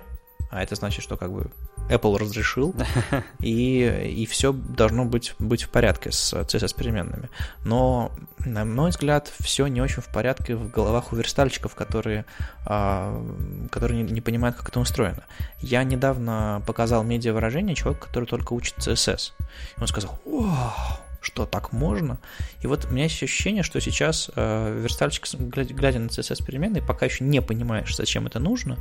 а 0.50 0.62
это 0.62 0.74
значит, 0.74 1.02
что 1.02 1.16
как 1.16 1.32
бы 1.32 1.50
Apple 1.88 2.18
разрешил, 2.18 2.74
и, 3.40 4.14
и 4.16 4.26
все 4.26 4.52
должно 4.52 5.04
быть, 5.04 5.34
быть 5.38 5.62
в 5.62 5.70
порядке 5.70 6.12
с 6.12 6.32
CSS-переменными. 6.32 7.28
Но, 7.64 8.12
на 8.44 8.64
мой 8.64 8.90
взгляд, 8.90 9.32
все 9.40 9.66
не 9.66 9.80
очень 9.80 10.02
в 10.02 10.08
порядке 10.12 10.56
в 10.56 10.70
головах 10.70 11.12
у 11.12 11.16
верстальщиков, 11.16 11.74
которые, 11.74 12.24
а, 12.64 13.22
которые 13.70 14.02
не, 14.02 14.12
не 14.12 14.20
понимают, 14.20 14.56
как 14.56 14.68
это 14.68 14.80
устроено. 14.80 15.24
Я 15.60 15.84
недавно 15.84 16.62
показал 16.66 17.04
медиа-выражение 17.04 17.74
человеку, 17.74 18.06
который 18.06 18.24
только 18.24 18.52
учит 18.52 18.78
CSS. 18.78 19.32
И 19.76 19.80
он 19.80 19.86
сказал, 19.86 20.18
вау, 20.24 20.72
что 21.20 21.44
так 21.44 21.72
можно. 21.72 22.18
И 22.62 22.66
вот 22.66 22.84
у 22.84 22.88
меня 22.88 23.04
есть 23.04 23.22
ощущение, 23.22 23.62
что 23.62 23.80
сейчас 23.80 24.30
э, 24.34 24.80
верстальщик, 24.80 25.26
глядя 25.38 25.98
на 25.98 26.06
CSS 26.06 26.44
переменные, 26.44 26.82
пока 26.82 27.06
еще 27.06 27.24
не 27.24 27.42
понимаешь, 27.42 27.94
зачем 27.96 28.26
это 28.26 28.38
нужно, 28.38 28.78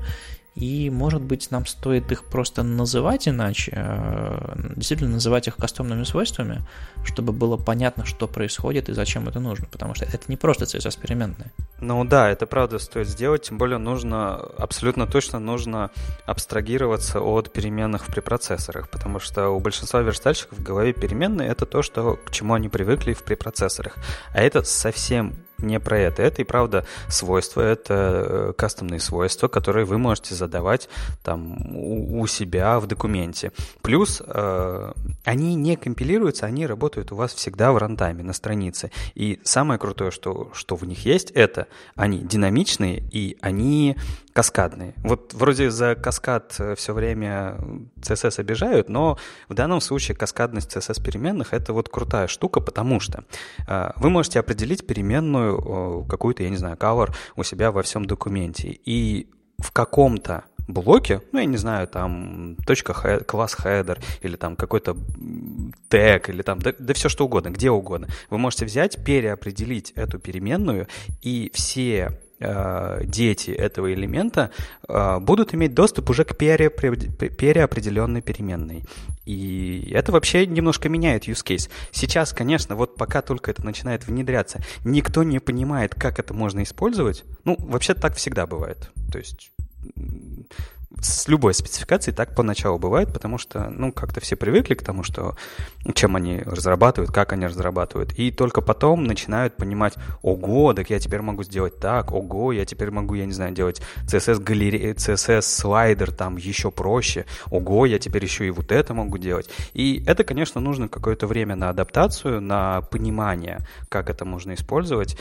и, 0.56 0.90
может 0.90 1.22
быть, 1.22 1.52
нам 1.52 1.66
стоит 1.66 2.12
их 2.14 2.24
просто 2.24 2.64
называть 2.64 3.28
иначе, 3.28 3.74
э, 3.76 4.56
действительно 4.76 5.12
называть 5.12 5.48
их 5.48 5.58
кастомными 5.58 6.06
свойствами, 6.06 6.62
чтобы 7.04 7.34
было 7.34 7.58
понятно, 7.58 8.06
что 8.06 8.28
происходит 8.28 8.88
и 8.88 8.94
зачем 8.94 9.28
это 9.28 9.42
нужно, 9.42 9.68
потому 9.70 9.96
что 9.96 10.06
это 10.06 10.20
не 10.28 10.38
просто 10.38 10.64
CSS 10.64 10.98
переменные. 11.00 11.52
Ну 11.82 12.06
да, 12.06 12.30
это 12.30 12.46
правда 12.46 12.80
стоит 12.80 13.10
сделать, 13.10 13.44
тем 13.44 13.58
более 13.58 13.80
нужно, 13.80 14.36
абсолютно 14.36 15.08
точно 15.08 15.40
нужно 15.40 15.92
абстрагироваться 16.26 17.20
от 17.20 17.52
переменных 17.52 18.08
в 18.08 18.14
препроцессорах, 18.14 18.90
потому 18.90 19.20
что 19.20 19.50
у 19.50 19.60
большинства 19.60 20.02
верстальщиков 20.02 20.58
в 20.58 20.64
голове 20.64 20.94
переменные 20.94 21.50
это 21.50 21.66
то, 21.66 21.82
что, 21.82 22.16
к 22.16 22.32
чему 22.32 22.54
они 22.54 22.70
привыкли 22.70 23.12
в 23.12 23.24
препроцессорах, 23.24 23.98
а 24.34 24.42
это 24.42 24.64
совсем 24.64 25.34
не 25.66 25.80
про 25.80 26.00
это. 26.00 26.24
Это 26.24 26.42
и 26.42 26.46
правда 26.46 26.86
свойства, 27.10 27.62
это 27.62 27.94
э, 27.94 28.54
кастомные 28.58 29.00
свойства, 29.00 29.48
которые 29.48 29.86
вы 29.86 29.98
можете 29.98 30.36
задавать 30.36 30.90
там 31.24 31.76
у, 31.76 32.22
у 32.22 32.28
себя 32.28 32.80
в 32.80 32.88
документе. 32.88 33.52
Плюс 33.82 34.22
э, 34.26 34.92
они 35.26 35.56
не 35.56 35.76
компилируются, 35.76 36.46
они 36.46 36.66
работают 36.66 37.12
у 37.12 37.16
вас 37.16 37.34
всегда 37.34 37.72
в 37.72 37.78
рантайме 37.78 38.24
на 38.24 38.34
странице. 38.34 38.92
И 39.16 39.40
самое 39.44 39.80
крутое, 39.80 40.12
что, 40.12 40.52
что 40.54 40.76
в 40.76 40.86
них 40.86 41.06
есть, 41.06 41.32
это 41.32 41.68
они 41.96 42.20
динамичные 42.20 43.04
и 43.12 43.38
они 43.42 43.98
каскадные. 44.34 44.94
Вот 44.98 45.34
вроде 45.34 45.72
за 45.72 45.96
каскад 45.96 46.56
э, 46.60 46.76
все 46.76 46.94
время 46.94 47.58
CSS 48.02 48.40
обижают, 48.40 48.90
но 48.90 49.18
в 49.50 49.54
данном 49.54 49.82
случае 49.82 50.16
каскадность 50.16 50.76
CSS 50.76 51.04
переменных 51.04 51.54
это 51.54 51.74
вот 51.74 51.90
крутая 51.90 52.28
штука, 52.28 52.60
потому 52.60 53.00
что 53.00 53.24
э, 53.68 53.92
вы 53.96 54.10
можете 54.10 54.40
определить 54.40 54.86
переменную 54.86 56.04
э, 56.06 56.10
какую-то, 56.10 56.44
я 56.44 56.50
не 56.50 56.58
знаю, 56.58 56.76
color 56.76 57.14
у 57.36 57.44
себя 57.44 57.72
во 57.72 57.82
всем 57.82 58.06
документе. 58.06 58.78
И 58.86 59.30
в 59.58 59.72
каком-то 59.72 60.44
блоке, 60.68 61.22
ну, 61.32 61.40
я 61.40 61.46
не 61.46 61.58
знаю, 61.58 61.88
там, 61.88 62.56
точка 62.66 63.20
класс 63.20 63.56
header, 63.60 64.02
или 64.22 64.36
там 64.36 64.56
какой-то 64.56 64.98
тег, 65.90 66.30
или 66.30 66.42
там, 66.42 66.60
да, 66.60 66.74
да 66.78 66.94
все 66.94 67.10
что 67.10 67.26
угодно, 67.26 67.50
где 67.50 67.70
угодно. 67.70 68.08
Вы 68.30 68.38
можете 68.38 68.66
взять, 68.66 69.04
переопределить 69.04 69.92
эту 69.96 70.20
переменную, 70.20 70.88
и 71.22 71.52
все 71.54 72.18
Э, 72.38 73.00
дети 73.06 73.52
этого 73.52 73.94
элемента 73.94 74.52
э, 74.90 75.20
будут 75.20 75.54
иметь 75.54 75.74
доступ 75.74 76.10
уже 76.10 76.26
к 76.26 76.36
переопределенной 76.36 78.22
переменной. 78.22 78.84
И 79.26 79.90
это 79.94 80.12
вообще 80.12 80.46
немножко 80.46 80.90
меняет 80.90 81.30
use 81.30 81.46
case. 81.46 81.70
Сейчас, 81.92 82.34
конечно, 82.34 82.76
вот 82.76 82.98
пока 82.98 83.22
только 83.22 83.52
это 83.52 83.64
начинает 83.64 84.06
внедряться, 84.06 84.62
никто 84.84 85.24
не 85.24 85.40
понимает, 85.40 85.96
как 85.96 86.20
это 86.20 86.34
можно 86.34 86.62
использовать. 86.64 87.24
Ну, 87.46 87.56
вообще 87.58 87.94
так 87.94 88.16
всегда 88.16 88.46
бывает. 88.46 88.92
То 89.12 89.18
есть 89.18 89.52
с 91.02 91.28
любой 91.28 91.54
спецификацией 91.54 92.16
так 92.16 92.36
поначалу 92.36 92.78
бывает, 92.78 93.12
потому 93.14 93.38
что, 93.38 93.70
ну, 93.70 93.92
как-то 93.92 94.22
все 94.22 94.36
привыкли 94.36 94.76
к 94.76 94.84
тому, 94.84 95.04
что 95.04 95.36
чем 95.94 96.16
они 96.16 96.40
разрабатывают, 96.40 97.12
как 97.12 97.34
они 97.34 97.46
разрабатывают, 97.48 98.14
и 98.14 98.32
только 98.32 98.62
потом 98.62 99.04
начинают 99.04 99.58
понимать, 99.58 99.96
ого, 100.22 100.74
так 100.74 100.90
я 100.90 101.00
теперь 101.00 101.22
могу 101.22 101.44
сделать 101.44 101.80
так, 101.80 102.12
ого, 102.12 102.52
я 102.52 102.66
теперь 102.66 102.92
могу, 102.92 103.16
я 103.16 103.26
не 103.26 103.34
знаю, 103.34 103.54
делать 103.54 103.82
CSS 104.06 104.42
галерея, 104.42 104.94
CSS 104.94 105.42
слайдер 105.42 106.12
там 106.12 106.38
еще 106.38 106.72
проще, 106.72 107.26
ого, 107.52 107.86
я 107.86 108.00
теперь 108.00 108.24
еще 108.24 108.48
и 108.48 108.52
вот 108.52 108.72
это 108.72 108.94
могу 108.94 109.18
делать. 109.18 109.50
И 109.74 110.04
это, 110.08 110.24
конечно, 110.24 110.62
нужно 110.62 110.88
какое-то 110.88 111.28
время 111.28 111.56
на 111.56 111.70
адаптацию, 111.70 112.42
на 112.42 112.82
понимание, 112.82 113.60
как 113.90 114.10
это 114.10 114.26
можно 114.26 114.54
использовать. 114.54 115.18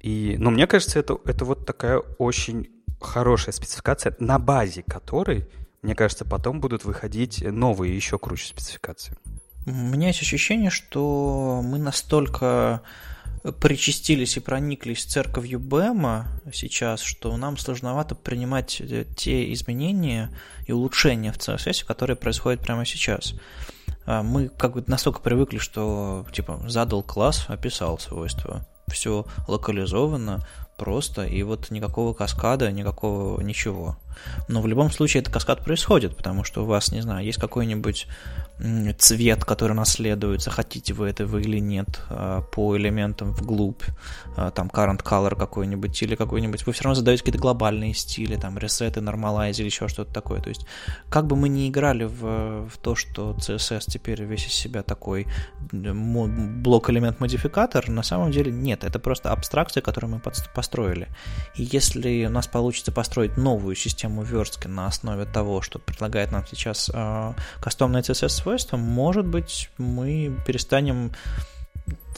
И, 0.00 0.36
ну, 0.38 0.50
мне 0.50 0.66
кажется, 0.66 0.98
это, 0.98 1.18
это 1.24 1.44
вот 1.44 1.64
такая 1.64 1.98
очень 2.18 2.68
хорошая 3.04 3.52
спецификация, 3.52 4.16
на 4.18 4.38
базе 4.38 4.82
которой, 4.82 5.48
мне 5.82 5.94
кажется, 5.94 6.24
потом 6.24 6.60
будут 6.60 6.84
выходить 6.84 7.42
новые 7.42 7.94
еще 7.94 8.18
круче 8.18 8.46
спецификации. 8.46 9.16
У 9.66 9.70
меня 9.72 10.08
есть 10.08 10.20
ощущение, 10.20 10.70
что 10.70 11.62
мы 11.64 11.78
настолько 11.78 12.82
причастились 13.60 14.36
и 14.36 14.40
прониклись 14.40 15.04
церковью 15.04 15.60
Бэма 15.60 16.26
сейчас, 16.52 17.00
что 17.00 17.36
нам 17.36 17.58
сложновато 17.58 18.14
принимать 18.14 18.80
те 19.16 19.52
изменения 19.52 20.30
и 20.66 20.72
улучшения 20.72 21.32
в 21.32 21.36
CSS, 21.36 21.84
которые 21.84 22.16
происходят 22.16 22.60
прямо 22.60 22.86
сейчас. 22.86 23.34
а, 24.06 24.22
мы 24.22 24.48
как 24.48 24.72
бы 24.72 24.84
настолько 24.86 25.20
привыкли, 25.20 25.58
что 25.58 26.26
типа 26.32 26.62
задал 26.68 27.02
класс, 27.02 27.44
описал 27.48 27.98
свойства. 27.98 28.66
Все 28.88 29.26
локализовано, 29.46 30.46
просто, 30.76 31.24
и 31.24 31.42
вот 31.42 31.70
никакого 31.70 32.12
каскада, 32.14 32.70
никакого 32.72 33.40
ничего. 33.40 33.96
Но 34.48 34.60
в 34.60 34.66
любом 34.66 34.90
случае 34.90 35.22
этот 35.22 35.32
каскад 35.32 35.64
происходит, 35.64 36.16
потому 36.16 36.44
что 36.44 36.62
у 36.62 36.66
вас, 36.66 36.92
не 36.92 37.00
знаю, 37.00 37.24
есть 37.24 37.38
какой-нибудь 37.38 38.06
цвет, 38.98 39.44
который 39.44 39.72
наследуется, 39.72 40.50
хотите 40.50 40.94
вы 40.94 41.08
этого 41.08 41.38
или 41.38 41.58
нет, 41.58 42.00
а, 42.08 42.42
по 42.42 42.76
элементам 42.76 43.32
вглубь, 43.32 43.82
а, 44.36 44.52
там 44.52 44.68
current 44.68 45.02
color 45.02 45.36
какой-нибудь, 45.36 46.00
или 46.02 46.14
какой-нибудь, 46.14 46.64
вы 46.64 46.72
все 46.72 46.84
равно 46.84 46.94
задаете 46.94 47.22
какие-то 47.22 47.40
глобальные 47.40 47.94
стили, 47.94 48.36
там 48.36 48.56
reset, 48.56 48.94
normalize 48.94 49.58
или 49.58 49.66
еще 49.66 49.88
что-то 49.88 50.14
такое. 50.14 50.40
То 50.40 50.50
есть, 50.50 50.66
как 51.08 51.26
бы 51.26 51.34
мы 51.34 51.48
ни 51.48 51.68
играли 51.68 52.04
в, 52.04 52.68
в 52.68 52.78
то, 52.80 52.94
что 52.94 53.36
CSS 53.40 53.86
теперь 53.88 54.22
весь 54.22 54.46
из 54.46 54.52
себя 54.52 54.84
такой 54.84 55.26
блок-элемент-модификатор, 55.72 57.88
на 57.88 58.04
самом 58.04 58.30
деле 58.30 58.52
нет, 58.52 58.84
это 58.84 59.00
просто 59.00 59.32
абстракция, 59.32 59.80
которую 59.80 60.14
мы 60.14 60.20
построили. 60.54 61.08
И 61.56 61.64
если 61.64 62.26
у 62.26 62.30
нас 62.30 62.46
получится 62.46 62.92
построить 62.92 63.36
новую 63.36 63.74
систему 63.74 64.03
верстки 64.08 64.68
на 64.68 64.86
основе 64.86 65.24
того, 65.24 65.62
что 65.62 65.78
предлагает 65.78 66.32
нам 66.32 66.46
сейчас 66.46 66.90
э, 66.92 67.32
кастомное 67.60 68.02
CSS-свойство, 68.02 68.76
может 68.76 69.26
быть, 69.26 69.70
мы 69.78 70.36
перестанем 70.46 71.12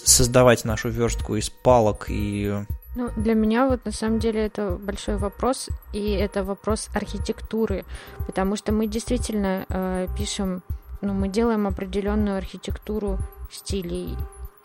создавать 0.02 0.64
нашу 0.64 0.88
верстку 0.88 1.36
из 1.36 1.50
палок 1.50 2.06
и 2.08 2.54
ну, 2.96 3.10
для 3.14 3.34
меня 3.34 3.66
вот 3.68 3.84
на 3.84 3.92
самом 3.92 4.18
деле 4.18 4.46
это 4.46 4.70
большой 4.70 5.18
вопрос, 5.18 5.68
и 5.92 6.12
это 6.12 6.42
вопрос 6.42 6.88
архитектуры, 6.94 7.84
потому 8.26 8.56
что 8.56 8.72
мы 8.72 8.86
действительно 8.86 9.66
э, 9.68 10.06
пишем, 10.16 10.62
ну, 11.02 11.12
мы 11.12 11.28
делаем 11.28 11.66
определенную 11.66 12.38
архитектуру 12.38 13.18
стилей, 13.52 14.16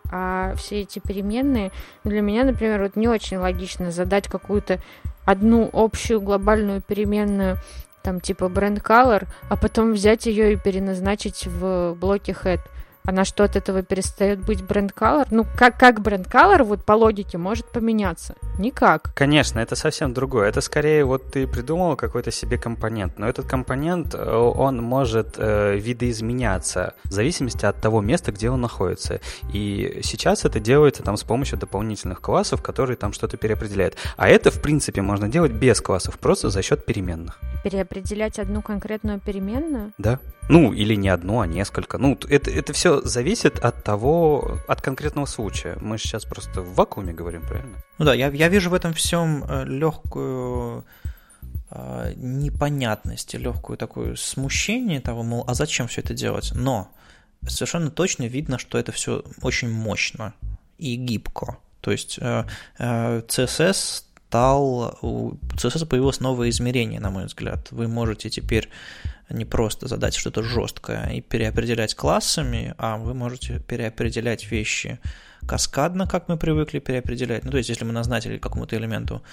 а 0.09 0.55
все 0.55 0.81
эти 0.81 0.99
переменные, 0.99 1.73
для 2.05 2.21
меня, 2.21 2.45
например, 2.45 2.83
вот 2.83 2.95
не 2.95 3.09
очень 3.09 3.35
логично 3.35 3.91
задать 3.91 4.29
какую-то 4.29 4.79
одну 5.25 5.69
общую 5.71 6.21
глобальную 6.21 6.81
переменную, 6.81 7.57
там 8.01 8.19
типа 8.19 8.49
бренд 8.49 8.79
color, 8.79 9.27
а 9.49 9.55
потом 9.55 9.93
взять 9.93 10.25
ее 10.25 10.53
и 10.53 10.57
переназначить 10.57 11.47
в 11.47 11.95
блоке 11.99 12.35
head 12.43 12.59
она 13.03 13.25
что 13.25 13.43
от 13.43 13.55
этого 13.55 13.81
перестает 13.81 14.39
быть 14.39 14.63
бренд 14.63 14.91
color? 14.91 15.27
Ну, 15.31 15.45
как, 15.57 15.77
как 15.77 16.01
бренд 16.01 16.27
color 16.27 16.63
вот 16.63 16.85
по 16.85 16.93
логике 16.93 17.37
может 17.37 17.67
поменяться? 17.71 18.35
Никак. 18.59 19.13
Конечно, 19.15 19.59
это 19.59 19.75
совсем 19.75 20.13
другое. 20.13 20.49
Это 20.49 20.61
скорее 20.61 21.03
вот 21.05 21.31
ты 21.31 21.47
придумал 21.47 21.95
какой-то 21.95 22.31
себе 22.31 22.57
компонент, 22.57 23.17
но 23.17 23.27
этот 23.27 23.47
компонент, 23.47 24.13
э, 24.13 24.35
он 24.35 24.81
может 24.81 25.35
э, 25.37 25.75
видоизменяться 25.77 26.93
в 27.03 27.11
зависимости 27.11 27.65
от 27.65 27.81
того 27.81 28.01
места, 28.01 28.31
где 28.31 28.49
он 28.49 28.61
находится. 28.61 29.19
И 29.53 30.01
сейчас 30.03 30.45
это 30.45 30.59
делается 30.59 31.03
там 31.03 31.17
с 31.17 31.23
помощью 31.23 31.57
дополнительных 31.57 32.21
классов, 32.21 32.61
которые 32.61 32.97
там 32.97 33.13
что-то 33.13 33.37
переопределяют. 33.37 33.95
А 34.17 34.27
это, 34.27 34.51
в 34.51 34.61
принципе, 34.61 35.01
можно 35.01 35.27
делать 35.27 35.51
без 35.51 35.81
классов, 35.81 36.19
просто 36.19 36.49
за 36.49 36.61
счет 36.61 36.85
переменных. 36.85 37.39
Переопределять 37.63 38.39
одну 38.39 38.61
конкретную 38.61 39.19
переменную? 39.19 39.91
Да. 39.97 40.19
Ну, 40.49 40.73
или 40.73 40.95
не 40.95 41.09
одну, 41.09 41.39
а 41.39 41.47
несколько. 41.47 41.97
Ну, 41.97 42.17
это, 42.27 42.51
это 42.51 42.73
все 42.73 42.90
зависит 42.99 43.59
от 43.59 43.83
того, 43.83 44.59
от 44.67 44.81
конкретного 44.81 45.25
случая. 45.25 45.77
Мы 45.79 45.97
сейчас 45.97 46.25
просто 46.25 46.61
в 46.61 46.75
вакууме 46.75 47.13
говорим, 47.13 47.41
правильно? 47.41 47.77
Ну 47.97 48.05
да, 48.05 48.13
я, 48.13 48.29
я 48.29 48.49
вижу 48.49 48.69
в 48.69 48.73
этом 48.73 48.93
всем 48.93 49.45
э, 49.47 49.63
легкую 49.65 50.83
э, 51.69 52.13
непонятность, 52.17 53.33
легкую 53.33 53.77
такое 53.77 54.15
смущение 54.15 54.99
того, 54.99 55.23
мол, 55.23 55.45
а 55.47 55.53
зачем 55.53 55.87
все 55.87 56.01
это 56.01 56.13
делать? 56.13 56.51
Но 56.53 56.91
совершенно 57.47 57.89
точно 57.89 58.23
видно, 58.23 58.59
что 58.59 58.77
это 58.77 58.91
все 58.91 59.23
очень 59.41 59.69
мощно 59.69 60.33
и 60.77 60.95
гибко. 60.95 61.57
То 61.79 61.91
есть 61.91 62.19
э, 62.21 62.45
CSS 62.77 64.03
стал, 64.31 64.97
у 65.01 65.33
CSS 65.55 65.85
появилось 65.85 66.21
новое 66.21 66.49
измерение, 66.49 66.99
на 67.01 67.09
мой 67.09 67.25
взгляд. 67.25 67.67
Вы 67.71 67.87
можете 67.87 68.29
теперь 68.29 68.69
не 69.31 69.45
просто 69.45 69.87
задать 69.87 70.15
что-то 70.15 70.43
жесткое 70.43 71.09
и 71.13 71.21
переопределять 71.21 71.95
классами, 71.95 72.73
а 72.77 72.97
вы 72.97 73.13
можете 73.13 73.59
переопределять 73.59 74.51
вещи 74.51 74.99
каскадно, 75.47 76.07
как 76.07 76.27
мы 76.27 76.37
привыкли 76.37 76.79
переопределять. 76.79 77.43
Ну, 77.43 77.51
то 77.51 77.57
есть, 77.57 77.69
если 77.69 77.85
мы 77.85 77.93
назначили 77.93 78.37
какому-то 78.37 78.75
элементу 78.75 79.23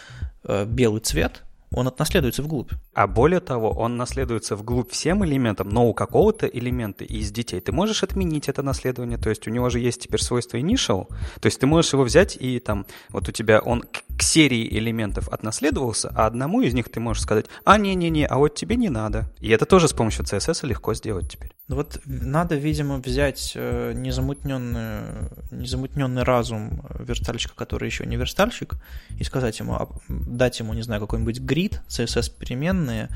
э, 0.44 0.64
белый 0.64 1.00
цвет, 1.00 1.42
он 1.70 1.88
отнаследуется 1.88 2.42
вглубь. 2.42 2.72
А 2.94 3.06
более 3.06 3.40
того, 3.40 3.70
он 3.70 3.96
наследуется 3.96 4.56
вглубь 4.56 4.90
всем 4.90 5.24
элементам, 5.24 5.68
но 5.68 5.86
у 5.86 5.94
какого-то 5.94 6.46
элемента 6.46 7.04
из 7.04 7.30
детей 7.30 7.60
ты 7.60 7.72
можешь 7.72 8.02
отменить 8.02 8.48
это 8.48 8.62
наследование, 8.62 9.18
то 9.18 9.30
есть 9.30 9.46
у 9.46 9.50
него 9.50 9.68
же 9.70 9.80
есть 9.80 10.02
теперь 10.02 10.20
свойство 10.20 10.56
initial, 10.56 11.08
то 11.40 11.46
есть 11.46 11.60
ты 11.60 11.66
можешь 11.66 11.92
его 11.92 12.04
взять 12.04 12.36
и 12.40 12.58
там, 12.60 12.86
вот 13.10 13.28
у 13.28 13.32
тебя 13.32 13.60
он 13.60 13.84
к 14.16 14.22
серии 14.22 14.68
элементов 14.78 15.28
отнаследовался, 15.28 16.12
а 16.14 16.26
одному 16.26 16.62
из 16.62 16.74
них 16.74 16.88
ты 16.90 17.00
можешь 17.00 17.22
сказать, 17.22 17.46
а 17.64 17.78
не-не-не, 17.78 18.26
а 18.26 18.38
вот 18.38 18.54
тебе 18.54 18.76
не 18.76 18.88
надо. 18.88 19.32
И 19.40 19.50
это 19.50 19.64
тоже 19.66 19.88
с 19.88 19.92
помощью 19.92 20.24
CSS 20.24 20.66
легко 20.66 20.94
сделать 20.94 21.30
теперь. 21.30 21.57
Ну 21.68 21.76
вот 21.76 22.00
надо, 22.06 22.54
видимо, 22.54 22.96
взять 22.96 23.52
э, 23.54 23.92
незамутненный, 23.94 25.28
незамутненный 25.50 26.22
разум 26.22 26.82
верстальщика, 26.98 27.54
который 27.54 27.86
еще 27.86 28.06
не 28.06 28.16
верстальщик, 28.16 28.76
и 29.18 29.24
сказать 29.24 29.58
ему, 29.58 29.74
а, 29.74 29.88
дать 30.08 30.58
ему, 30.60 30.72
не 30.72 30.80
знаю, 30.80 31.02
какой-нибудь 31.02 31.40
грид, 31.40 31.82
CSS-переменные, 31.88 33.10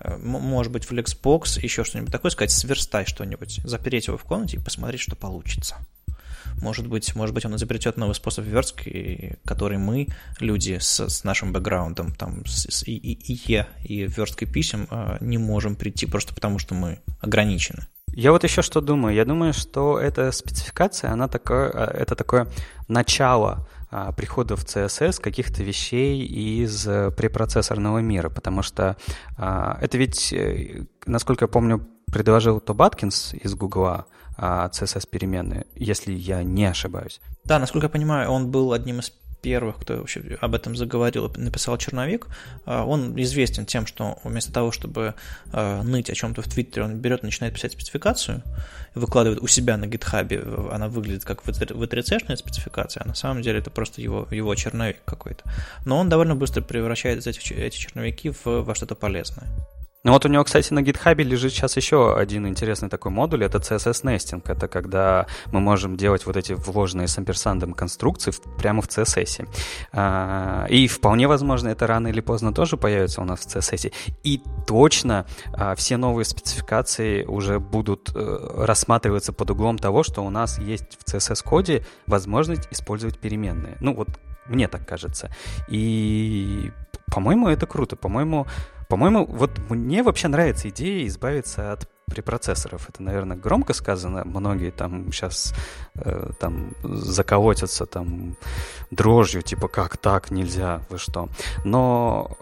э, 0.00 0.16
может 0.18 0.70
быть, 0.70 0.84
Flexbox, 0.84 1.60
еще 1.62 1.82
что-нибудь 1.82 2.12
такое, 2.12 2.30
сказать, 2.30 2.50
сверстай 2.50 3.06
что-нибудь, 3.06 3.62
запереть 3.64 4.08
его 4.08 4.18
в 4.18 4.24
комнате 4.24 4.58
и 4.58 4.60
посмотреть, 4.60 5.00
что 5.00 5.16
получится. 5.16 5.76
Может 6.60 6.86
быть, 6.86 7.14
может 7.14 7.34
быть, 7.34 7.46
он 7.46 7.56
изобретет 7.56 7.96
новый 7.96 8.14
способ 8.14 8.44
верстки, 8.44 9.38
который 9.46 9.78
мы, 9.78 10.08
люди 10.40 10.76
с, 10.78 11.08
с 11.08 11.24
нашим 11.24 11.54
бэкграундом, 11.54 12.14
там, 12.14 12.44
с, 12.44 12.66
с 12.68 12.82
и, 12.82 12.96
и, 12.96 13.32
и, 13.32 13.64
и 13.84 14.06
версткой 14.06 14.46
писем, 14.46 14.88
э, 14.90 15.16
не 15.22 15.38
можем 15.38 15.74
прийти 15.74 16.04
просто 16.04 16.34
потому, 16.34 16.58
что 16.58 16.74
мы 16.74 17.00
ограничены. 17.22 17.86
Я 18.16 18.30
вот 18.30 18.44
еще 18.44 18.62
что 18.62 18.80
думаю. 18.80 19.14
Я 19.14 19.24
думаю, 19.24 19.52
что 19.52 19.98
эта 19.98 20.30
спецификация, 20.32 21.10
она 21.10 21.28
такое, 21.28 21.70
э, 21.70 22.02
это 22.02 22.14
такое 22.14 22.46
начало 22.86 23.66
а, 23.90 24.12
прихода 24.12 24.56
в 24.56 24.64
CSS 24.64 25.20
каких-то 25.20 25.62
вещей 25.62 26.24
из 26.24 26.86
э, 26.86 27.10
препроцессорного 27.10 27.98
мира, 27.98 28.28
потому 28.28 28.62
что 28.62 28.96
а, 29.36 29.78
это 29.80 29.98
ведь, 29.98 30.32
э, 30.32 30.84
насколько 31.06 31.44
я 31.44 31.48
помню, 31.48 31.86
предложил 32.06 32.60
Тоб 32.60 32.82
Аткинс 32.82 33.34
из 33.34 33.54
Гугла 33.54 34.06
CSS 34.36 35.08
переменные, 35.08 35.64
если 35.76 36.12
я 36.12 36.42
не 36.42 36.64
ошибаюсь. 36.64 37.20
Да, 37.44 37.60
насколько 37.60 37.86
я 37.86 37.88
понимаю, 37.88 38.30
он 38.30 38.50
был 38.50 38.72
одним 38.72 38.98
из 38.98 39.12
первых, 39.44 39.76
кто 39.78 39.98
вообще 39.98 40.38
об 40.40 40.54
этом 40.54 40.74
заговорил 40.74 41.26
и 41.26 41.38
написал 41.38 41.76
черновик, 41.76 42.28
а, 42.64 42.86
он 42.86 43.20
известен 43.20 43.66
тем, 43.66 43.86
что 43.86 44.18
вместо 44.24 44.52
того, 44.52 44.72
чтобы 44.72 45.14
а, 45.52 45.82
ныть 45.82 46.08
о 46.08 46.14
чем-то 46.14 46.40
в 46.40 46.46
Твиттере, 46.46 46.86
он 46.86 46.96
берет 46.96 47.22
и 47.22 47.26
начинает 47.26 47.52
писать 47.52 47.72
спецификацию, 47.72 48.42
выкладывает 48.94 49.42
у 49.42 49.46
себя 49.46 49.76
на 49.76 49.86
гитхабе, 49.86 50.42
она 50.72 50.88
выглядит 50.88 51.26
как 51.26 51.44
V3C-шная 51.44 52.36
спецификация, 52.36 53.02
а 53.04 53.08
на 53.08 53.14
самом 53.14 53.42
деле 53.42 53.58
это 53.58 53.70
просто 53.70 54.00
его, 54.00 54.26
его 54.30 54.54
черновик 54.54 54.96
какой-то. 55.04 55.44
Но 55.84 55.98
он 55.98 56.08
довольно 56.08 56.34
быстро 56.34 56.62
превращает 56.62 57.26
эти, 57.26 57.52
эти 57.52 57.76
черновики 57.76 58.30
в, 58.30 58.46
во 58.46 58.74
что-то 58.74 58.94
полезное. 58.94 59.46
Ну 60.04 60.12
вот 60.12 60.26
у 60.26 60.28
него, 60.28 60.44
кстати, 60.44 60.70
на 60.72 60.80
GitHub 60.80 61.22
лежит 61.22 61.52
сейчас 61.52 61.76
еще 61.78 62.14
один 62.14 62.46
интересный 62.46 62.90
такой 62.90 63.10
модуль, 63.10 63.42
это 63.42 63.56
CSS 63.56 64.04
Nesting. 64.04 64.42
Это 64.44 64.68
когда 64.68 65.26
мы 65.50 65.60
можем 65.60 65.96
делать 65.96 66.26
вот 66.26 66.36
эти 66.36 66.52
вложенные 66.52 67.08
с 67.08 67.16
амперсандом 67.16 67.72
конструкции 67.72 68.32
прямо 68.58 68.82
в 68.82 68.88
CSS. 68.88 69.48
А, 69.92 70.66
и 70.68 70.86
вполне 70.88 71.26
возможно, 71.26 71.68
это 71.68 71.86
рано 71.86 72.08
или 72.08 72.20
поздно 72.20 72.52
тоже 72.52 72.76
появится 72.76 73.22
у 73.22 73.24
нас 73.24 73.40
в 73.40 73.46
CSS. 73.46 73.94
И 74.24 74.42
точно 74.66 75.24
а, 75.54 75.74
все 75.74 75.96
новые 75.96 76.26
спецификации 76.26 77.24
уже 77.24 77.58
будут 77.58 78.10
э, 78.14 78.38
рассматриваться 78.58 79.32
под 79.32 79.52
углом 79.52 79.78
того, 79.78 80.02
что 80.02 80.22
у 80.22 80.28
нас 80.28 80.58
есть 80.58 80.98
в 80.98 81.14
CSS-коде 81.14 81.82
возможность 82.06 82.68
использовать 82.70 83.18
переменные. 83.18 83.78
Ну 83.80 83.94
вот 83.94 84.08
мне 84.46 84.68
так 84.68 84.86
кажется. 84.86 85.30
И, 85.68 86.70
по-моему, 87.06 87.48
это 87.48 87.66
круто. 87.66 87.96
По-моему, 87.96 88.46
по-моему, 88.88 89.26
вот 89.26 89.50
мне 89.70 90.02
вообще 90.02 90.28
нравится 90.28 90.68
идея 90.68 91.06
избавиться 91.06 91.72
от 91.72 91.88
препроцессоров. 92.06 92.88
Это, 92.88 93.02
наверное, 93.02 93.36
громко 93.36 93.72
сказано. 93.72 94.24
Многие 94.24 94.70
там 94.70 95.10
сейчас 95.12 95.54
э, 95.94 96.30
там 96.38 96.72
заколотятся 96.82 97.86
там 97.86 98.36
дрожью, 98.90 99.42
типа 99.42 99.68
как 99.68 99.96
так, 99.96 100.30
нельзя, 100.30 100.82
вы 100.90 100.98
что. 100.98 101.28
Но 101.64 102.36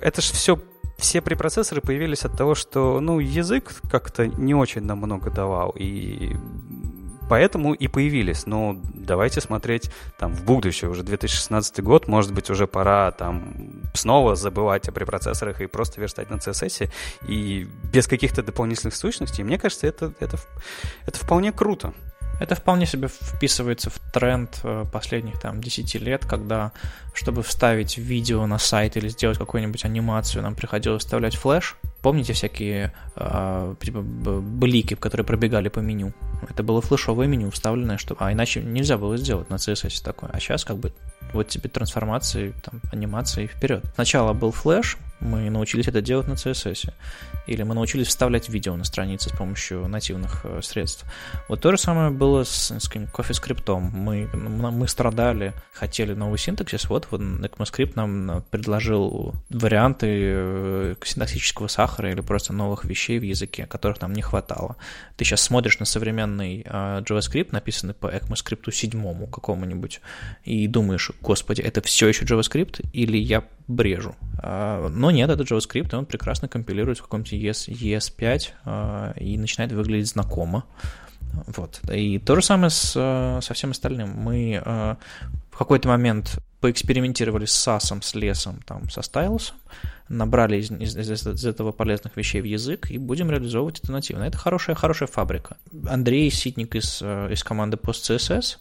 это 0.00 0.22
же 0.22 0.32
все 0.32 0.58
все 1.00 1.22
препроцессоры 1.22 1.80
появились 1.80 2.24
от 2.24 2.36
того, 2.36 2.54
что, 2.54 3.00
ну, 3.00 3.18
язык 3.20 3.72
как-то 3.90 4.26
не 4.26 4.54
очень 4.54 4.82
нам 4.82 4.98
много 4.98 5.30
давал, 5.30 5.74
и 5.74 6.36
поэтому 7.30 7.74
и 7.74 7.88
появились. 7.88 8.46
Но 8.46 8.76
давайте 8.92 9.40
смотреть 9.40 9.90
там 10.18 10.34
в 10.34 10.44
будущее, 10.44 10.90
уже 10.90 11.04
2016 11.04 11.80
год, 11.80 12.08
может 12.08 12.32
быть, 12.34 12.50
уже 12.50 12.66
пора 12.66 13.12
там 13.12 13.54
снова 13.94 14.34
забывать 14.34 14.88
о 14.88 14.92
препроцессорах 14.92 15.60
и 15.60 15.66
просто 15.66 16.00
верстать 16.00 16.28
на 16.30 16.34
CSS 16.34 16.90
и 17.28 17.68
без 17.92 18.08
каких-то 18.08 18.42
дополнительных 18.42 18.96
сущностей. 18.96 19.44
Мне 19.44 19.58
кажется, 19.58 19.86
это, 19.86 20.12
это, 20.18 20.38
это 21.06 21.18
вполне 21.18 21.52
круто. 21.52 21.94
Это 22.40 22.54
вполне 22.56 22.86
себе 22.86 23.06
вписывается 23.08 23.90
в 23.90 23.98
тренд 24.12 24.60
э, 24.64 24.84
последних 24.92 25.38
там 25.38 25.60
10 25.60 25.94
лет, 26.00 26.24
когда, 26.26 26.72
чтобы 27.14 27.42
вставить 27.42 27.98
видео 27.98 28.46
на 28.46 28.58
сайт 28.58 28.96
или 28.96 29.08
сделать 29.08 29.38
какую-нибудь 29.38 29.84
анимацию, 29.84 30.42
нам 30.42 30.54
приходилось 30.54 31.04
вставлять 31.04 31.36
флеш. 31.36 31.76
Помните 32.02 32.32
всякие 32.32 32.92
э, 33.16 33.74
типа, 33.80 34.00
блики, 34.00 34.94
которые 34.94 35.26
пробегали 35.26 35.68
по 35.68 35.80
меню? 35.80 36.12
Это 36.48 36.62
было 36.62 36.80
флешовое 36.80 37.26
меню 37.26 37.50
вставленное, 37.50 37.98
что... 37.98 38.16
а 38.18 38.32
иначе 38.32 38.62
нельзя 38.62 38.96
было 38.96 39.16
сделать 39.16 39.50
на 39.50 39.56
CSS 39.56 40.02
такое. 40.02 40.30
А 40.32 40.40
сейчас 40.40 40.64
как 40.64 40.78
бы 40.78 40.92
вот 41.32 41.48
тебе 41.48 41.68
трансформации, 41.68 42.54
там, 42.62 42.80
анимации 42.92 43.46
вперед. 43.46 43.84
Сначала 43.94 44.32
был 44.32 44.50
флеш, 44.50 44.96
мы 45.20 45.50
научились 45.50 45.86
это 45.86 46.00
делать 46.00 46.26
на 46.28 46.32
CSS. 46.32 46.92
Или 47.46 47.62
мы 47.62 47.74
научились 47.74 48.08
вставлять 48.08 48.48
видео 48.48 48.76
на 48.76 48.84
странице 48.84 49.28
с 49.28 49.32
помощью 49.32 49.86
нативных 49.86 50.40
э, 50.44 50.60
средств. 50.62 51.04
Вот 51.48 51.60
то 51.60 51.70
же 51.70 51.78
самое 51.78 52.10
было 52.10 52.44
с, 52.44 52.70
с 52.70 52.88
CoffeeScript. 52.88 53.78
Мы, 53.78 54.28
мы 54.34 54.88
страдали, 54.88 55.52
хотели 55.72 56.14
новый 56.14 56.38
синтаксис. 56.38 56.88
Вот, 56.88 57.08
вот 57.10 57.20
ECMAScript 57.20 57.92
нам 57.96 58.42
предложил 58.50 59.34
варианты 59.50 60.06
э, 60.08 60.94
синтаксического 61.04 61.68
сахара 61.68 61.89
или 61.98 62.20
просто 62.20 62.52
новых 62.52 62.84
вещей 62.84 63.18
в 63.18 63.22
языке, 63.22 63.66
которых 63.66 64.00
нам 64.00 64.12
не 64.12 64.22
хватало. 64.22 64.76
Ты 65.16 65.24
сейчас 65.24 65.40
смотришь 65.40 65.78
на 65.78 65.86
современный 65.86 66.62
э, 66.64 67.02
JavaScript, 67.02 67.48
написанный 67.50 67.94
по 67.94 68.06
ECMAScript 68.06 68.70
седьмому 68.72 69.26
какому-нибудь, 69.26 70.00
и 70.44 70.66
думаешь, 70.68 71.10
господи, 71.20 71.62
это 71.62 71.80
все 71.80 72.08
еще 72.08 72.24
JavaScript, 72.24 72.86
или 72.92 73.18
я 73.18 73.44
брежу. 73.66 74.14
А, 74.38 74.88
но 74.88 75.10
нет, 75.10 75.30
это 75.30 75.42
JavaScript, 75.42 75.92
и 75.92 75.96
он 75.96 76.06
прекрасно 76.06 76.48
компилирует 76.48 76.98
в 76.98 77.02
каком-то 77.02 77.34
ES, 77.34 77.68
ES5 77.68 78.48
а, 78.64 79.12
и 79.18 79.38
начинает 79.38 79.72
выглядеть 79.72 80.08
знакомо. 80.08 80.64
Вот. 81.46 81.80
И 81.92 82.18
то 82.18 82.36
же 82.36 82.42
самое 82.42 82.70
с, 82.70 82.94
э, 82.96 83.40
со 83.42 83.54
всем 83.54 83.70
остальным. 83.70 84.10
Мы 84.10 84.60
э, 84.64 84.96
какой-то 85.60 85.88
момент 85.88 86.38
поэкспериментировали 86.60 87.44
с 87.44 87.68
SAS, 87.68 88.02
с 88.02 88.14
лесом, 88.14 88.60
там, 88.66 88.88
со 88.88 89.02
стайлусом, 89.02 89.56
набрали 90.08 90.56
из, 90.56 90.70
из, 90.70 90.96
из, 90.96 91.26
из 91.26 91.44
этого 91.44 91.70
полезных 91.70 92.16
вещей 92.16 92.40
в 92.40 92.44
язык 92.44 92.90
и 92.90 92.96
будем 92.96 93.30
реализовывать 93.30 93.78
это 93.80 93.92
нативно. 93.92 94.24
Это 94.24 94.38
хорошая, 94.38 94.74
хорошая 94.74 95.08
фабрика. 95.08 95.58
Андрей 95.86 96.30
Ситник 96.30 96.74
из, 96.74 97.00
э, 97.02 97.32
из 97.32 97.44
команды 97.44 97.76
PostCSS 97.76 98.56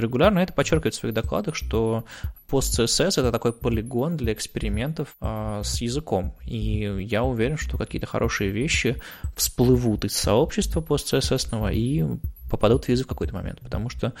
регулярно 0.00 0.38
это 0.38 0.54
подчеркивает 0.54 0.94
в 0.94 0.98
своих 0.98 1.14
докладах, 1.14 1.54
что 1.54 2.04
PostCSS— 2.48 3.08
это 3.20 3.30
такой 3.30 3.52
полигон 3.52 4.16
для 4.16 4.32
экспериментов 4.32 5.16
с 5.20 5.82
языком. 5.82 6.34
И 6.46 6.96
я 7.00 7.22
уверен, 7.24 7.58
что 7.58 7.76
какие-то 7.76 8.06
хорошие 8.06 8.50
вещи 8.50 9.00
всплывут 9.36 10.06
из 10.06 10.16
сообщества 10.16 10.80
PostCSS 10.80 11.74
и 11.74 12.06
попадут 12.50 12.86
в 12.86 12.88
язык 12.88 13.06
в 13.06 13.10
какой-то 13.10 13.34
момент, 13.34 13.60
потому 13.60 13.88
что 13.88 14.12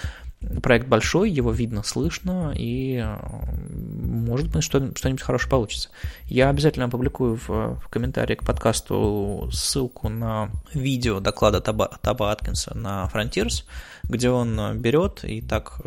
проект 0.62 0.88
большой, 0.88 1.30
его 1.30 1.50
видно, 1.52 1.82
слышно, 1.82 2.52
и 2.56 3.04
может 3.70 4.48
быть 4.48 4.62
что-нибудь 4.62 5.22
хорошее 5.22 5.50
получится. 5.50 5.90
Я 6.26 6.48
обязательно 6.48 6.86
опубликую 6.86 7.36
в, 7.36 7.48
в 7.48 7.88
комментарии 7.88 8.34
к 8.34 8.44
подкасту 8.44 9.48
ссылку 9.52 10.08
на 10.08 10.50
видео 10.72 11.20
доклада 11.20 11.60
Таба, 11.60 11.98
Таба 12.02 12.32
Аткинса 12.32 12.76
на 12.76 13.10
Frontiers, 13.12 13.64
где 14.04 14.30
он 14.30 14.78
берет 14.78 15.24
и 15.24 15.40
так 15.40 15.80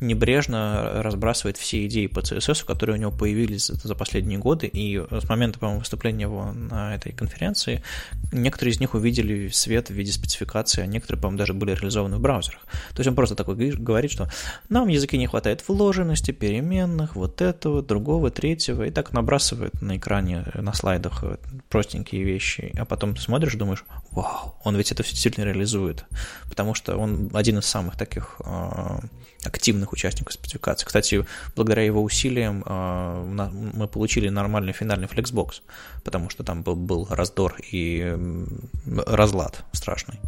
небрежно 0.00 1.02
разбрасывает 1.02 1.56
все 1.56 1.86
идеи 1.86 2.06
по 2.06 2.20
CSS, 2.20 2.64
которые 2.64 2.96
у 2.96 3.00
него 3.00 3.10
появились 3.10 3.66
за 3.66 3.94
последние 3.94 4.38
годы, 4.38 4.66
и 4.66 4.98
с 4.98 5.28
момента, 5.28 5.58
по-моему, 5.58 5.80
выступления 5.80 6.22
его 6.22 6.52
на 6.52 6.94
этой 6.94 7.12
конференции, 7.12 7.82
некоторые 8.32 8.72
из 8.74 8.80
них 8.80 8.94
увидели 8.94 9.48
свет 9.48 9.88
в 9.88 9.94
виде 9.94 10.12
спецификации, 10.12 10.82
а 10.82 10.86
некоторые, 10.86 11.20
по-моему, 11.20 11.38
даже 11.38 11.54
были 11.54 11.72
реализованы 11.72 12.16
в 12.16 12.20
браузерах. 12.20 12.60
То 12.90 13.00
есть 13.00 13.08
он 13.08 13.14
просто 13.14 13.34
такой 13.34 13.54
говорит, 13.54 13.78
что 14.08 14.28
нам 14.68 14.86
в 14.86 14.88
языке 14.88 15.18
не 15.18 15.26
хватает 15.26 15.62
вложенности, 15.68 16.30
переменных, 16.30 17.16
вот 17.16 17.40
этого, 17.40 17.82
другого, 17.82 18.30
третьего, 18.30 18.84
и 18.84 18.90
так 18.90 19.12
набрасывает 19.12 19.80
на 19.82 19.96
экране, 19.96 20.44
на 20.54 20.72
слайдах 20.72 21.24
простенькие 21.68 22.22
вещи, 22.22 22.72
а 22.78 22.84
потом 22.84 23.16
смотришь, 23.16 23.54
думаешь, 23.54 23.84
вау, 24.10 24.54
он 24.64 24.76
ведь 24.76 24.92
это 24.92 25.02
все 25.02 25.12
действительно 25.12 25.44
реализует, 25.44 26.04
потому 26.48 26.74
что 26.74 26.96
он 26.96 27.30
один 27.34 27.58
из 27.58 27.66
самых 27.66 27.96
таких 27.96 28.40
э, 28.44 28.98
активных 29.44 29.92
участников 29.92 30.34
спецификации. 30.34 30.86
Кстати, 30.86 31.24
благодаря 31.56 31.84
его 31.84 32.02
усилиям 32.02 32.62
э, 32.66 33.50
мы 33.74 33.88
получили 33.88 34.28
нормальный 34.28 34.72
финальный 34.72 35.08
флексбокс, 35.08 35.62
потому 36.04 36.30
что 36.30 36.44
там 36.44 36.62
был, 36.62 36.76
был 36.76 37.06
раздор 37.10 37.56
и 37.70 38.02
э, 38.04 38.46
разлад 39.06 39.64
страшный. 39.72 40.18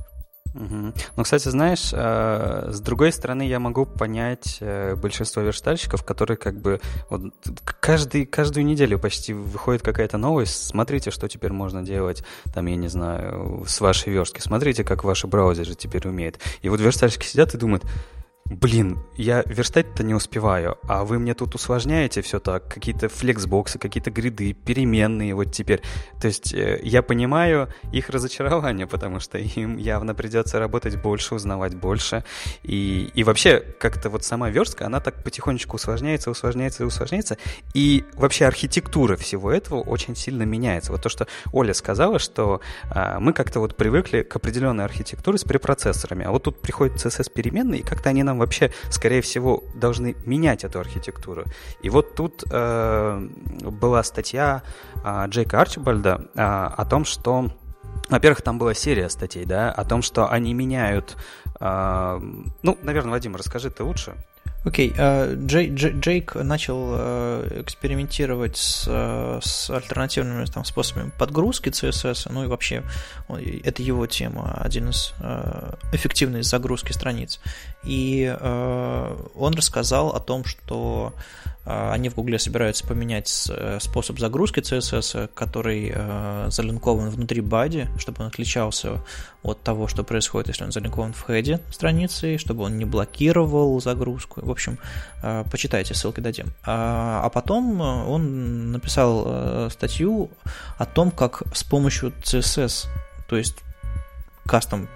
Угу. 0.55 0.93
Ну, 1.17 1.23
кстати, 1.23 1.49
знаешь, 1.49 1.91
э, 1.93 2.69
с 2.71 2.81
другой 2.81 3.13
стороны, 3.13 3.43
я 3.43 3.59
могу 3.59 3.87
понять 3.87 4.59
э, 4.61 4.95
большинство 4.97 5.43
верстальщиков, 5.43 6.05
которые 6.05 6.37
как 6.37 6.61
бы 6.61 6.81
вот, 7.09 7.33
каждый, 7.81 8.27
каждую 8.27 8.67
неделю 8.67 8.99
почти 8.99 9.33
выходит 9.33 9.83
какая-то 9.83 10.19
новость. 10.19 10.67
Смотрите, 10.67 11.11
что 11.11 11.29
теперь 11.29 11.53
можно 11.53 11.83
делать, 11.83 12.23
там, 12.55 12.67
я 12.67 12.77
не 12.77 12.89
знаю, 12.89 13.65
с 13.67 13.81
вашей 13.81 14.13
верстки. 14.13 14.41
Смотрите, 14.41 14.85
как 14.85 15.05
ваши 15.05 15.27
браузеры 15.27 15.75
теперь 15.75 16.07
умеют. 16.07 16.39
И 16.61 16.69
вот 16.69 16.81
верстальщики 16.81 17.25
сидят 17.25 17.55
и 17.55 17.59
думают, 17.59 17.85
блин, 18.61 18.99
я 19.17 19.43
верстать-то 19.47 20.03
не 20.03 20.15
успеваю, 20.15 20.79
а 20.89 21.05
вы 21.05 21.19
мне 21.19 21.35
тут 21.35 21.55
усложняете 21.55 22.23
все 22.23 22.41
так, 22.41 22.69
какие-то 22.69 23.09
флексбоксы, 23.09 23.79
какие-то 23.79 24.11
гриды, 24.11 24.53
переменные 24.53 25.35
вот 25.35 25.53
теперь. 25.53 25.81
То 26.21 26.29
есть 26.29 26.53
э, 26.53 26.81
я 26.83 27.03
понимаю 27.03 27.69
их 27.93 28.11
разочарование, 28.11 28.87
потому 28.87 29.21
что 29.21 29.39
им 29.39 29.77
явно 29.77 30.15
придется 30.15 30.59
работать 30.59 31.01
больше, 31.01 31.35
узнавать 31.35 31.75
больше. 31.75 32.25
И, 32.63 33.11
и 33.15 33.25
вообще 33.25 33.61
как-то 33.79 34.11
вот 34.11 34.25
сама 34.25 34.51
верстка, 34.51 34.87
она 34.87 35.01
так 35.01 35.23
потихонечку 35.25 35.77
усложняется, 35.77 36.31
усложняется 36.31 36.83
и 36.83 36.87
усложняется. 36.87 37.39
И 37.75 38.05
вообще 38.15 38.47
архитектура 38.47 39.17
всего 39.17 39.51
этого 39.51 39.81
очень 39.81 40.17
сильно 40.17 40.43
меняется. 40.43 40.93
Вот 40.93 41.03
то, 41.03 41.09
что 41.09 41.27
Оля 41.53 41.75
сказала, 41.75 42.19
что 42.19 42.61
а, 42.91 43.21
мы 43.21 43.33
как-то 43.33 43.61
вот 43.61 43.77
привыкли 43.77 44.23
к 44.23 44.37
определенной 44.37 44.85
архитектуре 44.85 45.39
с 45.39 45.45
препроцессорами, 45.45 46.25
а 46.25 46.31
вот 46.31 46.43
тут 46.43 46.61
приходят 46.61 46.97
CSS-переменные, 46.97 47.81
и 47.81 47.83
как-то 47.83 48.11
они 48.11 48.23
нам 48.23 48.42
вообще, 48.43 48.71
скорее 48.91 49.21
всего, 49.21 49.65
должны 49.75 50.15
менять 50.27 50.65
эту 50.65 50.81
архитектуру. 50.81 51.45
И 51.83 51.91
вот 51.91 52.15
тут 52.15 52.45
э, 52.51 53.29
была 53.63 54.03
статья 54.03 54.63
э, 55.05 55.25
Джейка 55.29 55.61
Арчибальда 55.61 56.27
э, 56.35 56.41
о 56.41 56.85
том, 56.85 57.05
что 57.05 57.51
во-первых, 58.09 58.43
там 58.43 58.59
была 58.59 58.75
серия 58.75 59.09
статей, 59.09 59.45
да, 59.47 59.71
о 59.71 59.85
том, 59.85 60.03
что 60.03 60.31
они 60.31 60.53
меняют... 60.55 61.17
Э, 61.61 62.21
ну, 62.63 62.79
наверное, 62.83 63.13
Вадим, 63.13 63.37
расскажи 63.37 63.71
ты 63.71 63.85
лучше. 63.85 64.15
Окей, 64.65 64.91
okay, 64.91 64.97
uh, 64.97 65.47
Джей, 65.47 65.75
Джей, 65.75 65.93
Джейк 65.99 66.37
начал 66.37 66.95
uh, 66.95 67.63
экспериментировать 67.63 68.57
с, 68.57 68.87
uh, 68.87 69.41
с 69.43 69.69
альтернативными 69.71 70.45
там, 70.45 70.65
способами 70.65 71.11
подгрузки 71.19 71.71
CSS, 71.71 72.31
ну 72.31 72.45
и 72.45 72.47
вообще 72.47 72.85
это 73.65 73.83
его 73.83 74.07
тема, 74.07 74.53
один 74.61 74.91
из 74.91 75.15
uh, 75.19 75.77
эффективной 75.93 76.43
загрузки 76.43 76.93
страниц. 76.93 77.41
И 77.83 78.33
он 78.41 79.55
рассказал 79.55 80.11
о 80.11 80.21
том, 80.21 80.45
что 80.45 81.13
а, 81.13 81.42
они 81.65 82.09
в 82.09 82.17
Гугле 82.17 82.39
собираются 82.39 82.85
поменять 82.87 83.49
э, 83.49 83.79
способ 83.81 84.19
загрузки 84.19 84.59
CSS, 84.59 85.29
который 85.33 85.93
э, 85.95 86.49
залинкован 86.51 87.11
внутри 87.11 87.41
бади, 87.41 87.89
чтобы 87.99 88.23
он 88.23 88.27
отличался 88.27 89.01
от 89.45 89.63
того, 89.63 89.87
что 89.87 90.03
происходит, 90.03 90.49
если 90.49 90.65
он 90.65 90.73
залинкован 90.73 91.13
в 91.13 91.25
хеде 91.25 91.61
страницы, 91.71 92.37
чтобы 92.39 92.65
он 92.65 92.79
не 92.79 92.85
блокировал 92.85 93.81
загрузку. 93.81 94.45
В 94.45 94.51
общем, 94.51 94.79
э, 95.23 95.45
почитайте, 95.51 95.95
ссылки 95.95 96.19
дадим. 96.19 96.49
А, 96.65 97.21
а 97.25 97.31
потом 97.31 97.81
он 97.81 98.73
написал 98.73 99.71
статью 99.71 100.31
о 100.79 100.87
том, 100.87 101.11
как 101.13 101.43
с 101.55 101.63
помощью 101.63 102.13
CSS, 102.23 102.89
то 103.29 103.37
есть 103.37 103.57
кастом 104.47 104.89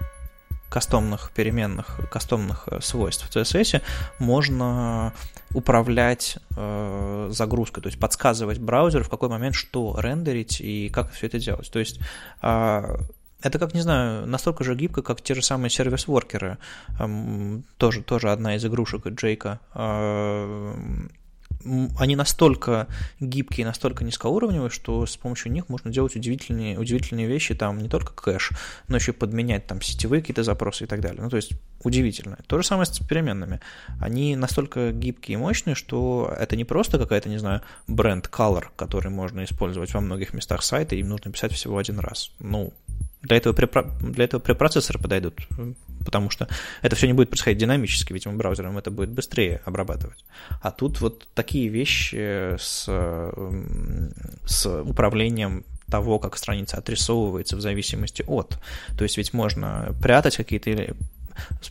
кастомных 0.69 1.31
переменных, 1.33 1.99
кастомных 2.11 2.67
свойств 2.81 3.29
в 3.29 3.35
CSS 3.35 3.81
можно 4.19 5.13
управлять 5.53 6.37
э, 6.55 7.29
загрузкой, 7.31 7.81
то 7.83 7.87
есть 7.87 7.99
подсказывать 7.99 8.59
браузеру, 8.59 9.03
в 9.03 9.09
какой 9.09 9.29
момент 9.29 9.55
что 9.55 9.95
рендерить 9.99 10.59
и 10.61 10.89
как 10.89 11.11
все 11.11 11.27
это 11.27 11.39
делать. 11.39 11.71
То 11.71 11.79
есть 11.79 11.99
э, 12.41 12.97
это, 13.41 13.59
как 13.59 13.73
не 13.73 13.81
знаю, 13.81 14.27
настолько 14.27 14.63
же 14.63 14.75
гибко, 14.75 15.01
как 15.01 15.21
те 15.21 15.35
же 15.35 15.41
самые 15.41 15.69
сервис-воркеры. 15.69 16.57
Эм, 16.99 17.63
тоже, 17.77 18.01
тоже 18.01 18.31
одна 18.31 18.55
из 18.55 18.65
игрушек 18.65 19.07
Джейка. 19.07 19.59
Э, 19.73 20.73
они 21.97 22.15
настолько 22.15 22.87
гибкие, 23.19 23.65
настолько 23.65 24.03
низкоуровневые, 24.03 24.69
что 24.69 25.05
с 25.05 25.17
помощью 25.17 25.51
них 25.51 25.69
можно 25.69 25.91
делать 25.91 26.15
удивительные, 26.15 26.79
удивительные 26.79 27.27
вещи, 27.27 27.55
там 27.55 27.81
не 27.81 27.89
только 27.89 28.13
кэш, 28.13 28.51
но 28.87 28.97
еще 28.97 29.13
подменять 29.13 29.67
там 29.67 29.81
сетевые 29.81 30.21
какие-то 30.21 30.43
запросы 30.43 30.85
и 30.85 30.87
так 30.87 31.01
далее. 31.01 31.21
Ну, 31.21 31.29
то 31.29 31.37
есть 31.37 31.51
удивительно. 31.83 32.37
То 32.47 32.57
же 32.57 32.65
самое 32.65 32.85
с 32.85 32.99
переменными. 32.99 33.61
Они 33.99 34.35
настолько 34.35 34.91
гибкие 34.91 35.35
и 35.35 35.37
мощные, 35.37 35.75
что 35.75 36.33
это 36.37 36.55
не 36.55 36.65
просто 36.65 36.97
какая-то, 36.97 37.29
не 37.29 37.37
знаю, 37.37 37.61
бренд 37.87 38.29
color, 38.31 38.65
который 38.75 39.11
можно 39.11 39.43
использовать 39.43 39.93
во 39.93 40.01
многих 40.01 40.33
местах 40.33 40.63
сайта, 40.63 40.95
им 40.95 41.09
нужно 41.09 41.31
писать 41.31 41.53
всего 41.53 41.77
один 41.77 41.99
раз. 41.99 42.31
Ну, 42.39 42.73
для 43.27 43.37
этого, 43.37 43.55
для 44.01 44.25
этого 44.25 44.39
препроцессоры 44.39 44.99
подойдут, 44.99 45.35
потому 46.05 46.29
что 46.29 46.47
это 46.81 46.95
все 46.95 47.07
не 47.07 47.13
будет 47.13 47.29
происходить 47.29 47.59
динамически, 47.59 48.13
видимо, 48.13 48.35
браузером 48.35 48.77
это 48.77 48.91
будет 48.91 49.09
быстрее 49.09 49.61
обрабатывать. 49.65 50.25
А 50.61 50.71
тут 50.71 51.01
вот 51.01 51.27
такие 51.33 51.67
вещи 51.67 52.55
с, 52.57 52.89
с 54.45 54.81
управлением 54.81 55.65
того, 55.89 56.19
как 56.19 56.37
страница 56.37 56.77
отрисовывается 56.77 57.55
в 57.55 57.61
зависимости 57.61 58.23
от. 58.27 58.59
То 58.97 59.03
есть 59.03 59.17
ведь 59.17 59.33
можно 59.33 59.95
прятать 60.01 60.35
какие-то 60.35 60.69
или 60.69 60.95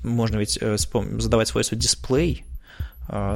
можно 0.02 0.38
ведь 0.38 0.58
э, 0.60 0.76
задавать 0.78 1.48
свойства 1.48 1.76
дисплей, 1.76 2.44
Э, 2.44 2.55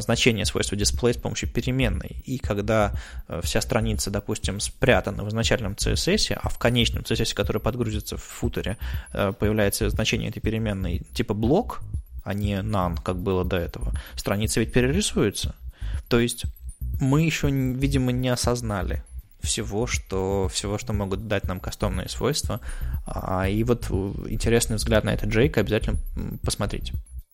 значение 0.01 0.45
свойства 0.45 0.77
display 0.77 1.13
с 1.13 1.17
помощью 1.17 1.49
переменной. 1.49 2.23
И 2.25 2.39
когда 2.39 2.93
э, 3.29 3.41
вся 3.43 3.61
страница, 3.61 4.11
допустим, 4.11 4.61
спрятана 4.61 5.25
в 5.25 5.29
изначальном 5.29 5.73
CSS, 5.73 6.39
а 6.41 6.49
в 6.49 6.59
конечном 6.59 7.03
CSS, 7.03 7.35
который 7.35 7.61
подгрузится 7.61 8.17
в 8.17 8.23
футере, 8.23 8.77
э, 9.13 9.33
появляется 9.39 9.89
значение 9.91 10.31
этой 10.31 10.41
переменной 10.41 11.03
типа 11.15 11.35
блок, 11.35 11.81
а 12.25 12.35
не 12.35 12.55
none, 12.55 12.99
как 13.03 13.19
было 13.19 13.45
до 13.45 13.57
этого, 13.57 13.93
страница 14.17 14.61
ведь 14.61 14.73
перерисуется. 14.73 15.55
То 16.09 16.21
есть 16.21 16.45
мы 17.01 17.23
еще, 17.23 17.51
видимо, 17.51 18.13
не 18.13 18.29
осознали 18.29 19.03
всего, 19.43 19.87
что, 19.87 20.49
всего, 20.53 20.79
что 20.79 20.93
могут 20.93 21.27
дать 21.27 21.45
нам 21.45 21.61
кастомные 21.61 22.09
свойства. 22.09 22.61
А, 23.07 23.49
и 23.49 23.63
вот 23.65 23.91
интересный 24.29 24.77
взгляд 24.77 25.05
на 25.05 25.15
это 25.15 25.27
Джейка 25.27 25.61
обязательно 25.61 25.99
посмотрите. 26.45 26.93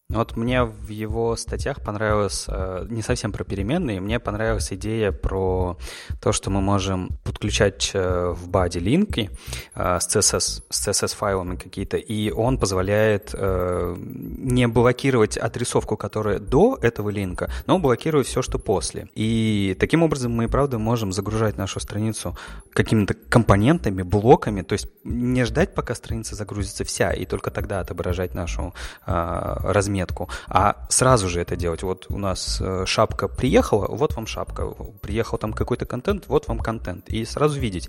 Вот 0.08 0.36
мне 0.36 0.62
в 0.62 0.88
его 0.88 1.34
статьях 1.34 1.82
понравилось, 1.82 2.44
э, 2.46 2.86
не 2.88 3.02
совсем 3.02 3.32
про 3.32 3.42
переменные, 3.42 4.00
мне 4.00 4.20
понравилась 4.20 4.72
идея 4.72 5.10
про 5.10 5.78
то, 6.22 6.30
что 6.30 6.48
мы 6.48 6.60
можем 6.60 7.18
подключать 7.24 7.90
э, 7.92 8.32
в 8.36 8.48
баде 8.48 8.78
линки 8.78 9.30
э, 9.74 9.98
с 9.98 10.06
CSS, 10.06 10.62
с 10.70 10.88
CSS 10.88 11.16
файлами 11.16 11.56
какие-то, 11.56 11.96
и 11.96 12.30
он 12.30 12.58
позволяет 12.58 13.34
не 13.34 14.68
блокировать 14.68 15.36
отрисовку, 15.36 15.96
которая 15.96 16.38
до 16.38 16.78
этого 16.80 17.10
линка, 17.10 17.50
но 17.66 17.80
блокировать 17.80 18.28
все, 18.28 18.42
что 18.42 18.58
после. 18.58 19.08
И 19.16 19.76
таким 19.80 20.04
образом 20.04 20.32
мы, 20.32 20.48
правда, 20.48 20.78
можем 20.78 21.12
загружать 21.12 21.56
нашу 21.56 21.80
страницу 21.80 22.36
какими-то 22.72 23.14
компонентами, 23.14 24.02
блоками, 24.02 24.62
то 24.62 24.74
есть 24.74 24.86
не 25.02 25.44
ждать, 25.44 25.74
пока 25.74 25.94
страница 25.94 26.36
загрузится 26.36 26.84
вся, 26.84 27.12
и 27.12 27.24
только 27.26 27.50
тогда 27.50 27.80
отображать 27.80 28.34
нашу 28.34 28.72
размер 29.04 29.95
метку, 29.96 30.28
а 30.48 30.86
сразу 30.88 31.28
же 31.28 31.40
это 31.40 31.56
делать. 31.56 31.82
Вот 31.82 32.06
у 32.08 32.18
нас 32.18 32.60
э, 32.60 32.84
шапка 32.86 33.28
приехала, 33.28 33.86
вот 33.88 34.14
вам 34.16 34.26
шапка. 34.26 34.66
Приехал 35.00 35.38
там 35.38 35.52
какой-то 35.52 35.86
контент, 35.86 36.24
вот 36.28 36.48
вам 36.48 36.58
контент. 36.58 37.08
И 37.08 37.24
сразу 37.24 37.58
видеть. 37.58 37.88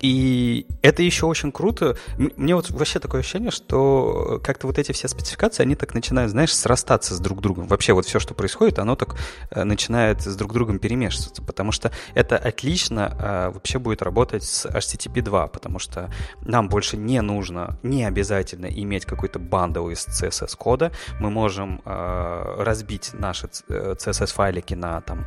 И 0.00 0.66
это 0.82 1.02
еще 1.02 1.26
очень 1.26 1.52
круто. 1.52 1.96
Мне 2.16 2.54
вот 2.54 2.70
вообще 2.70 2.98
такое 2.98 3.20
ощущение, 3.20 3.50
что 3.50 4.40
как-то 4.44 4.66
вот 4.66 4.78
эти 4.78 4.92
все 4.92 5.08
спецификации, 5.08 5.62
они 5.62 5.74
так 5.74 5.94
начинают, 5.94 6.30
знаешь, 6.30 6.54
срастаться 6.54 7.14
с 7.14 7.20
друг 7.20 7.40
другом. 7.40 7.66
Вообще 7.66 7.92
вот 7.92 8.06
все, 8.06 8.18
что 8.20 8.34
происходит, 8.34 8.78
оно 8.78 8.96
так 8.96 9.16
э, 9.50 9.64
начинает 9.64 10.22
с 10.22 10.36
друг 10.36 10.52
другом 10.52 10.78
перемешиваться, 10.78 11.42
потому 11.42 11.72
что 11.72 11.92
это 12.14 12.36
отлично 12.36 13.16
э, 13.18 13.50
вообще 13.54 13.78
будет 13.78 14.02
работать 14.02 14.44
с 14.44 14.66
HTTP 14.66 15.22
2, 15.22 15.48
потому 15.48 15.78
что 15.78 16.10
нам 16.42 16.68
больше 16.68 16.96
не 16.96 17.20
нужно, 17.22 17.78
не 17.82 18.04
обязательно 18.04 18.66
иметь 18.66 19.06
какой-то 19.06 19.38
бандл 19.38 19.88
из 19.88 20.06
CSS-кода. 20.06 20.92
Мы 21.20 21.30
можем 21.30 21.80
э, 21.84 22.54
разбить 22.58 23.10
наши 23.14 23.46
CSS-файлики 23.46 24.74
на 24.74 25.00
там 25.00 25.26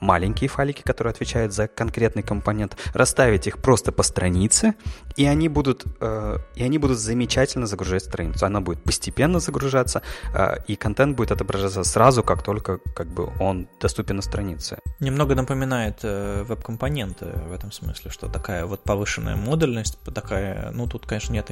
маленькие 0.00 0.48
файлики, 0.48 0.82
которые 0.82 1.12
отвечают 1.12 1.52
за 1.52 1.68
конкретный 1.68 2.22
компонент, 2.22 2.76
расставить 2.94 3.46
их 3.46 3.58
просто 3.58 3.92
по 3.92 4.01
по 4.02 4.04
странице, 4.04 4.74
и 5.18 5.26
они 5.26 5.48
будут, 5.48 5.84
э, 6.00 6.38
и 6.56 6.64
они 6.64 6.78
будут 6.78 6.98
замечательно 6.98 7.66
загружать 7.66 8.02
страницу. 8.02 8.46
Она 8.46 8.60
будет 8.60 8.82
постепенно 8.82 9.40
загружаться, 9.40 10.02
э, 10.34 10.56
и 10.66 10.74
контент 10.76 11.16
будет 11.16 11.30
отображаться 11.30 11.84
сразу, 11.84 12.22
как 12.22 12.42
только 12.42 12.78
как 12.96 13.06
бы 13.06 13.30
он 13.40 13.68
доступен 13.80 14.16
на 14.16 14.22
странице. 14.22 14.78
Немного 15.00 15.34
напоминает 15.34 16.00
э, 16.02 16.42
веб-компоненты 16.48 17.26
в 17.48 17.52
этом 17.52 17.70
смысле, 17.70 18.10
что 18.10 18.28
такая 18.28 18.64
вот 18.66 18.82
повышенная 18.82 19.36
модульность, 19.36 19.98
такая, 20.14 20.72
ну 20.72 20.86
тут, 20.86 21.06
конечно, 21.06 21.34
нет 21.34 21.50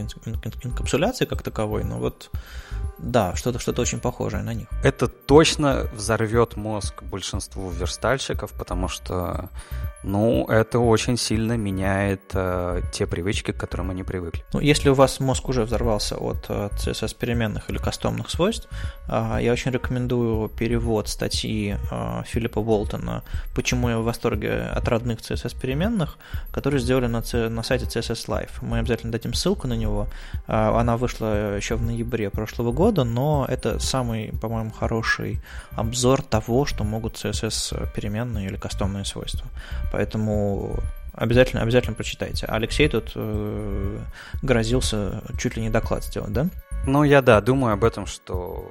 инкапсуляции 0.65 1.27
как 1.27 1.43
таковой, 1.43 1.85
но 1.85 1.99
вот 1.99 2.31
да, 3.03 3.35
что-то 3.37 3.59
что 3.59 3.73
очень 3.81 4.01
похожее 4.01 4.43
на 4.43 4.55
них. 4.55 4.69
Это 4.83 5.09
точно 5.09 5.87
взорвет 5.95 6.57
мозг 6.57 7.03
большинству 7.03 7.71
верстальщиков, 7.71 8.53
потому 8.53 8.89
что, 8.89 9.49
ну, 10.03 10.47
это 10.49 10.79
очень 10.79 11.17
сильно 11.17 11.57
меняет 11.57 12.21
э, 12.35 12.83
те 12.93 13.07
привычки, 13.07 13.53
к 13.53 13.57
которым 13.57 13.91
они 13.91 14.03
привыкли. 14.03 14.45
Ну, 14.53 14.61
если 14.61 14.91
у 14.91 14.95
вас 14.95 15.21
мозг 15.21 15.49
уже 15.49 15.65
взорвался 15.65 16.17
от 16.17 16.47
э, 16.49 16.69
CSS 16.73 17.17
переменных 17.17 17.71
или 17.71 17.79
кастомных 17.79 18.31
свойств, 18.31 18.69
э, 19.09 19.39
я 19.41 19.53
очень 19.53 19.71
рекомендую 19.71 20.49
перевод 20.49 21.09
статьи 21.09 21.77
э, 21.91 22.23
Филиппа 22.27 22.61
Болтона 22.61 23.23
«Почему 23.55 23.89
я 23.89 23.99
в 23.99 24.05
восторге 24.05 24.63
от 24.77 24.89
родных 24.89 25.21
CSS 25.21 25.59
переменных», 25.59 26.19
которые 26.53 26.81
сделали 26.81 27.07
на, 27.07 27.23
на 27.49 27.63
сайте 27.63 27.87
CSS 27.87 28.29
Live. 28.29 28.51
Мы 28.61 28.79
обязательно 28.79 29.13
дадим 29.13 29.33
ссылку 29.33 29.67
на 29.67 29.75
него. 29.75 30.07
Э, 30.47 30.79
она 30.79 30.97
вышла 30.97 31.57
еще 31.57 31.77
в 31.77 31.83
ноябре 31.83 32.29
прошлого 32.31 32.73
года 32.73 32.90
года, 32.91 33.05
но 33.05 33.47
это 33.49 33.79
самый, 33.79 34.33
по-моему, 34.41 34.71
хороший 34.73 35.41
обзор 35.77 36.23
того, 36.23 36.67
что 36.67 36.85
могут 36.85 37.15
CSS 37.15 37.89
переменные 37.95 38.49
или 38.49 38.57
кастомные 38.57 39.05
свойства. 39.05 39.47
Поэтому 39.93 40.77
обязательно, 41.15 41.63
обязательно 41.63 41.95
прочитайте. 41.95 42.47
Алексей 42.47 42.89
тут 42.89 43.13
э, 43.15 43.99
грозился 44.43 45.23
чуть 45.39 45.57
ли 45.57 45.63
не 45.63 45.71
доклад 45.71 46.05
сделать, 46.05 46.33
да? 46.33 46.49
Ну, 46.87 47.05
я 47.05 47.23
да, 47.23 47.41
думаю 47.41 47.75
об 47.75 47.85
этом, 47.85 48.07
что 48.07 48.65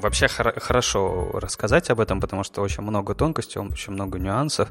вообще 0.00 0.28
хор- 0.28 0.58
хорошо 0.60 1.30
рассказать 1.34 1.90
об 1.90 2.00
этом, 2.00 2.20
потому 2.20 2.44
что 2.44 2.62
очень 2.62 2.82
много 2.82 3.14
тонкостей, 3.14 3.60
очень 3.60 3.92
много 3.92 4.18
нюансов. 4.18 4.68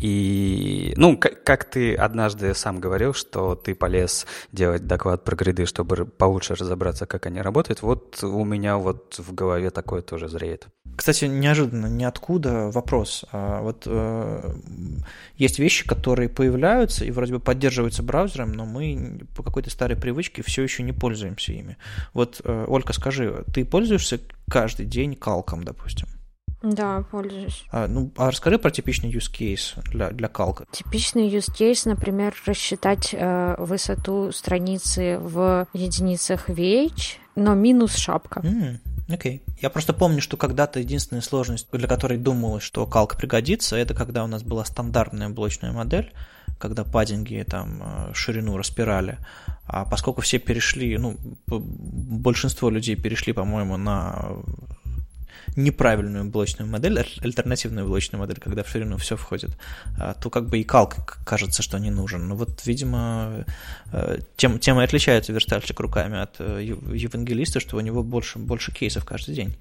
И, 0.00 0.94
ну, 0.96 1.16
как, 1.16 1.42
как 1.44 1.64
ты 1.64 1.94
однажды 1.94 2.54
сам 2.54 2.80
говорил, 2.80 3.14
что 3.14 3.54
ты 3.54 3.74
полез 3.74 4.26
делать 4.52 4.86
доклад 4.86 5.24
про 5.24 5.36
гриды, 5.36 5.66
чтобы 5.66 6.04
получше 6.04 6.54
разобраться, 6.54 7.06
как 7.06 7.26
они 7.26 7.40
работают, 7.40 7.82
вот 7.82 8.22
у 8.22 8.44
меня 8.44 8.76
вот 8.76 9.18
в 9.18 9.34
голове 9.34 9.70
такое 9.70 10.02
тоже 10.02 10.28
зреет. 10.28 10.68
Кстати, 10.96 11.24
неожиданно, 11.24 11.86
ниоткуда 11.86 12.70
вопрос. 12.70 13.24
А 13.32 13.62
вот 13.62 13.82
э, 13.86 14.54
есть 15.36 15.58
вещи, 15.58 15.86
которые 15.86 16.28
появляются 16.28 17.04
и 17.04 17.10
вроде 17.10 17.34
бы 17.34 17.40
поддерживаются 17.40 18.02
браузером, 18.02 18.52
но 18.52 18.64
мы 18.64 19.22
по 19.36 19.42
какой-то 19.42 19.70
старой 19.70 19.96
привычке 19.96 20.42
все 20.42 20.62
еще 20.62 20.82
не 20.84 20.92
пользуемся 20.92 21.52
ими. 21.52 21.76
Вот, 22.12 22.40
э, 22.44 22.64
Ольга, 22.68 22.92
скажи, 22.92 23.44
ты 23.52 23.64
пользуешься 23.64 24.20
каждый 24.48 24.86
день 24.86 25.14
калком, 25.14 25.64
допустим? 25.64 26.08
Да, 26.64 27.04
пользуюсь. 27.10 27.64
А, 27.70 27.86
ну, 27.86 28.10
а 28.16 28.30
расскажи 28.30 28.58
про 28.58 28.70
типичный 28.70 29.12
use 29.12 29.30
case 29.30 29.78
для, 29.90 30.10
для 30.10 30.28
калка. 30.28 30.64
Типичный 30.72 31.28
use 31.28 31.52
case, 31.52 31.86
например, 31.86 32.34
рассчитать 32.46 33.10
э, 33.12 33.54
высоту 33.58 34.32
страницы 34.32 35.18
в 35.18 35.68
единицах 35.74 36.48
VH, 36.48 37.18
но 37.36 37.54
минус 37.54 37.96
шапка. 37.96 38.40
Mm. 38.40 38.78
Окей. 39.12 39.42
Okay. 39.46 39.54
Я 39.60 39.68
просто 39.68 39.92
помню, 39.92 40.22
что 40.22 40.38
когда-то 40.38 40.80
единственная 40.80 41.20
сложность, 41.20 41.68
для 41.70 41.86
которой 41.86 42.16
думалось, 42.16 42.62
что 42.62 42.86
калка 42.86 43.16
пригодится, 43.16 43.76
это 43.76 43.92
когда 43.92 44.24
у 44.24 44.26
нас 44.26 44.42
была 44.42 44.64
стандартная 44.64 45.28
блочная 45.28 45.72
модель, 45.72 46.12
когда 46.58 46.84
паддинги 46.84 47.44
там 47.46 47.82
э, 47.82 48.14
ширину 48.14 48.56
распирали. 48.56 49.18
А 49.66 49.84
поскольку 49.84 50.20
все 50.20 50.38
перешли, 50.38 50.98
ну, 50.98 51.16
большинство 51.46 52.70
людей 52.70 52.96
перешли, 52.96 53.32
по-моему, 53.32 53.76
на 53.76 54.36
неправильную 55.56 56.24
блочную 56.24 56.70
модель, 56.70 56.98
альтернативную 56.98 57.86
блочную 57.86 58.20
модель, 58.20 58.38
когда 58.40 58.62
в 58.62 58.68
ширину 58.68 58.96
все 58.96 59.16
входит, 59.16 59.56
а, 59.98 60.14
то 60.14 60.30
как 60.30 60.48
бы 60.48 60.58
и 60.58 60.64
калк 60.64 61.18
кажется, 61.24 61.62
что 61.62 61.78
не 61.78 61.90
нужен. 61.90 62.28
Ну 62.28 62.34
вот, 62.34 62.66
видимо, 62.66 63.44
э, 63.92 64.18
тем, 64.36 64.58
тем 64.58 64.80
и 64.80 64.84
отличается 64.84 65.32
верстальщик 65.32 65.78
руками 65.80 66.18
от 66.18 66.36
э, 66.38 66.62
евангелиста, 66.62 67.60
что 67.60 67.76
у 67.76 67.80
него 67.80 68.02
больше, 68.02 68.38
больше 68.38 68.72
кейсов 68.72 69.04
каждый 69.04 69.34
день. 69.34 69.56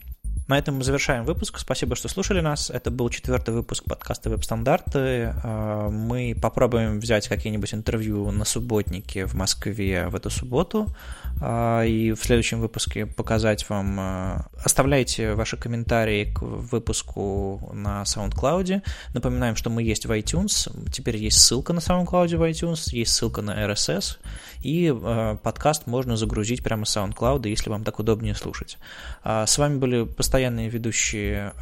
На 0.48 0.58
этом 0.58 0.76
мы 0.76 0.84
завершаем 0.84 1.24
выпуск. 1.24 1.58
Спасибо, 1.58 1.96
что 1.96 2.10
слушали 2.10 2.42
нас. 2.42 2.70
Это 2.70 2.92
был 2.92 3.08
четвертый 3.10 3.54
выпуск 3.54 3.86
подкаста 3.86 4.30
«Веб-стандарты». 4.30 5.34
А, 5.42 5.90
мы 5.90 6.36
попробуем 6.40 7.00
взять 7.00 7.30
какие-нибудь 7.30 7.74
интервью 7.74 8.30
на 8.30 8.44
субботнике 8.44 9.26
в 9.26 9.36
Москве 9.36 10.08
в 10.10 10.16
эту 10.16 10.30
субботу 10.30 10.94
а, 11.42 11.84
и 11.84 12.12
в 12.12 12.22
следующем 12.22 12.60
выпуске 12.60 13.06
показать 13.06 13.70
вам. 13.70 13.98
А, 13.98 14.48
оставляйте 14.62 15.34
ваши 15.34 15.56
комментарии 15.56 16.34
к 16.34 16.42
выпуску 16.42 17.72
на 17.74 18.04
SoundCloud. 18.04 18.82
Напоминаем, 19.14 19.56
что 19.56 19.70
мы 19.70 19.82
есть 19.82 20.06
в 20.06 20.12
iTunes. 20.12 20.70
Теперь 20.92 21.16
есть 21.16 21.40
ссылка 21.40 21.72
на 21.72 21.80
SoundCloud 21.80 22.36
в 22.36 22.44
iTunes, 22.44 22.90
есть 22.92 23.14
ссылка 23.14 23.42
на 23.42 23.66
RSS, 23.66 24.18
и 24.62 24.94
подкаст 25.42 25.88
можно 25.88 26.18
загрузить 26.18 26.64
прямо 26.64 26.84
с 26.84 26.98
SoundCloud, 26.98 27.48
если 27.48 27.70
вам 27.70 27.86
так 27.86 28.00
удобнее 28.00 28.36
слушать. 28.36 28.78
С 29.24 29.58
вами 29.58 29.78
были 29.78 30.04
постоянные 30.04 30.33
ведущие 30.34 31.54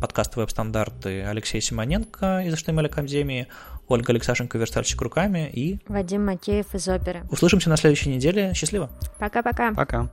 подкаста 0.00 0.40
«Веб-стандарты» 0.40 1.24
Алексей 1.24 1.60
Симоненко 1.60 2.44
из 2.46 2.54
HTML 2.54 2.86
Академии, 2.86 3.48
Ольга 3.88 4.12
Алексашенко, 4.12 4.56
верстальщик 4.56 5.00
руками 5.02 5.50
и... 5.52 5.80
Вадим 5.88 6.24
Макеев 6.26 6.74
из 6.74 6.88
оперы. 6.88 7.22
Услышимся 7.30 7.70
на 7.70 7.76
следующей 7.76 8.10
неделе. 8.10 8.52
Счастливо. 8.54 8.88
Пока-пока. 9.18 9.74
Пока. 9.74 10.12